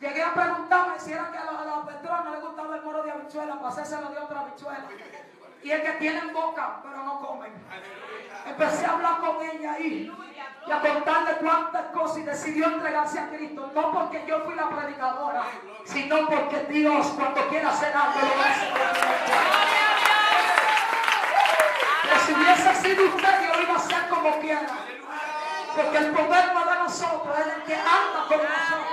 Llegué 0.00 0.22
a 0.22 0.34
preguntarme 0.34 0.98
si 0.98 1.12
era 1.12 1.30
que 1.30 1.38
a 1.38 1.44
la, 1.44 1.50
a 1.60 1.64
la 1.64 2.30
le 2.30 2.40
gustaba 2.40 2.76
el 2.76 2.82
moro 2.82 3.02
de 3.02 3.10
habichuela, 3.10 3.56
para 3.56 3.68
hacérselo 3.68 4.08
de 4.10 4.18
otra 4.18 4.40
habichuela. 4.40 4.88
Y 5.62 5.70
es 5.70 5.82
que 5.82 5.92
tienen 5.92 6.32
boca, 6.32 6.80
pero 6.82 7.02
no 7.04 7.20
comen. 7.20 7.52
Empecé 8.46 8.86
a 8.86 8.92
hablar 8.92 9.18
con 9.20 9.42
ella 9.42 9.72
ahí 9.74 10.12
y 10.66 10.72
a 10.72 10.80
contarle 10.80 11.32
cuántas 11.40 11.86
cosas 11.86 12.18
y 12.18 12.22
decidió 12.22 12.66
entregarse 12.66 13.18
a 13.18 13.28
Cristo. 13.28 13.70
No 13.74 13.92
porque 13.92 14.24
yo 14.26 14.40
fui 14.40 14.54
la 14.54 14.68
predicadora, 14.70 15.44
sino 15.84 16.26
porque 16.26 16.64
Dios 16.68 17.06
cuando 17.08 17.48
quiere 17.48 17.66
hacer 17.66 17.94
algo 17.94 18.20
lo 18.20 18.42
hace. 18.42 18.66
Si 22.26 22.32
hubiese 22.34 22.74
sido 22.76 23.06
usted, 23.06 23.48
yo 23.48 23.56
lo 23.56 23.62
iba 23.62 23.72
a 23.72 23.76
hacer 23.76 24.08
como 24.08 24.38
quiera. 24.40 24.68
Porque 25.74 25.98
el 25.98 26.10
poder 26.12 26.52
no 26.54 26.60
es 26.60 26.66
de 26.66 26.78
nosotros, 26.78 27.38
es 27.38 27.46
el 27.56 27.62
que 27.64 27.74
anda 27.74 28.26
con 28.28 28.38
nosotros. 28.38 28.86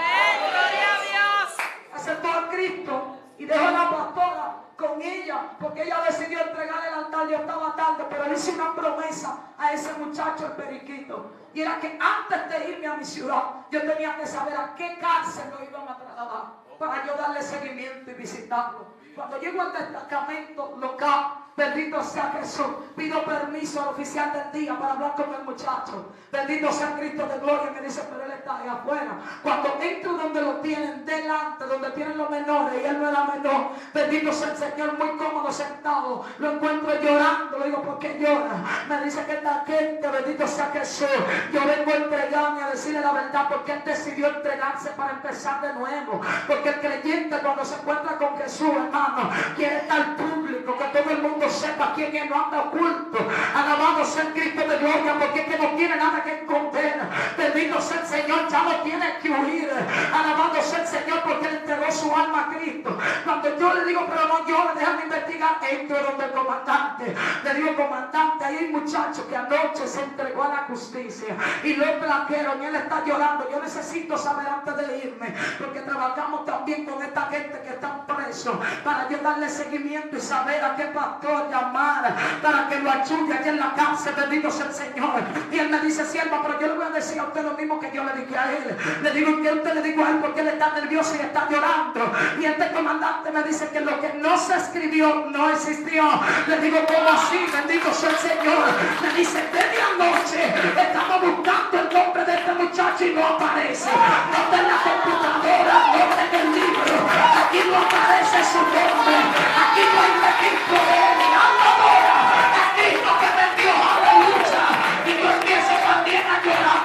Gloria 0.49 0.95
a 0.95 1.01
Dios. 1.01 1.57
aceptó 1.93 2.31
a 2.31 2.49
Cristo 2.49 3.16
y 3.37 3.45
dejó 3.45 3.67
a 3.67 3.71
la 3.71 3.89
pastora 3.89 4.55
con 4.77 5.01
ella 5.01 5.51
porque 5.59 5.83
ella 5.83 6.01
decidió 6.07 6.39
entregar 6.39 6.87
el 6.87 6.93
altar. 7.05 7.27
Yo 7.29 7.37
estaba 7.37 7.75
tarde, 7.75 8.05
pero 8.09 8.25
le 8.25 8.33
hice 8.33 8.51
una 8.51 8.75
promesa 8.75 9.37
a 9.57 9.73
ese 9.73 9.93
muchacho, 9.93 10.45
el 10.47 10.51
periquito. 10.53 11.31
Y 11.53 11.61
era 11.61 11.79
que 11.79 11.97
antes 11.99 12.49
de 12.49 12.71
irme 12.71 12.87
a 12.87 12.95
mi 12.95 13.05
ciudad, 13.05 13.43
yo 13.71 13.81
tenía 13.81 14.17
que 14.17 14.27
saber 14.27 14.55
a 14.55 14.75
qué 14.75 14.97
cárcel 14.99 15.45
lo 15.57 15.63
iban 15.63 15.87
a 15.87 15.97
trasladar 15.97 16.67
para 16.77 17.05
yo 17.05 17.15
darle 17.15 17.41
seguimiento 17.41 18.11
y 18.11 18.13
visitarlo. 18.13 18.97
Cuando 19.15 19.39
llego 19.39 19.61
al 19.61 19.73
destacamento 19.73 20.77
local, 20.79 21.47
bendito 21.55 22.03
sea 22.03 22.35
Jesús, 22.39 22.67
pido 22.95 23.25
permiso 23.25 23.81
al 23.81 23.87
oficial 23.87 24.31
del 24.31 24.61
día 24.61 24.77
para 24.77 24.93
hablar 24.93 25.15
con 25.15 25.33
el 25.33 25.43
muchacho. 25.43 26.13
Bendito 26.31 26.71
sea 26.71 26.95
Cristo 26.95 27.25
de 27.25 27.39
gloria, 27.39 27.71
me 27.71 27.81
dice, 27.81 28.03
pero 28.11 28.25
él 28.25 28.31
está 28.31 28.57
ahí 28.57 28.67
afuera. 28.67 29.17
Cuando 29.41 29.75
entro 29.81 30.13
donde 30.13 30.41
lo 30.41 30.57
tienen, 30.57 31.03
delante, 31.03 31.65
donde 31.65 31.89
tienen 31.91 32.15
los 32.15 32.29
menores, 32.29 32.79
y 32.79 32.85
él 32.85 33.01
no 33.01 33.09
era 33.09 33.23
menor, 33.23 33.71
bendito 33.91 34.31
sea 34.31 34.51
el 34.51 34.57
Señor, 34.57 34.99
muy 34.99 35.17
cómodo 35.17 35.51
sentado, 35.51 36.23
lo 36.37 36.51
encuentro 36.51 36.93
llorando, 37.01 37.57
le 37.57 37.65
digo, 37.65 37.81
¿por 37.81 37.97
qué 37.97 38.19
llora? 38.19 38.63
Me 38.87 39.03
dice 39.03 39.25
que 39.25 39.33
está 39.33 39.63
gente, 39.65 40.07
bendito 40.07 40.47
sea 40.47 40.69
Jesús. 40.71 41.07
Yo 41.51 41.61
vengo 41.65 41.91
a 41.91 41.95
entregarme, 41.95 42.63
a 42.63 42.69
decirle 42.69 43.01
la 43.01 43.11
verdad, 43.11 43.47
porque 43.49 43.73
él 43.73 43.81
decidió 43.85 44.27
entregarse 44.27 44.89
para 44.91 45.11
empezar 45.11 45.61
de 45.61 45.73
nuevo. 45.73 46.21
Porque 46.47 46.69
el 46.69 46.79
creyente 46.79 47.37
cuando 47.39 47.65
se 47.65 47.75
encuentra 47.75 48.17
con 48.17 48.37
Jesús, 48.37 48.69
hermano, 48.69 49.29
quiere 49.55 49.77
estar 49.77 50.15
público, 50.15 50.77
que 50.77 50.99
todo 50.99 51.11
el 51.11 51.21
mundo 51.21 51.49
sepa 51.49 51.93
quién 51.95 52.15
es, 52.15 52.29
no 52.29 52.45
anda 52.45 52.61
oculto. 52.61 53.17
Alabado 53.55 54.05
sea 54.05 54.23
el 54.23 54.33
Cristo 54.33 54.61
de 54.67 54.77
gloria, 54.77 55.15
porque 55.19 55.41
es 55.41 55.47
que 55.47 55.57
no 55.57 55.69
tiene 55.75 55.95
nada 55.95 56.23
que 56.23 56.33
esconder. 56.35 57.01
Bendito 57.37 57.81
sea 57.81 58.01
el 58.01 58.07
Señor, 58.07 58.47
ya 58.49 58.63
no 58.63 58.75
tiene 58.81 59.17
que 59.21 59.29
huir. 59.29 59.71
Alabado 60.13 60.61
sea 60.61 60.81
el 60.81 60.87
Señor, 60.87 61.23
porque 61.23 61.47
él 61.47 61.55
entregó 61.57 61.91
su 61.91 62.13
alma 62.15 62.47
a 62.49 62.57
Cristo. 62.57 62.97
Cuando 63.23 63.57
yo 63.57 63.73
le 63.73 63.85
digo, 63.85 64.05
pero 64.07 64.27
no 64.27 64.47
llore, 64.47 64.79
déjame 64.79 65.03
investigar, 65.03 65.57
entro 65.69 65.97
donde 66.03 66.25
el 66.25 66.31
comandante. 66.31 67.15
Le 67.43 67.53
digo, 67.53 67.75
comandante, 67.75 68.45
ahí 68.45 68.57
hay 68.57 68.67
muchacho 68.71 69.27
que 69.27 69.35
anoche 69.35 69.87
se 69.87 70.03
entregó 70.03 70.43
a 70.43 70.49
la 70.49 70.57
justicia 70.67 71.26
y 71.63 71.73
lo 71.75 71.99
plaquearon 71.99 72.61
él 72.63 72.75
está 72.75 73.03
llorando. 73.05 73.49
Yo 73.49 73.61
necesito 73.61 74.17
saber 74.17 74.47
antes 74.47 74.75
de 74.77 74.97
irme, 74.97 75.33
porque 75.57 75.81
trabajamos 75.81 76.45
también 76.45 76.85
con 76.85 77.01
esta 77.01 77.27
gente 77.27 77.61
que 77.61 77.69
están 77.69 78.05
presos 78.05 78.57
para 78.83 79.09
yo 79.09 79.17
darle 79.19 79.49
seguimiento 79.49 80.17
y 80.17 80.21
saber 80.21 80.63
a 80.63 80.75
qué 80.75 80.85
pastor 80.85 81.49
llamar 81.49 82.15
para 82.41 82.67
que 82.69 82.79
lo 82.79 82.91
ayude 82.91 83.33
aquí 83.33 83.49
en 83.49 83.59
la 83.59 83.73
cárcel. 83.73 84.13
Bendito 84.15 84.51
sea 84.51 84.67
el 84.67 84.73
Señor. 84.73 85.21
Y 85.51 85.59
él 85.59 85.69
me 85.69 85.79
dice, 85.79 86.05
sierva, 86.05 86.41
pero 86.41 86.59
yo 86.59 86.67
le 86.67 86.73
voy 86.73 86.85
a 86.85 86.89
decir 86.89 87.19
a 87.19 87.23
usted 87.23 87.43
lo 87.43 87.53
mismo 87.53 87.79
que 87.79 87.91
yo 87.91 88.03
le 88.03 88.13
dije 88.13 88.37
a 88.37 88.51
él. 88.51 88.77
Le 89.01 89.11
digo 89.11 89.41
que 89.41 89.51
usted 89.51 89.73
le 89.73 89.81
digo 89.81 90.05
a 90.05 90.09
él 90.09 90.17
porque 90.17 90.41
él 90.41 90.47
está 90.49 90.71
nervioso 90.71 91.15
y 91.15 91.19
está 91.19 91.47
llorando. 91.49 92.11
Y 92.39 92.45
este 92.45 92.71
comandante 92.71 93.31
me 93.31 93.43
dice 93.43 93.69
que 93.69 93.81
lo 93.81 93.99
que 93.99 94.13
no 94.13 94.37
se 94.37 94.55
escribió 94.55 95.27
no 95.29 95.49
existió. 95.49 96.03
Le 96.47 96.59
digo, 96.59 96.79
¿cómo 96.87 97.09
así? 97.09 97.45
Bendito 97.51 97.93
sea 97.93 98.09
el 98.09 98.17
Señor. 98.17 98.65
Me 99.01 99.13
dice, 99.17 99.43
desde 99.51 99.81
anoche 99.81 100.53
estamos 100.81 101.16
buscando 101.21 101.79
el 101.79 101.93
nombre 101.93 102.25
de 102.25 102.33
este 102.35 102.53
muchacho 102.53 103.05
y 103.05 103.13
no 103.13 103.25
aparece. 103.25 103.89
No 103.89 104.37
está 104.43 104.57
en 104.57 104.67
la 104.67 104.77
computadora, 104.83 105.75
no 105.91 105.97
está 105.97 106.23
en 106.25 106.35
el 106.41 106.47
libro. 106.53 106.95
Aquí 107.41 107.59
no 107.69 107.77
aparece 107.77 108.39
su 108.51 108.59
nombre. 108.59 109.17
Aquí 109.63 109.83
no 109.91 109.97
hay 110.03 110.13
registro 110.27 110.77
de 110.77 110.97
él. 111.07 111.17
Y 111.17 111.29
ahora, 111.37 112.17
a 112.57 112.75
Cristo 112.75 113.11
que 113.21 113.29
vendió, 113.39 113.73
aleluya. 113.91 114.65
Y 115.05 115.11
yo 115.21 115.27
empiezo 115.31 115.73
también 115.85 116.23
a 116.27 116.35
llorar. 116.43 116.79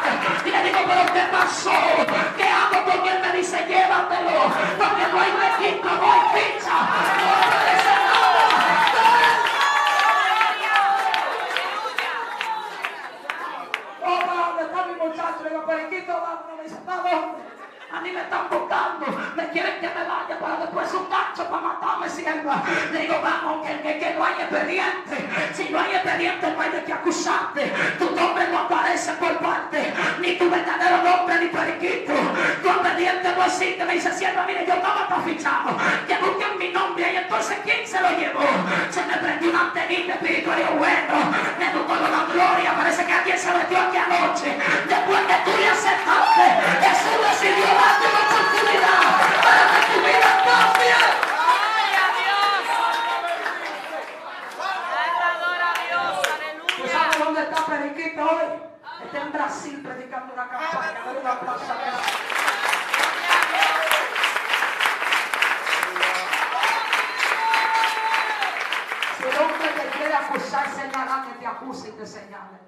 Y 0.44 0.50
le 0.50 0.60
digo, 0.62 0.80
pero 0.86 1.04
¿qué 1.12 1.24
pasó? 1.32 1.76
¿Qué 2.36 2.46
hago 2.48 2.78
con 2.84 3.00
él? 3.06 3.18
Me 3.20 3.30
dice, 3.38 3.58
llévatelo. 3.66 4.42
Porque 4.78 5.04
no 5.12 5.16
hay 5.20 5.32
registro, 5.32 5.90
no 5.92 6.06
hay 6.12 6.22
ficha. 6.34 6.76
No 7.18 7.28
aparece 7.42 8.01
muchacho? 15.04 15.42
Le 15.44 15.50
digo, 15.50 15.66
periquito, 15.66 16.12
vamos. 16.12 16.56
Me 16.56 16.62
dice, 16.62 16.76
¿para 16.84 17.02
dónde? 17.02 17.61
A 17.92 18.00
mí 18.00 18.10
me 18.10 18.20
están 18.22 18.48
buscando, 18.48 19.06
me 19.36 19.48
quieren 19.50 19.80
que 19.80 19.88
me 19.88 20.04
vaya 20.04 20.38
para 20.40 20.56
después 20.56 20.94
un 20.94 21.10
gancho 21.10 21.44
para 21.48 21.62
matarme. 21.62 22.06
Le 22.92 23.00
digo, 23.00 23.20
vamos, 23.22 23.66
que, 23.66 23.80
que, 23.80 23.98
que 23.98 24.14
no 24.14 24.24
hay 24.24 24.34
expediente. 24.34 25.28
Si 25.54 25.68
no 25.70 25.80
hay 25.80 25.92
expediente, 25.92 26.50
no 26.50 26.60
hay 26.60 26.70
de 26.70 26.84
qué 26.84 26.92
acusarte. 26.92 27.72
Tu 27.98 28.10
nombre 28.16 28.48
no 28.48 28.58
aparece 28.60 29.12
por 29.12 29.38
parte, 29.38 29.92
ni 30.20 30.36
tu 30.38 30.48
verdadero 30.48 31.02
nombre, 31.02 31.38
ni 31.40 31.48
periquito. 31.48 32.12
Tu 32.62 32.68
expediente 32.68 33.28
no 33.36 33.44
existe. 33.44 33.84
Me 33.84 33.94
dice, 33.94 34.12
sierva, 34.12 34.44
mire, 34.46 34.64
yo 34.66 34.74
estaba 34.74 35.02
hasta 35.02 35.20
fichado. 35.20 35.76
Que 36.06 36.16
busquen 36.18 36.58
mi 36.58 36.68
nombre 36.70 37.12
y 37.12 37.16
entonces, 37.16 37.58
¿quién 37.64 37.86
se 37.86 38.00
lo 38.00 38.10
llevó? 38.10 38.40
Se 38.90 39.02
me 39.04 39.16
prendió 39.16 39.50
una 39.50 39.60
antenita 39.62 40.14
espiritual 40.14 40.58
y 40.60 40.78
bueno, 40.78 41.14
me 41.58 41.66
toda 41.66 42.08
la 42.08 42.24
gloria. 42.32 42.74
Parece 42.76 43.04
que 43.04 43.12
alguien 43.12 43.38
se 43.38 43.52
metió 43.52 43.78
aquí 43.78 43.96
anoche. 43.96 44.56
Después 44.88 45.20
que 45.20 45.36
tú 45.44 45.50
le 45.58 45.68
aceptaste, 45.68 46.46
Jesús 46.80 47.18
decidió 47.30 47.81
señale. 72.06 72.58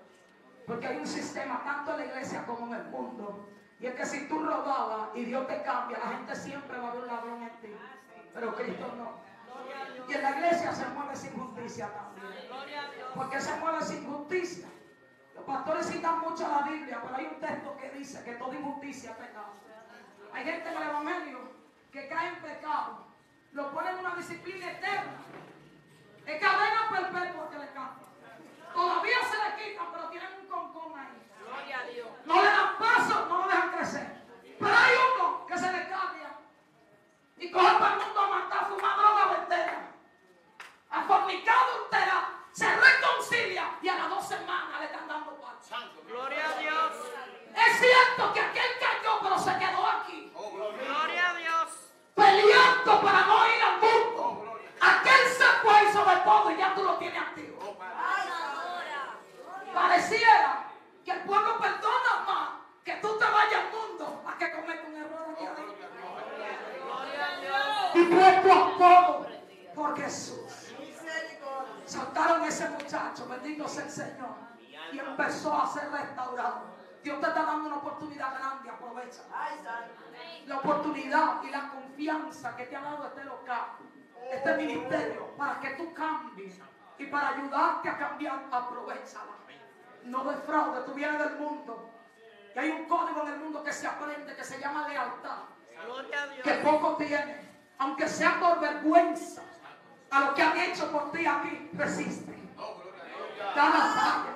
Porque 0.66 0.86
hay 0.86 0.96
un 0.98 1.06
sistema 1.06 1.62
tanto 1.64 1.92
en 1.92 1.98
la 1.98 2.06
iglesia 2.06 2.46
como 2.46 2.66
en 2.66 2.80
el 2.80 2.86
mundo. 2.86 3.48
Y 3.80 3.86
es 3.86 3.94
que 3.94 4.06
si 4.06 4.28
tú 4.28 4.44
robabas 4.44 5.10
y 5.14 5.24
Dios 5.24 5.46
te 5.46 5.62
cambia, 5.62 5.98
la 5.98 6.12
gente 6.12 6.36
siempre 6.36 6.78
va 6.78 6.88
a 6.88 6.92
ver 6.92 7.02
un 7.02 7.06
ladrón 7.06 7.42
en 7.42 7.60
ti. 7.60 7.76
Pero 8.32 8.54
Cristo 8.54 8.92
no. 8.96 9.24
Y 10.08 10.14
en 10.14 10.22
la 10.22 10.30
iglesia 10.30 10.72
se 10.72 10.86
mueve 10.88 11.16
sin 11.16 11.32
justicia 11.32 11.90
también. 11.92 12.26
Porque 13.14 13.40
se 13.40 13.56
mueve 13.56 13.82
sin 13.82 14.06
justicia. 14.06 14.68
Los 15.34 15.44
pastores 15.44 15.86
citan 15.86 16.20
mucho 16.20 16.48
la 16.48 16.62
Biblia, 16.62 17.00
pero 17.02 17.16
hay 17.16 17.26
un 17.26 17.40
texto 17.40 17.76
que 17.76 17.90
dice 17.90 18.22
que 18.24 18.34
toda 18.34 18.54
injusticia 18.54 19.10
es 19.10 19.16
pecado. 19.16 19.52
Hay 20.32 20.44
gente 20.44 20.68
en 20.68 20.76
el 20.76 20.82
Evangelio 20.82 21.38
que 21.92 22.08
cae 22.08 22.28
en 22.28 22.42
pecado, 22.42 23.06
lo 23.52 23.70
pone 23.70 23.90
en 23.90 23.98
una 23.98 24.16
disciplina 24.16 24.72
eterna. 24.72 25.18
Es 26.26 26.40
cadena 26.40 26.88
perpetua 26.90 27.50
que 27.50 27.58
le 27.58 27.68
cambia. 27.68 28.04
Todavía 28.72 29.16
se 29.30 29.36
le 29.36 29.70
quitan, 29.70 29.86
pero 29.92 30.08
tienen 30.08 30.28
un 30.40 30.46
concón 30.48 30.98
ahí. 30.98 31.30
Gloria 31.38 31.43
a 31.43 31.43
Dios. 31.43 31.43
No 32.24 32.34
le 32.42 32.48
dan 32.48 32.78
paso, 32.78 33.26
no 33.28 33.38
lo 33.38 33.46
dejan 33.48 33.70
crecer. 33.72 34.06
Pero 34.58 34.74
hay 34.74 34.92
uno 35.16 35.46
que 35.46 35.58
se 35.58 35.72
le 35.72 35.88
cambia 35.88 36.38
y 37.38 37.50
coge 37.50 37.72
para 37.78 37.94
el 37.94 38.00
mundo 38.00 38.20
a 38.20 38.28
matar, 38.28 38.62
a 38.62 38.66
fumar 38.66 38.96
droga 38.96 39.36
entera. 39.42 39.90
Ha 40.90 41.02
fornicado 41.02 41.84
entera, 41.84 42.30
se 42.52 42.66
reconcilia 42.74 43.64
y 43.82 43.88
a 43.88 43.94
las 43.96 44.08
dos 44.08 44.26
semanas 44.28 44.80
le 44.80 44.86
están 44.86 45.08
dando 45.08 45.34
paso. 45.40 45.74
Gloria 46.06 46.48
a 46.48 46.58
Dios. 46.60 46.92
Es 47.54 47.78
cierto 47.78 48.32
que 48.32 48.40
aquel 48.40 48.70
cayó, 48.80 49.18
pero 49.22 49.38
se 49.38 49.58
quedó 49.58 49.86
aquí, 49.86 50.32
Gloria 50.34 51.30
a 51.30 51.34
Dios. 51.34 51.68
peleando 52.14 53.00
para 53.02 53.20
no 53.26 53.46
ir 53.48 53.62
al 53.62 53.80
mundo. 53.80 54.58
Aquel 54.80 55.28
se 55.28 55.44
fue 55.62 55.84
y 55.88 55.92
sobre 55.92 56.16
todo 56.16 56.50
y 56.50 56.56
ya 56.56 56.74
tú 56.74 56.82
lo 56.84 56.94
tienes 56.98 57.20
activo. 57.20 57.76
Pareciera 59.72 60.64
que 61.04 61.10
el 61.10 61.20
pueblo 61.20 61.58
perdona 61.58 62.24
más 62.26 62.48
que 62.84 62.94
tú 62.96 63.18
te 63.18 63.24
vayas 63.24 63.64
al 63.64 63.70
mundo 63.70 64.22
a 64.26 64.38
que 64.38 64.52
cometa 64.52 64.82
un 64.86 64.96
error 64.96 65.28
aquí 65.32 65.46
adentro. 65.46 65.74
Y 67.94 68.04
puesto 68.06 68.52
a 68.52 68.78
todo 68.78 69.26
por 69.74 69.96
Jesús. 70.00 70.74
Saltaron 71.84 72.44
ese 72.44 72.68
muchacho, 72.70 73.28
bendito 73.28 73.68
sea 73.68 73.84
el 73.84 73.90
Señor, 73.90 74.34
y 74.92 74.98
empezó 74.98 75.54
a 75.54 75.66
ser 75.66 75.90
restaurado. 75.90 76.74
Dios 77.02 77.20
te 77.20 77.26
está 77.26 77.42
dando 77.42 77.68
una 77.68 77.76
oportunidad 77.76 78.34
grande, 78.38 78.70
aprovecha. 78.70 79.22
La 80.46 80.56
oportunidad 80.58 81.42
y 81.42 81.50
la 81.50 81.68
confianza 81.68 82.56
que 82.56 82.64
te 82.64 82.76
ha 82.76 82.80
dado 82.80 83.06
este 83.06 83.24
local, 83.24 83.76
este 84.30 84.56
ministerio, 84.56 85.36
para 85.36 85.60
que 85.60 85.70
tú 85.70 85.92
cambies 85.92 86.58
y 86.98 87.06
para 87.06 87.28
ayudarte 87.30 87.88
a 87.90 87.98
cambiar, 87.98 88.44
aprovechala. 88.50 89.43
No 90.04 90.24
defraude, 90.24 90.82
tú 90.82 90.92
vienes 90.92 91.18
del 91.18 91.36
mundo. 91.36 91.90
Y 92.54 92.58
hay 92.58 92.70
un 92.70 92.84
código 92.84 93.22
en 93.26 93.32
el 93.32 93.38
mundo 93.40 93.64
que 93.64 93.72
se 93.72 93.86
aprende 93.86 94.36
que 94.36 94.44
se 94.44 94.60
llama 94.60 94.86
lealtad 94.88 95.38
Gloria 95.84 96.22
a 96.22 96.26
Dios. 96.28 96.42
que 96.42 96.54
poco 96.54 96.96
tiene, 96.96 97.40
aunque 97.78 98.08
sea 98.08 98.38
por 98.38 98.60
vergüenza, 98.60 99.42
a 100.10 100.20
lo 100.20 100.34
que 100.34 100.42
han 100.42 100.56
hecho 100.58 100.90
por 100.92 101.10
ti 101.10 101.26
aquí, 101.26 101.70
resiste. 101.72 102.32
Da 103.54 103.68
la 103.68 103.70
batalla. 103.70 104.34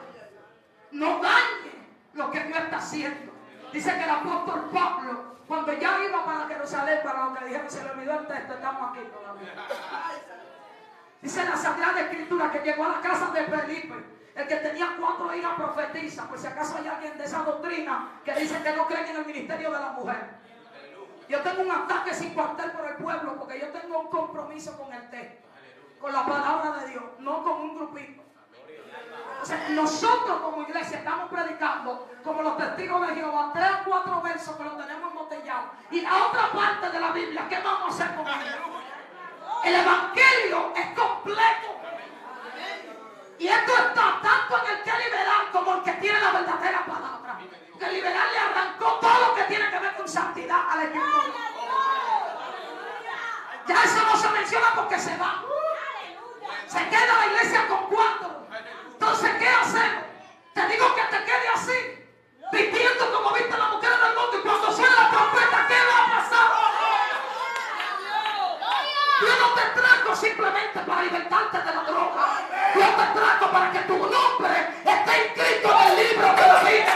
No 0.91 1.21
dañe 1.21 1.87
lo 2.14 2.31
que 2.31 2.41
Dios 2.41 2.59
está 2.59 2.79
haciendo. 2.79 3.33
Dice 3.73 3.95
que 3.95 4.05
el 4.05 4.11
apóstol 4.11 4.71
Pablo, 4.73 5.37
cuando 5.47 5.73
ya 5.75 6.05
iba 6.05 6.25
para 6.25 6.47
Jerusalén, 6.47 7.01
para 7.05 7.27
lo 7.27 7.35
que 7.35 7.45
dijeron, 7.45 7.71
se 7.71 7.85
le 7.85 7.91
olvidó 7.91 8.21
el 8.21 8.27
texto, 8.27 8.55
estamos 8.55 8.91
aquí 8.91 9.07
todavía. 9.07 9.55
Dice 11.23 11.45
la 11.45 11.57
Sagrada 11.57 12.01
Escritura 12.01 12.51
que 12.51 12.61
llegó 12.61 12.85
a 12.85 12.89
la 12.89 13.01
casa 13.01 13.31
de 13.31 13.45
Felipe. 13.45 14.18
El 14.39 14.47
que 14.47 14.57
tenía 14.57 14.95
cuatro 14.97 15.34
hijas 15.34 15.55
profetiza, 15.57 16.28
pues 16.28 16.43
si 16.43 16.47
acaso 16.47 16.76
hay 16.78 16.86
alguien 16.86 17.18
de 17.18 17.24
esa 17.24 17.39
doctrina 17.41 18.20
que 18.24 18.32
dice 18.34 18.62
que 18.62 18.72
no 18.72 18.86
creen 18.86 19.07
en 19.07 19.16
el 19.16 19.26
ministerio 19.26 19.72
de 19.72 19.80
la 19.80 19.91
mujer. 19.91 20.39
Yo 21.28 21.41
tengo 21.41 21.62
un 21.62 21.70
ataque 21.72 22.14
sin 22.14 22.34
cuartel 22.34 22.70
por 22.70 22.86
el 22.86 22.95
pueblo 22.99 23.36
porque 23.36 23.59
yo 23.59 23.68
tengo 23.70 23.99
un 23.99 24.07
compromiso 24.07 24.78
con 24.78 24.93
el 24.93 25.11
texto, 25.11 25.49
con 26.01 26.12
la 26.12 26.24
palabra 26.24 26.70
de 26.78 26.91
Dios, 26.91 27.03
no 27.18 27.43
con 27.43 27.62
un 27.62 27.76
grupito. 27.78 28.22
O 29.43 29.45
sea, 29.45 29.70
nosotros 29.70 30.41
como 30.41 30.62
iglesia 30.62 30.99
estamos 30.99 31.28
predicando 31.30 32.09
como 32.22 32.43
los 32.43 32.57
testigos 32.57 33.09
de 33.09 33.14
Jehová, 33.16 33.51
tres 33.53 33.70
o 33.80 33.91
cuatro 33.91 34.22
versos 34.22 34.55
que 34.55 34.62
lo 34.62 34.76
tenemos 34.76 35.11
embotellados. 35.11 35.70
Y 35.91 36.01
la 36.01 36.14
otra 36.14 36.53
parte 36.53 36.91
de 36.91 37.01
la 37.01 37.11
Biblia, 37.11 37.49
¿qué 37.49 37.59
vamos 37.61 37.91
a 37.91 38.05
hacer 38.05 38.16
con 38.16 38.24
ella? 38.24 38.59
El 39.64 39.74
Evangelio 39.74 40.72
es 40.76 40.86
completo. 40.97 41.78
Y 43.39 43.47
esto 43.47 43.72
está 43.72 44.20
tanto 44.20 44.59
en 44.59 44.76
el 44.76 44.82
que 44.82 44.91
es 44.91 44.99
liberal 45.05 45.51
como 45.53 45.74
el 45.74 45.82
que 45.84 45.93
tiene 45.93 46.20
la 46.20 46.32
verdadera 46.32 46.84
palabra. 46.84 47.39
Que 47.78 47.84
el 47.84 47.95
liberal 47.95 48.28
le 48.32 48.39
arrancó 48.39 48.99
todo 49.01 49.28
lo 49.28 49.34
que 49.36 49.43
tiene 49.45 49.70
que 49.70 49.78
ver 49.78 49.97
con 49.97 50.09
santidad 50.09 50.68
a 50.68 50.76
la 50.76 50.82
escritura. 50.84 51.22
Ya 53.68 53.84
eso 53.84 54.03
no 54.03 54.16
se 54.16 54.28
menciona 54.30 54.66
porque 54.74 54.99
se 54.99 55.16
va. 55.18 55.45
Se 56.66 56.89
queda 56.89 57.18
la 57.20 57.26
iglesia 57.26 57.68
con 57.68 57.86
cuatro. 57.86 58.47
Entonces, 58.93 59.30
¿qué 59.39 59.49
hacemos? 59.49 60.05
Te 60.55 60.66
digo 60.66 60.95
que 60.97 61.03
te 61.03 61.24
quede 61.24 61.49
así, 61.55 62.09
vistiendo 62.51 63.12
como 63.12 63.34
viste 63.36 63.57
la 63.57 63.68
mujer 63.68 63.91
del 63.91 64.16
mundo. 64.16 64.39
Y 64.39 64.43
cuando 64.43 64.72
suene 64.72 64.97
la 64.97 65.11
trompeta, 65.11 65.66
¿qué 65.68 65.74
va 65.74 66.05
a 66.05 66.22
pasar? 66.22 66.78
Yo 69.21 69.27
no 69.41 69.55
te 69.55 69.81
trajo 69.81 70.14
simplemente 70.14 70.79
para 70.81 71.03
libertarte 71.03 71.59
de 71.59 71.75
la 71.75 71.83
droga. 71.83 72.27
Yo 72.75 72.87
te 72.87 73.19
trajo 73.19 73.51
para 73.51 73.73
que 73.73 73.79
tu 73.81 73.97
nombre 73.97 74.69
esté 74.85 75.27
inscrito 75.27 75.81
en 75.81 75.89
el 75.89 76.09
libro 76.09 76.29
de 76.29 76.47
la 76.47 76.61
vida. 76.62 76.95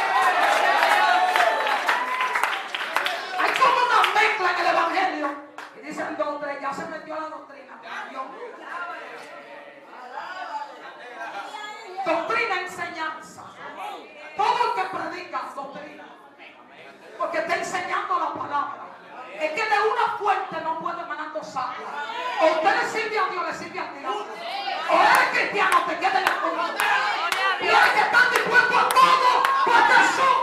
Hay 3.41 3.51
como 3.59 3.77
una 3.87 4.15
mezcla 4.15 4.51
en 4.53 4.61
el 4.61 4.67
Evangelio. 4.67 5.35
Y 5.77 5.87
dicen 5.87 6.17
dos, 6.17 6.41
tres, 6.41 6.61
ya 6.61 6.73
se 6.73 6.85
metió 6.87 7.15
la 7.21 7.29
doctrina. 7.29 7.81
Doctrina, 12.05 12.61
enseñanza. 12.61 13.43
Todo 14.37 14.59
el 14.65 14.75
que 14.75 14.97
predica 14.97 15.43
doctrina. 15.55 16.05
Porque 17.19 17.39
está 17.39 17.57
enseñando 17.57 18.19
la 18.19 18.33
palabra. 18.33 18.92
Es 19.41 19.51
que 19.53 19.63
de 19.63 19.79
una 19.81 20.17
fuente 20.19 20.61
no 20.63 20.79
puede 20.81 21.01
emanar 21.03 21.33
dos 21.33 21.57
aguas. 21.57 21.77
O 22.41 22.47
usted 22.47 22.83
le 22.83 22.89
sirve 22.91 23.19
a 23.19 23.29
Dios, 23.29 23.47
le 23.47 23.55
sirve 23.55 23.79
al 23.81 23.99
diablo. 23.99 24.27
O 24.89 24.95
eres 24.95 25.29
cristiano, 25.33 25.85
te 25.87 25.99
queda 25.99 26.21
en 26.21 26.29
el 26.29 26.41
mundo. 26.41 26.75
Y 27.61 27.67
eres 27.67 27.91
que 27.95 28.01
están 28.01 28.31
dispuestos 28.31 28.77
a 28.77 28.89
todo 28.89 29.43
por 29.65 29.83
Jesús. 29.93 30.37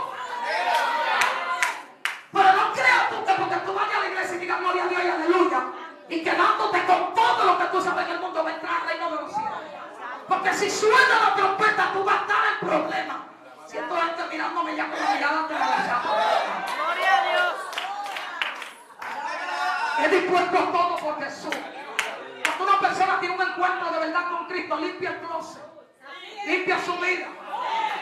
Pero 2.31 2.53
no 2.53 2.73
creas 2.73 3.09
tú 3.09 3.25
que 3.25 3.33
porque 3.33 3.55
tú 3.65 3.73
vayas 3.73 3.95
a 3.95 3.99
la 3.99 4.07
iglesia 4.07 4.35
y 4.35 4.39
digas 4.39 4.59
gloria 4.59 4.83
a 4.83 4.87
Dios 4.87 5.01
y 5.03 5.07
aleluya. 5.09 5.63
Y 6.09 6.23
quedándote 6.23 6.85
con 6.85 7.13
todo 7.13 7.43
lo 7.45 7.57
que 7.57 7.65
tú 7.65 7.81
sabes 7.81 8.05
en 8.05 8.11
el 8.11 8.19
mundo 8.19 8.43
va 8.43 8.49
a 8.49 8.53
entrar 8.53 8.81
al 8.81 8.87
reino 8.87 9.09
de 9.11 9.21
los 9.21 9.31
cielos. 9.33 9.59
Porque 10.27 10.53
si 10.53 10.69
suena 10.69 11.19
la 11.27 11.35
trompeta, 11.35 11.91
tú 11.93 12.03
vas 12.03 12.17
a 12.17 12.21
estar 12.21 12.37
en 12.53 12.67
problemas. 12.67 13.17
Siento 13.65 13.95
gente 13.95 14.23
mirándome 14.31 14.75
ya 14.75 14.89
con 14.89 14.99
la 14.99 15.11
mirada 15.13 15.39
atravesada. 15.45 16.01
Gloria 16.75 17.17
a 17.17 17.29
Dios. 17.29 17.68
Es 20.03 20.11
dispuesto 20.11 20.57
todo 20.57 20.97
por 20.97 21.23
Jesús. 21.23 21.55
Cuando 22.57 22.73
una 22.73 22.79
persona 22.79 23.19
tiene 23.19 23.35
un 23.35 23.41
encuentro 23.41 23.91
de 23.91 23.99
verdad 23.99 24.29
con 24.31 24.47
Cristo, 24.47 24.77
limpia 24.77 25.09
el 25.09 25.19
closet, 25.19 25.61
limpia 26.45 26.79
su 26.85 26.93
vida. 26.97 27.27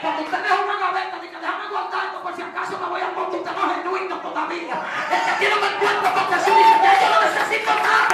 Cuando 0.02 0.24
usted 0.24 0.38
deja 0.43 0.56
una 0.64 0.78
gaveta, 0.78 1.20
dice, 1.20 1.39
déjame 1.39 1.70
guardarlo 1.70 2.22
por 2.22 2.36
si 2.36 2.41
acaso 2.43 2.78
me 2.78 2.86
voy 2.86 3.02
a 3.02 3.10
morir, 3.10 3.36
usted 3.41 3.52
no 3.52 3.72
es 3.72 3.78
genuino 3.78 4.18
todavía. 4.18 4.76
El 5.12 5.22
que 5.26 5.32
tiene 5.39 5.56
un 5.56 5.64
encuentro 5.64 6.14
con 6.14 6.34
Jesús 6.34 6.56
dice, 6.56 6.80
ya 6.84 7.00
yo 7.02 7.10
no 7.10 7.22
necesito 7.22 7.72
nada 7.74 8.08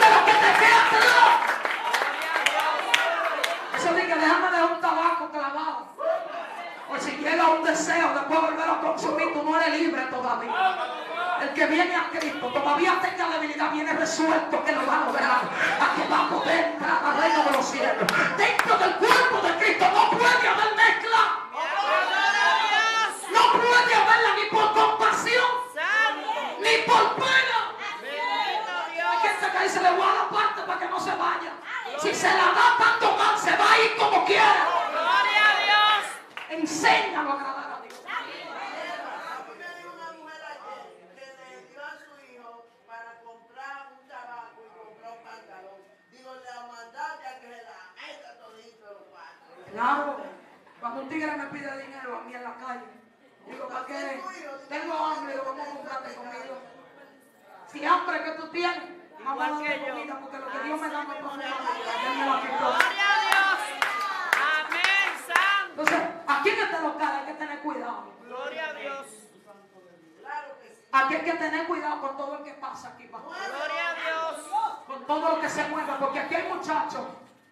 de 0.00 0.06
lo 0.14 0.24
que 0.24 0.32
te 0.32 0.50
queda 0.60 0.80
atrás. 0.86 1.56
Eso 3.76 3.94
dice, 3.94 4.14
déjame 4.16 4.50
dejar 4.50 4.72
un 4.72 4.80
tabaco 4.80 5.30
clavado. 5.30 5.86
Por 6.88 7.00
si 7.00 7.10
llega 7.16 7.48
un 7.48 7.64
deseo 7.64 8.14
después 8.14 8.40
volver 8.40 8.70
a 8.70 8.80
consumir, 8.80 9.32
tú 9.34 9.42
no 9.42 9.60
eres 9.60 9.78
libre 9.78 10.02
todavía. 10.06 10.78
El 11.42 11.52
viene 11.68 11.96
a 11.96 12.10
Cristo 12.10 12.46
todavía 12.48 13.00
tenga 13.00 13.28
debilidad, 13.30 13.70
viene 13.72 13.92
resuelto 13.92 14.64
que 14.64 14.72
lo 14.72 14.86
va 14.86 15.02
a 15.02 15.04
lograr, 15.06 15.40
a 15.80 15.94
que 15.94 16.08
va 16.08 16.26
a 16.26 16.28
poder 16.28 16.64
entrar 16.72 17.04
al 17.04 17.16
reino 17.20 17.44
de 17.44 17.50
los 17.50 17.66
cielos. 17.66 18.06
Dentro 18.36 18.78
del 18.78 18.94
cuerpo 18.96 19.46
de 19.46 19.54
Cristo 19.58 19.86
no 19.92 20.10
puede 20.10 20.48
haber 20.48 20.74
mezcla, 20.76 21.22
no 23.32 23.52
puede 23.52 23.94
haberla 23.94 24.30
ni 24.36 24.50
por 24.50 24.72
compasión, 24.74 25.50
ni 26.60 26.82
por 26.86 27.14
pena. 27.16 27.58
Hay 29.08 29.18
gente 29.28 29.46
que 29.52 29.64
dice, 29.64 29.80
le 29.82 29.90
voy 29.90 30.02
a 30.02 30.14
dar 30.14 30.28
parte 30.28 30.62
para 30.62 30.78
que 30.80 30.86
no 30.88 31.00
se 31.00 31.10
vaya. 31.10 31.52
Si 32.02 32.14
se 32.14 32.28
la 32.28 32.52
da 32.52 32.76
tanto 32.78 33.16
mal, 33.16 33.38
se 33.38 33.56
va 33.56 33.72
a 33.72 33.78
ir 33.80 33.96
como 33.96 34.24
quiera. 34.24 34.66
Gloria 34.90 35.42
a 35.48 35.52
Dios. 35.64 36.04
Enséñalo 36.50 37.30
a 37.30 37.34
agradar 37.34 37.70
a 37.72 37.82
Dios. 37.82 38.00
A 38.06 38.08
mí 38.26 38.34
me 39.58 39.68
dijo 39.76 39.90
una 39.94 40.12
mujer 40.12 40.40
ayer 40.44 40.82
que 41.14 41.26
le 41.38 41.48
dio 41.70 41.80
a 41.82 41.92
su 41.96 42.12
hijo 42.32 42.50
para 42.86 43.10
comprar 43.22 43.92
un 43.92 44.08
tabaco 44.08 44.58
y 44.62 44.68
comprar 44.76 45.12
un 45.12 45.22
pantalón. 45.24 45.80
Digo, 46.10 46.15
le 46.15 46.15
mandaste 46.15 46.15
a 46.15 46.15
que 46.15 46.15
se 46.15 46.15
la 46.15 46.15
meta 46.15 46.15
todito 46.15 46.15
los 46.15 46.15
cuatro. 46.15 46.15
Claro, 49.72 50.16
cuando 50.80 51.02
un 51.02 51.08
tigre 51.08 51.36
me 51.36 51.44
pide 51.46 51.82
dinero 51.82 52.16
a 52.16 52.20
mí 52.22 52.34
en 52.34 52.44
la 52.44 52.56
calle, 52.56 52.86
digo, 53.46 53.68
¿para 53.68 53.86
qué? 53.86 54.22
Tengo 54.68 54.94
hambre, 54.94 55.32
digo, 55.34 55.44
vamos 55.44 55.68
a 55.68 55.70
comprarte 55.74 56.14
comida. 56.14 56.44
Si 57.68 57.84
hambre 57.84 58.24
que 58.24 58.30
tú 58.32 58.48
tienes, 58.48 58.82
vamos 59.22 59.42
a 59.42 59.46
Igual 59.48 59.62
que 59.62 59.68
darte 59.68 59.86
yo. 59.86 59.94
comida, 59.94 60.20
porque 60.20 60.38
lo 60.38 60.50
que 60.50 60.58
Dios 60.60 60.80
me 60.80 60.88
da 60.88 61.02
no 61.04 61.12
es 61.12 61.18
quitó. 61.18 61.30
Gloria 62.56 63.06
a 63.12 63.20
Dios. 63.20 63.58
Amén. 64.56 65.10
Santo. 65.26 65.70
Entonces, 65.70 66.00
aquí 66.26 66.48
en 66.48 66.60
este 66.60 66.80
local 66.80 67.14
hay 67.16 67.26
que 67.26 67.34
tener 67.34 67.58
cuidado. 67.60 68.12
Gloria 68.22 68.68
a 68.68 68.72
Dios. 68.72 69.25
Aquí 70.96 71.14
hay 71.14 71.20
que 71.20 71.32
tener 71.34 71.66
cuidado 71.66 72.00
con 72.00 72.16
todo 72.16 72.38
lo 72.38 72.44
que 72.44 72.52
pasa 72.52 72.88
aquí, 72.88 73.04
pastor. 73.04 73.34
Gloria 73.34 73.90
a 73.90 73.94
Dios. 73.94 74.46
con 74.86 75.04
todo 75.04 75.28
lo 75.36 75.40
que 75.40 75.48
se 75.50 75.68
mueva, 75.68 75.98
porque 75.98 76.20
aquí 76.20 76.34
hay 76.34 76.48
muchachos 76.48 77.02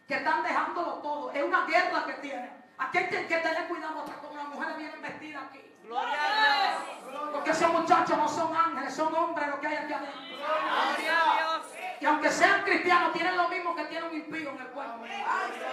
que 0.08 0.14
están 0.14 0.42
dejándolo 0.42 0.94
todo. 0.94 1.30
Es 1.30 1.42
una 1.42 1.66
guerra 1.66 2.06
que 2.06 2.14
tienen. 2.14 2.64
Aquí 2.78 2.98
hay 2.98 3.08
que 3.08 3.36
tener 3.36 3.68
cuidado 3.68 4.00
hasta 4.00 4.14
con 4.14 4.36
las 4.36 4.48
mujeres 4.48 4.76
vienen 4.78 5.02
vestidas 5.02 5.42
aquí. 5.44 5.60
Gloria 5.82 6.14
a 6.14 6.78
Dios. 7.10 7.30
Porque 7.32 7.50
esos 7.50 7.70
muchachos 7.70 8.16
no 8.16 8.28
son 8.28 8.56
ángeles, 8.56 8.94
son 8.94 9.14
hombres 9.14 9.48
lo 9.48 9.60
que 9.60 9.66
hay 9.66 9.76
aquí 9.76 9.92
adentro. 9.92 10.20
Gloria 10.26 10.82
a 10.82 10.96
Dios. 10.96 11.66
Y 12.00 12.06
aunque 12.06 12.30
sean 12.30 12.62
cristianos, 12.62 13.12
tienen 13.12 13.36
lo 13.36 13.48
mismo 13.48 13.76
que 13.76 13.84
tiene 13.84 14.06
un 14.06 14.14
impío 14.14 14.50
en 14.50 14.58
el 14.58 14.68
cuerpo. 14.68 15.04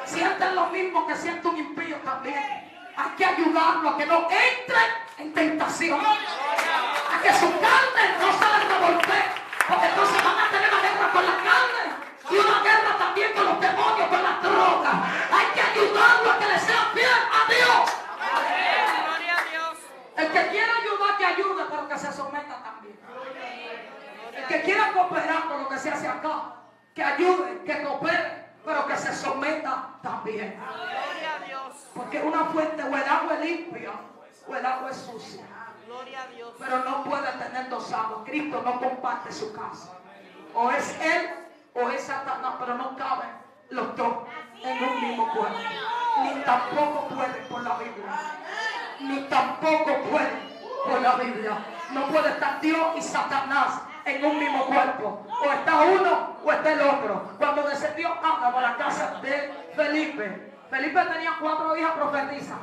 Sienten 0.06 0.56
lo 0.56 0.68
mismo 0.68 1.08
que 1.08 1.16
siente 1.16 1.48
un 1.48 1.58
impío 1.58 1.98
también. 1.98 2.70
Hay 2.98 3.10
que 3.18 3.26
ayudarlo 3.26 3.90
a 3.90 3.98
que 3.98 4.06
no 4.06 4.28
entre 4.30 4.80
en 5.18 5.34
tentación. 5.34 6.00
A 6.00 6.18
que 7.22 7.34
su 7.34 7.48
carne 7.60 8.04
no 8.20 8.28
se 8.34 8.46
les 8.52 8.64
revoltee. 8.68 9.26
Porque 9.68 9.88
entonces 9.88 10.24
van 10.24 10.40
a 10.40 10.50
tener 10.50 10.70
una 10.74 10.82
guerra 10.82 11.12
con 11.14 11.26
la 11.26 11.38
carne. 11.48 11.84
Y 12.32 12.36
una 12.38 12.60
guerra 12.62 12.98
también 12.98 13.34
con 13.34 13.46
los 13.46 13.60
demonios, 13.60 14.08
con 14.10 14.24
las 14.24 14.42
drogas. 14.42 14.96
Hay 15.32 15.46
que 15.54 15.62
ayudarlo 15.62 16.32
a 16.32 16.40
que 16.40 16.48
le 16.48 16.60
sea 16.60 16.82
fiel 16.94 17.22
a 17.40 17.42
Dios. 17.52 17.86
Amén. 18.20 19.06
Gloria 19.06 19.36
a 19.38 19.44
Dios. 19.50 19.78
El 20.18 20.28
que 20.32 20.48
quiera 20.50 20.72
ayudar, 20.82 21.18
que 21.18 21.26
ayude, 21.26 21.64
pero 21.70 21.88
que 21.88 21.98
se 21.98 22.12
someta 22.14 22.56
también. 22.64 23.00
El 24.36 24.46
que 24.46 24.62
quiera 24.62 24.92
cooperar 24.94 25.48
con 25.48 25.64
lo 25.64 25.70
que 25.70 25.78
se 25.78 25.90
hace 25.90 26.08
acá, 26.08 26.56
que 26.96 27.04
ayude, 27.04 27.62
que 27.66 27.84
coopere, 27.84 28.52
pero 28.66 28.88
que 28.88 28.98
se 28.98 29.14
someta 29.16 29.90
también. 30.02 30.60
Gloria 30.60 31.36
a 31.36 31.46
Dios. 31.46 31.88
Porque 31.94 32.20
una 32.20 32.46
fuente 32.46 32.84
o 32.84 32.88
el 32.88 33.04
agua 33.04 33.34
es 33.36 33.40
limpia 33.42 33.92
o 34.48 34.56
el 34.56 34.66
agua 34.66 34.90
es 34.90 34.98
sucia. 34.98 35.51
Pero 36.60 36.84
no 36.84 37.04
puede 37.04 37.32
tener 37.34 37.70
dos 37.70 37.92
aguas. 37.92 38.22
Cristo 38.26 38.62
no 38.64 38.80
comparte 38.80 39.32
su 39.32 39.52
casa. 39.54 39.94
O 40.54 40.70
es 40.72 41.00
Él 41.02 41.30
o 41.74 41.90
es 41.90 42.04
Satanás, 42.04 42.56
pero 42.60 42.76
no 42.76 42.96
caben 42.96 43.30
los 43.70 43.96
dos 43.96 44.14
en 44.62 44.84
un 44.84 45.02
mismo 45.02 45.32
cuerpo. 45.34 45.58
Ni 46.24 46.42
tampoco 46.42 47.08
pueden 47.08 47.48
por 47.50 47.64
la 47.64 47.78
Biblia. 47.78 48.12
Ni 49.00 49.20
tampoco 49.24 49.98
pueden 50.10 50.52
por 50.86 51.02
la 51.02 51.16
Biblia. 51.16 51.58
No 51.92 52.08
puede 52.08 52.30
estar 52.30 52.62
Dios 52.62 52.98
y 52.98 53.02
Satanás 53.02 53.82
en 54.06 54.26
un 54.26 54.40
mismo 54.40 54.66
cuerpo. 54.66 55.26
O 55.30 55.52
está 55.52 55.82
uno 55.82 56.38
o 56.44 56.52
está 56.52 56.74
el 56.74 56.82
otro. 56.82 57.32
Cuando 57.38 57.64
descendió 57.64 58.14
Ana 58.14 58.48
a 58.48 58.62
la 58.62 58.78
casa 58.78 59.20
de 59.22 59.72
Felipe, 59.76 60.54
Felipe 60.70 61.06
tenía 61.06 61.38
cuatro 61.40 61.76
hijas 61.76 61.92
profetizas. 61.94 62.60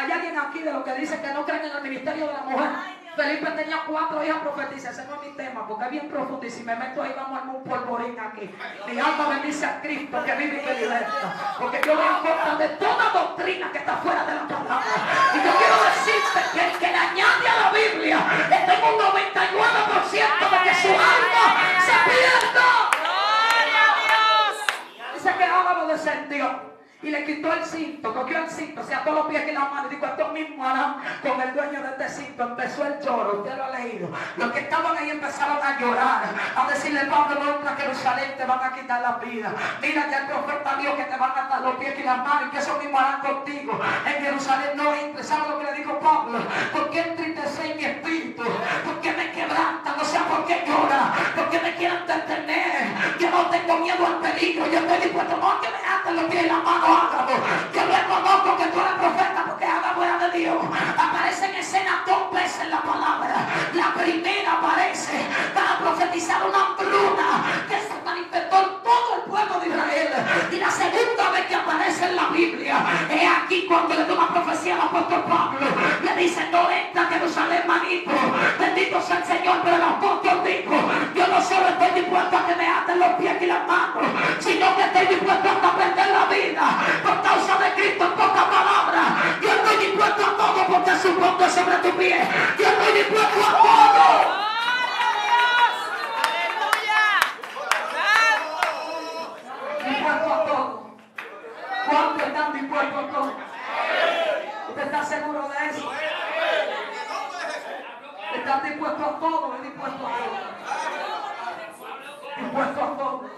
Hay 0.00 0.10
alguien 0.10 0.38
aquí 0.38 0.60
de 0.60 0.72
los 0.72 0.82
que 0.82 0.94
dice 0.94 1.20
que 1.20 1.28
no 1.34 1.44
creen 1.44 1.66
en 1.66 1.76
el 1.76 1.82
ministerio 1.82 2.26
de 2.26 2.32
la 2.32 2.40
mujer. 2.40 2.70
Felipe 3.14 3.50
tenía 3.50 3.82
cuatro 3.86 4.24
hijas 4.24 4.38
profetizas. 4.38 4.96
Ese 4.96 5.06
no 5.06 5.16
es 5.16 5.28
mi 5.28 5.36
tema 5.36 5.68
porque 5.68 5.84
es 5.84 5.90
bien 5.90 6.08
profundo. 6.08 6.46
Y 6.46 6.50
si 6.50 6.62
me 6.62 6.74
meto 6.74 7.02
ahí, 7.02 7.12
vamos 7.14 7.38
a 7.38 7.42
armar 7.42 7.56
un 7.56 7.64
polvorín 7.64 8.18
aquí. 8.18 8.50
Mi 8.86 8.98
alma 8.98 9.28
bendice 9.28 9.66
a 9.66 9.82
Cristo 9.82 10.24
que 10.24 10.34
vive 10.36 10.56
y 10.56 10.64
que 10.64 10.74
liberta. 10.80 11.56
Porque 11.58 11.82
yo 11.84 11.96
voy 11.96 12.06
en 12.06 12.16
contra 12.16 12.54
de 12.56 12.68
toda 12.76 13.10
doctrina 13.12 13.70
que 13.70 13.78
está 13.78 13.96
fuera 13.98 14.24
de 14.24 14.34
la 14.36 14.48
palabra. 14.48 14.86
Y 15.34 15.36
yo 15.36 15.52
quiero 15.58 15.76
decirte 15.84 16.40
que 16.54 16.64
el 16.64 16.78
que 16.78 16.86
le 16.86 16.96
añade 16.96 17.48
a 17.48 17.60
la 17.60 17.70
Biblia 17.70 18.18
está 18.50 18.74
en 18.78 18.84
un 18.84 19.00
99% 19.04 20.50
de 20.50 20.58
que 20.64 20.74
su 20.80 20.88
alma 20.88 21.44
se 21.84 21.96
pierda. 22.08 22.68
Gloria 22.96 23.82
a 23.84 24.00
Dios. 24.00 25.12
Dice 25.12 25.34
que 25.36 25.44
Ágabo 25.44 25.88
descendió 25.88 26.69
y 27.02 27.10
le 27.10 27.24
quitó 27.24 27.52
el 27.52 27.64
cinto, 27.64 28.12
cogió 28.12 28.38
el 28.38 28.50
cinto, 28.50 28.84
se 28.84 28.94
ató 28.94 29.12
los 29.12 29.26
pies 29.26 29.42
y 29.48 29.52
las 29.52 29.70
manos 29.70 29.90
y 29.90 29.94
dijo, 29.94 30.06
esto 30.06 30.28
mismo 30.28 30.68
harán 30.68 30.96
con 31.22 31.40
el 31.40 31.54
dueño 31.54 31.82
de 31.82 31.88
este 31.88 32.08
cinto. 32.08 32.42
Empezó 32.42 32.84
el 32.84 33.00
lloro, 33.00 33.38
usted 33.38 33.56
lo 33.56 33.64
ha 33.64 33.70
leído. 33.70 34.08
Los 34.36 34.52
que 34.52 34.60
estaban 34.60 34.96
ahí 34.96 35.10
empezaron 35.10 35.58
a 35.62 35.80
llorar, 35.80 36.22
a 36.56 36.70
decirle, 36.70 37.00
Pablo, 37.06 37.40
no 37.42 37.56
entra 37.56 37.72
a 37.72 37.76
Jerusalén, 37.76 38.34
te 38.36 38.44
van 38.44 38.62
a 38.62 38.74
quitar 38.74 39.00
la 39.00 39.12
vida. 39.16 39.52
Mira 39.80 40.08
que 40.08 40.14
el 40.14 40.26
profeta 40.26 40.76
Dios 40.76 40.94
que 40.94 41.04
te 41.04 41.16
van 41.16 41.30
a 41.30 41.44
atar 41.46 41.62
los 41.62 41.76
pies 41.76 41.98
y 41.98 42.02
las 42.02 42.18
manos 42.18 42.48
y 42.48 42.50
que 42.50 42.58
eso 42.58 42.78
mismo 42.78 42.98
harán 42.98 43.20
contigo. 43.20 43.80
En 44.06 44.22
Jerusalén 44.22 44.76
no 44.76 44.94
entres. 44.94 45.26
¿Sabe 45.26 45.48
lo 45.48 45.58
que 45.58 45.64
le 45.64 45.72
dijo 45.74 45.98
Pablo? 46.00 46.38
¿Por 46.72 46.90
qué 46.90 47.00
entristece 47.00 47.74
mi 47.74 47.84
espíritu? 47.84 48.42
¿Por 48.42 49.00
qué 49.00 49.12
me 49.12 49.32
quebrantan? 49.32 49.98
O 49.98 50.04
sea, 50.04 50.24
¿por 50.24 50.44
qué 50.44 50.64
llora? 50.66 51.12
¿Por 51.34 51.48
qué 51.50 51.60
me 51.60 51.74
quieren 51.76 52.06
detener? 52.06 52.88
Yo 53.18 53.30
no 53.30 53.46
tengo 53.46 53.76
miedo 53.78 54.06
al 54.06 54.16
peligro. 54.16 54.66
Yo 54.66 54.78
estoy 54.80 54.98
dispuesto 54.98 55.36
no 55.36 55.60
que 55.60 55.68
me 55.68 55.88
aten 55.88 56.16
los 56.16 56.24
pies 56.24 56.44
y 56.44 56.48
las 56.48 56.62
manos, 56.62 56.89
Ágabo. 56.90 57.32
Yo 57.74 57.80
reconozco 57.86 58.56
que 58.56 58.64
tú 58.66 58.80
eres 58.80 58.92
profeta 58.94 59.44
porque 59.46 59.64
Ágabo 59.64 60.02
era 60.02 60.18
de 60.18 60.38
Dios. 60.38 60.58
Aparece 60.98 61.46
en 61.46 61.54
escena 61.56 62.02
dos 62.06 62.32
veces 62.32 62.68
la 62.68 62.82
palabra. 62.82 63.46
La 63.74 63.94
primera 63.94 64.52
aparece 64.52 65.26
para 65.54 65.78
profetizar 65.78 66.42
una 66.46 66.66
hambruna 66.66 67.44
que 67.68 67.76
se 67.80 68.02
manifestó 68.04 68.58
en 68.58 68.82
todo 68.82 69.14
el 69.16 69.30
pueblo 69.30 69.60
de 69.60 69.68
Israel. 69.68 70.08
Y 70.52 70.56
la 70.56 70.70
segunda 70.70 71.30
vez 71.30 71.46
que 71.46 71.54
aparece 71.54 72.04
en 72.06 72.16
la 72.16 72.28
Biblia 72.28 72.84
es 73.10 73.28
aquí 73.44 73.66
cuando 73.68 73.94
le 73.94 74.12
una 74.12 74.28
profecía 74.28 74.74
al 74.74 74.82
apóstol 74.82 75.24
Pablo. 75.24 75.66
Le 76.02 76.22
dice, 76.22 76.48
no 76.50 76.70
entra 76.70 77.06
Jerusalén, 77.06 77.62
manito. 77.66 78.10
Bendito 78.58 79.00
sea 79.00 79.18
el 79.18 79.24
Señor, 79.24 79.60
pero 79.62 79.76
el 79.76 79.82
apóstol 79.82 80.42
dijo, 80.44 80.74
yo 81.14 81.26
no 81.26 81.42
solo 81.42 81.68
estoy 81.68 82.00
dispuesto 82.00 82.36
a 82.36 82.46
que 82.46 82.56
me 82.56 82.66
aten 82.66 82.98
los 82.98 83.12
pies 83.14 83.42
y 83.42 83.46
las 83.46 83.66
manos, 83.66 84.04
sino 84.40 84.76
que 84.76 84.82
estoy 84.82 85.06
dispuesto 85.06 85.48
hasta 85.48 85.76
perder 85.76 86.08
la 86.10 86.24
vida 86.26 86.64
por 87.02 87.22
causa 87.22 87.58
de 87.58 87.72
Cristo 87.74 88.04
en 88.04 88.12
pocas 88.12 88.44
palabras. 88.44 89.06
Yo 89.40 89.48
estoy 89.48 89.86
dispuesto 89.86 90.26
a 90.26 90.36
todo 90.36 90.66
porque 90.66 90.98
supongo 90.98 91.48
sobre 91.48 91.76
tu 91.76 91.90
pie. 91.96 92.20
Yo 92.58 92.66
estoy 92.66 92.92
dispuesto 92.98 93.46
a 93.46 93.49
dispuesto 99.88 100.34
a 100.34 100.44
todo. 100.44 100.90
¿Cuántos 101.88 102.26
están 102.26 102.52
dispuestos 102.52 103.04
a 103.04 103.08
todo? 103.08 103.32
¿Usted 104.68 104.82
está 104.82 105.04
seguro 105.04 105.48
de 105.48 105.68
eso? 105.68 105.92
¿Están 108.34 108.62
dispuestos 108.64 109.06
a 109.06 109.18
todo? 109.18 109.54
¿Es 109.56 109.62
dispuesto 109.62 110.06
a 110.06 110.10
todo? 110.10 110.38
Dispuesto 112.38 112.84
a 112.84 112.96
todo. 112.96 113.30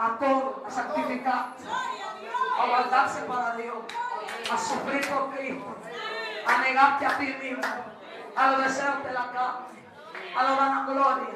A 0.00 0.16
todo, 0.16 0.64
a 0.64 0.70
sacrificar, 0.70 1.56
a 2.56 2.66
guardarse 2.66 3.22
para 3.22 3.56
Dios, 3.56 3.78
a 4.48 4.56
sufrir 4.56 5.08
por 5.08 5.30
Cristo, 5.30 5.76
a 6.46 6.58
negarte 6.58 7.04
a 7.04 7.18
ti 7.18 7.36
mismo, 7.42 7.62
a 8.38 8.50
los 8.52 8.62
deseos 8.64 9.02
de 9.04 9.12
la 9.12 9.32
carne, 9.32 9.84
a 10.36 10.42
la 10.42 10.50
vanagloria, 10.52 11.34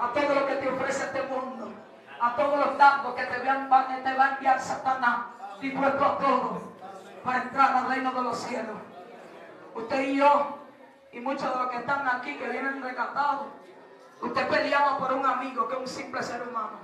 a 0.00 0.08
todo 0.12 0.34
lo 0.34 0.46
que 0.46 0.56
te 0.56 0.68
ofrece 0.68 1.04
este 1.04 1.22
mundo, 1.22 1.72
a 2.20 2.34
todos 2.34 2.58
los 2.66 2.78
datos 2.78 3.14
que 3.14 3.24
te, 3.24 3.38
vean- 3.38 3.68
te 4.02 4.14
va 4.14 4.24
a 4.26 4.30
enviar 4.34 4.60
Satanás, 4.60 5.18
dispuesto 5.60 6.04
a 6.04 6.18
todo, 6.18 6.62
para 7.24 7.42
entrar 7.42 7.76
al 7.76 7.88
reino 7.88 8.10
de 8.12 8.22
los 8.22 8.38
cielos. 8.38 8.76
Usted 9.74 10.00
y 10.00 10.16
yo, 10.16 10.58
y 11.12 11.20
muchos 11.20 11.52
de 11.52 11.58
los 11.58 11.70
que 11.70 11.76
están 11.78 12.08
aquí, 12.08 12.36
que 12.36 12.48
vienen 12.48 12.82
recatados, 12.82 13.46
usted 14.20 14.48
peleaba 14.48 14.98
por 14.98 15.12
un 15.12 15.24
amigo 15.24 15.68
que 15.68 15.74
es 15.74 15.80
un 15.80 15.88
simple 15.88 16.22
ser 16.22 16.42
humano. 16.42 16.82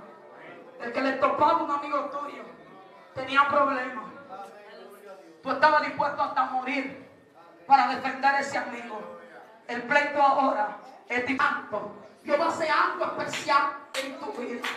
El 0.79 0.91
que 0.93 1.01
le 1.01 1.11
topaba 1.13 1.57
un 1.63 1.71
amigo 1.71 1.99
tuyo 2.05 2.43
tenía 3.13 3.47
problemas. 3.49 4.05
Tú 5.43 5.51
estabas 5.51 5.81
dispuesto 5.81 6.21
hasta 6.23 6.45
morir 6.45 7.07
para 7.67 7.87
defender 7.87 8.35
a 8.35 8.39
ese 8.39 8.57
amigo. 8.57 9.20
El 9.67 9.83
pleito 9.83 10.21
ahora 10.21 10.77
es 11.07 11.25
distinto. 11.25 11.95
Dios 12.23 12.39
va 12.39 12.45
a 12.45 12.49
hacer 12.49 12.69
algo 12.69 13.05
especial 13.05 13.63
en 14.03 14.19
tu 14.19 14.31
vida. 14.33 14.67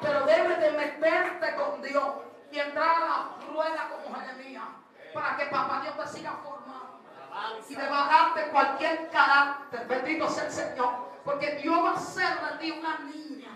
Pero 0.00 0.24
debes 0.26 0.60
de 0.60 0.70
meterte 0.72 1.54
con 1.56 1.82
Dios 1.82 2.08
y 2.50 2.58
entrar 2.58 2.88
a 2.88 3.00
la 3.00 3.52
rueda 3.52 3.88
como 3.90 4.16
Jeremías 4.16 4.64
para 5.14 5.36
que 5.36 5.46
papá 5.46 5.80
Dios 5.82 5.96
te 5.96 6.18
siga 6.18 6.32
formando 6.42 7.00
y 7.68 7.74
bajarte 7.74 8.50
cualquier 8.50 9.08
carácter. 9.10 9.86
Bendito 9.86 10.28
sea 10.28 10.44
el 10.44 10.52
Señor. 10.52 11.10
Porque 11.24 11.56
Dios 11.56 11.84
va 11.84 11.90
a 11.90 11.94
hacer 11.94 12.40
de 12.40 12.58
ti 12.58 12.70
una 12.70 12.98
niña 13.00 13.50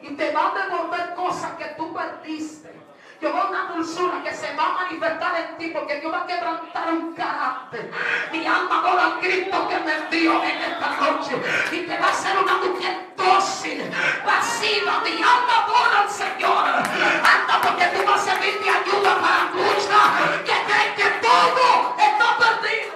y 0.00 0.16
te 0.16 0.32
va 0.32 0.50
a 0.50 0.66
devolver 0.66 1.14
cosas 1.14 1.52
que 1.56 1.66
tú 1.76 1.94
perdiste. 1.94 2.79
Yo 3.20 3.30
veo 3.34 3.48
una 3.48 3.64
dulzura 3.66 4.22
que 4.22 4.34
se 4.34 4.56
va 4.56 4.64
a 4.64 4.72
manifestar 4.84 5.36
en 5.36 5.58
ti 5.58 5.68
porque 5.68 6.00
Dios 6.00 6.10
va 6.10 6.22
a 6.22 6.26
quebrantar 6.26 6.88
un 6.90 7.14
carácter. 7.14 7.90
Mi 8.32 8.46
alma 8.46 8.78
adora 8.78 9.06
a 9.08 9.20
Cristo 9.20 9.68
que 9.68 9.78
me 9.80 9.94
envió 9.94 10.42
en 10.42 10.58
esta 10.58 10.96
noche 10.96 11.36
y 11.70 11.86
te 11.86 11.98
va 11.98 12.06
a 12.06 12.10
hacer 12.10 12.38
una 12.38 12.54
mujer 12.54 13.12
dócil, 13.16 13.90
pasiva. 14.24 15.00
Mi 15.04 15.22
alma 15.22 15.64
adora 15.64 16.00
al 16.00 16.10
Señor. 16.10 16.64
Anda 16.64 17.60
porque 17.62 17.86
tú 17.88 18.10
vas 18.10 18.22
a 18.22 18.24
servir 18.24 18.58
de 18.58 18.70
ayuda 18.70 19.20
para 19.20 19.44
muchas 19.52 20.42
que 20.42 20.72
creen 20.72 20.94
que 20.96 21.10
todo 21.20 21.96
está 21.98 22.38
perdido. 22.38 22.92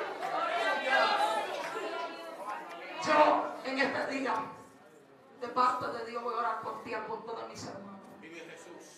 Yo 3.07 3.71
en 3.71 3.79
este 3.79 4.07
día, 4.07 4.35
de 5.43 5.49
parte 5.49 5.87
de 5.99 6.11
Dios, 6.11 6.23
voy 6.23 6.35
a 6.35 6.39
orar 6.39 6.63
por 6.63 6.83
ti, 6.83 6.93
por 7.07 7.27
todos 7.27 7.47
mis 7.51 7.63
hermanos. 7.67 7.94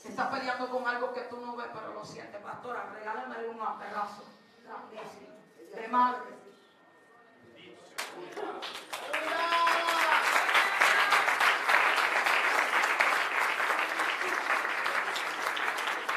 Estás 0.09 0.29
peleando 0.29 0.71
con 0.71 0.87
algo 0.87 1.13
que 1.13 1.23
tú 1.23 1.41
no 1.45 1.57
ves, 1.57 1.67
pero 1.75 1.93
lo 1.93 2.05
sientes. 2.05 2.41
Pastora, 2.41 2.87
regálame 2.95 3.49
un 3.49 3.61
abrazo 3.61 4.25
grandísimo 4.65 5.37
de 5.75 5.89
madre. 5.89 6.37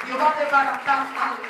Dios 0.05 0.19
va 0.19 0.31
a 0.31 0.39
desbaratar 0.39 0.99
algo. 0.99 1.43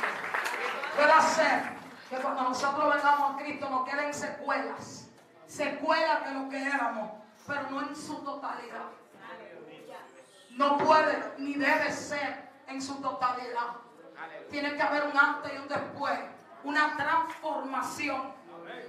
Puede 0.95 1.21
ser 1.21 1.79
que 2.09 2.15
cuando 2.17 2.43
nosotros 2.43 2.95
vengamos 2.95 3.35
a 3.35 3.37
Cristo 3.37 3.69
nos 3.69 3.87
queden 3.87 4.13
secuelas. 4.13 5.07
Secuelas 5.47 6.25
de 6.25 6.33
lo 6.33 6.49
que 6.49 6.63
éramos, 6.63 7.11
pero 7.47 7.69
no 7.69 7.81
en 7.81 7.95
su 7.95 8.23
totalidad. 8.23 8.98
No 10.60 10.77
puede 10.77 11.18
ni 11.38 11.53
debe 11.53 11.90
ser 11.90 12.49
en 12.68 12.81
su 12.81 12.95
totalidad. 12.95 13.77
Tiene 14.52 14.76
que 14.76 14.81
haber 14.81 15.06
un 15.06 15.18
antes 15.18 15.53
y 15.53 15.57
un 15.57 15.69
después. 15.69 16.19
Una 16.65 16.98
transformación 16.98 18.34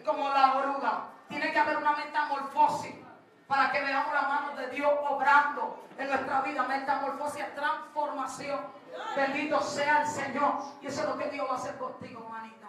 como 0.04 0.30
la 0.30 0.56
oruga. 0.56 1.10
Tiene 1.28 1.52
que 1.52 1.58
haber 1.60 1.76
una 1.76 1.92
metamorfosis 1.92 2.96
para 3.46 3.70
que 3.70 3.82
veamos 3.82 4.12
la 4.12 4.22
mano 4.22 4.56
de 4.56 4.66
Dios 4.70 4.90
obrando 5.08 5.84
en 5.96 6.08
nuestra 6.08 6.40
vida. 6.40 6.64
Metamorfosis 6.64 7.54
transformación. 7.54 8.58
Bendito 9.14 9.60
sea 9.60 10.02
el 10.02 10.08
Señor. 10.08 10.54
Y 10.82 10.88
eso 10.88 11.02
es 11.02 11.08
lo 11.08 11.16
que 11.16 11.30
Dios 11.30 11.46
va 11.48 11.54
a 11.54 11.58
hacer 11.58 11.78
contigo, 11.78 12.28
manita. 12.28 12.66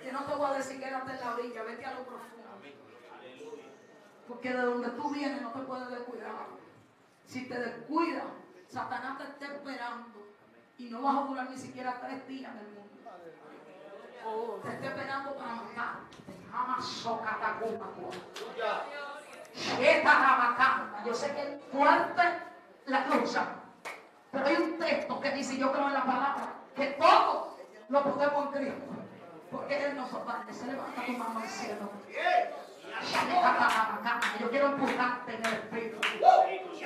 Que 0.00 0.12
no 0.12 0.22
te 0.22 0.34
voy 0.36 0.50
a 0.52 0.54
decir 0.54 0.80
quédate 0.80 1.10
en 1.14 1.20
la 1.20 1.34
orilla, 1.34 1.62
vete 1.64 1.84
a 1.84 1.94
lo 1.94 2.04
profundo. 2.04 2.44
Porque 4.28 4.52
de 4.52 4.62
donde 4.62 4.90
tú 4.90 5.10
vienes 5.10 5.42
no 5.42 5.50
te 5.50 5.58
puedes 5.62 5.90
descuidar. 5.90 6.63
Si 7.26 7.48
te 7.48 7.58
descuidas, 7.58 8.24
Satanás 8.68 9.18
te 9.18 9.24
está 9.24 9.46
esperando 9.46 10.26
Y 10.78 10.90
no 10.90 11.02
vas 11.02 11.16
a 11.16 11.20
durar 11.20 11.50
ni 11.50 11.56
siquiera 11.56 12.00
tres 12.00 12.26
días 12.28 12.52
en 12.52 12.58
el 12.58 12.66
mundo. 12.66 12.84
Te 14.62 14.72
está 14.74 14.86
esperando 14.86 15.34
para 15.36 15.54
matar. 15.54 15.94
Yo 21.04 21.14
sé 21.14 21.32
que 21.34 21.42
es 21.42 21.62
fuerte 21.72 22.22
la 22.86 23.06
lucha. 23.06 23.46
Pero 24.32 24.46
hay 24.46 24.56
un 24.56 24.78
texto 24.78 25.20
que 25.20 25.30
dice, 25.32 25.56
yo 25.56 25.70
creo 25.72 25.86
en 25.86 25.94
la 25.94 26.04
palabra, 26.04 26.54
que 26.74 26.86
todo 26.86 27.56
lo 27.88 28.02
podemos 28.02 28.46
en 28.46 28.52
Cristo. 28.52 28.84
Porque 29.50 29.84
Él 29.84 29.96
nos 29.96 30.10
Se 30.10 30.66
Levanta 30.66 31.06
tu 31.06 31.12
mano 31.12 31.40
al 31.40 31.48
cielo. 31.48 31.90
Yo 34.40 34.50
quiero 34.50 34.66
empujarte 34.66 35.34
en 35.34 35.44
el 35.44 35.52
espíritu. 35.52 35.98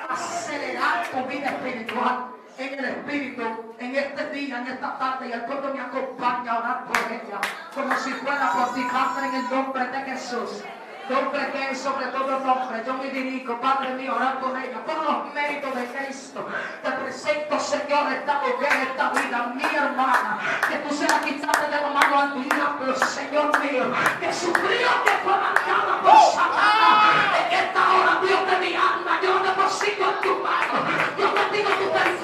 Acelerar 0.09 1.09
tu 1.09 1.25
vida 1.27 1.51
espiritual 1.51 2.39
en 2.59 2.79
el 2.79 2.85
Espíritu 2.85 3.43
en 3.79 3.95
este 3.95 4.31
día, 4.31 4.59
en 4.59 4.67
esta 4.67 4.99
tarde, 4.99 5.29
y 5.29 5.33
el 5.33 5.45
pueblo 5.45 5.73
me 5.73 5.81
acompaña 5.81 6.53
a 6.53 6.59
orar 6.59 6.85
por 6.87 6.97
ella, 6.97 7.41
como 7.73 7.97
si 7.97 8.11
fuera 8.11 8.53
por 8.53 8.75
ti, 8.75 8.85
Padre, 8.91 9.29
en 9.29 9.35
el 9.37 9.51
nombre 9.51 9.87
de 9.87 9.99
Jesús. 10.11 10.65
Que 11.09 11.71
es 11.71 11.81
sobre 11.81 12.05
todo 12.09 12.39
nombre. 12.41 12.83
Yo 12.85 12.93
me 12.93 13.09
dirijo, 13.09 13.59
Padre 13.59 13.95
mío, 13.95 14.15
orar 14.15 14.41
por 14.41 14.55
ella, 14.59 14.85
por 14.85 15.03
los 15.03 15.33
méritos 15.33 15.75
de 15.75 15.87
Cristo. 15.87 16.47
Te 16.83 16.91
presento, 16.91 17.59
Señor, 17.59 18.13
esta 18.13 18.41
mujer, 18.41 18.89
esta 18.91 19.09
vida, 19.13 19.53
mi 19.55 19.65
hermana. 19.65 20.39
Que 20.69 20.77
tú 20.77 20.95
seas 20.95 21.23
quitado 21.23 21.63
de 21.71 21.81
la 21.81 21.89
mano 21.89 22.21
al 22.21 22.45
diablo, 22.45 22.95
Señor 22.95 23.59
mío. 23.59 23.85
Que 24.21 24.31
sufrió, 24.35 24.89
que 25.05 25.13
fue 25.25 25.33
marcada 25.33 25.99
por 26.03 26.13
Satanás. 26.13 27.17
En 27.41 27.59
esta 27.59 27.81
hora, 27.95 28.21
Dios 28.21 28.51
de 28.51 28.67
mi 28.67 28.77
alma, 28.77 29.19
yo 29.23 29.39
deposito 29.39 30.11
en 30.11 30.21
tu 30.21 30.43
mano. 30.45 30.75
Yo 31.17 31.31
te 31.31 31.57
digo 31.57 31.71
tu 31.71 32.18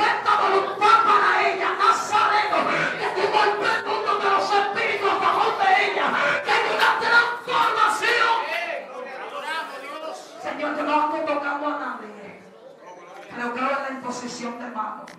a 11.62 11.78
nadie. 11.78 12.42
Pero 13.34 13.52
creo 13.52 13.70
en 13.70 13.82
la 13.82 13.90
imposición 13.90 14.58
de 14.58 14.66
manos. 14.70 15.10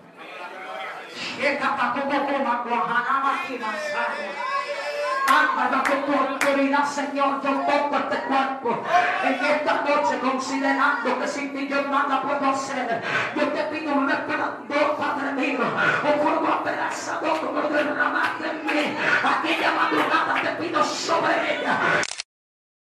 Anda 5.28 5.82
con 5.82 6.04
tu 6.04 6.12
autoridad, 6.12 6.84
Señor. 6.84 7.42
Yo 7.42 7.50
toco 7.50 7.96
este 7.96 8.18
cuerpo 8.24 8.84
en 9.24 9.44
esta 9.44 9.74
noche, 9.82 10.18
considerando 10.20 11.18
que 11.18 11.28
sin 11.28 11.52
ti 11.52 11.68
yo 11.68 11.82
nada 11.82 12.22
puedo 12.22 12.50
hacer. 12.50 13.02
Yo 13.34 13.48
te 13.48 13.62
pido 13.64 13.94
un 13.94 14.08
resplandor, 14.08 14.96
Padre 14.96 15.32
mío, 15.32 15.60
un 15.60 16.22
fuego 16.22 16.48
apedazador 16.48 17.40
como 17.40 17.60
derramaste 17.62 18.50
en 18.50 18.66
mí. 18.66 18.96
Aquella 19.24 19.72
madrugada 19.72 20.42
te 20.42 20.62
pido 20.62 20.84
sobre 20.84 21.60
ella. 21.60 22.05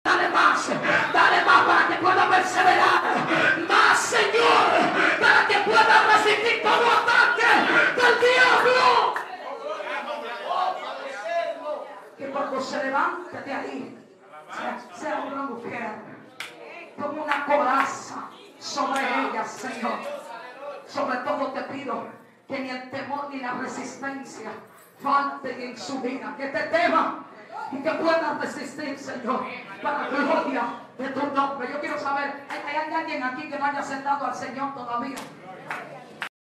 Dale 0.04 0.28
más, 0.30 0.68
dale 1.12 1.44
más 1.44 1.62
para 1.64 1.88
que 1.88 1.94
pueda 1.96 2.28
perseverar. 2.28 3.02
Más, 3.68 3.98
Señor, 3.98 4.64
para 5.20 5.46
que 5.46 5.58
pueda 5.60 6.06
resistir 6.12 6.62
todo 6.62 6.90
ataque 6.90 7.50
del 7.96 8.20
diablo. 8.20 9.14
Que 12.16 12.26
cuando 12.30 12.60
se 12.60 12.84
levante 12.84 13.40
de 13.42 13.52
ahí, 13.52 13.98
sea, 14.94 15.24
una 15.30 15.42
mujer, 15.42 15.90
como 16.98 17.22
una 17.22 17.44
coraza 17.44 18.30
sobre 18.58 19.00
ella, 19.00 19.44
Señor. 19.44 19.98
Sobre 20.86 21.18
todo 21.18 21.52
te 21.52 21.62
pido 21.62 22.06
que 22.48 22.60
ni 22.60 22.70
el 22.70 22.90
temor 22.90 23.28
ni 23.30 23.40
la 23.40 23.52
resistencia 23.52 24.50
falten 25.00 25.60
en 25.60 25.76
su 25.76 26.00
vida. 26.00 26.34
Que 26.36 26.46
te 26.46 26.60
teman 26.60 27.27
y 27.72 27.82
que 27.82 27.90
puedan 27.90 28.40
resistir, 28.40 28.98
Señor, 28.98 29.44
para 29.82 30.08
gloria 30.08 30.62
de 30.98 31.08
tu 31.08 31.26
nombre. 31.34 31.68
Yo 31.72 31.80
quiero 31.80 31.98
saber, 31.98 32.44
¿hay, 32.48 32.76
hay 32.76 32.92
alguien 32.92 33.22
aquí 33.22 33.48
que 33.48 33.58
no 33.58 33.64
haya 33.64 33.82
sentado 33.82 34.26
al 34.26 34.34
Señor 34.34 34.74
todavía? 34.74 35.16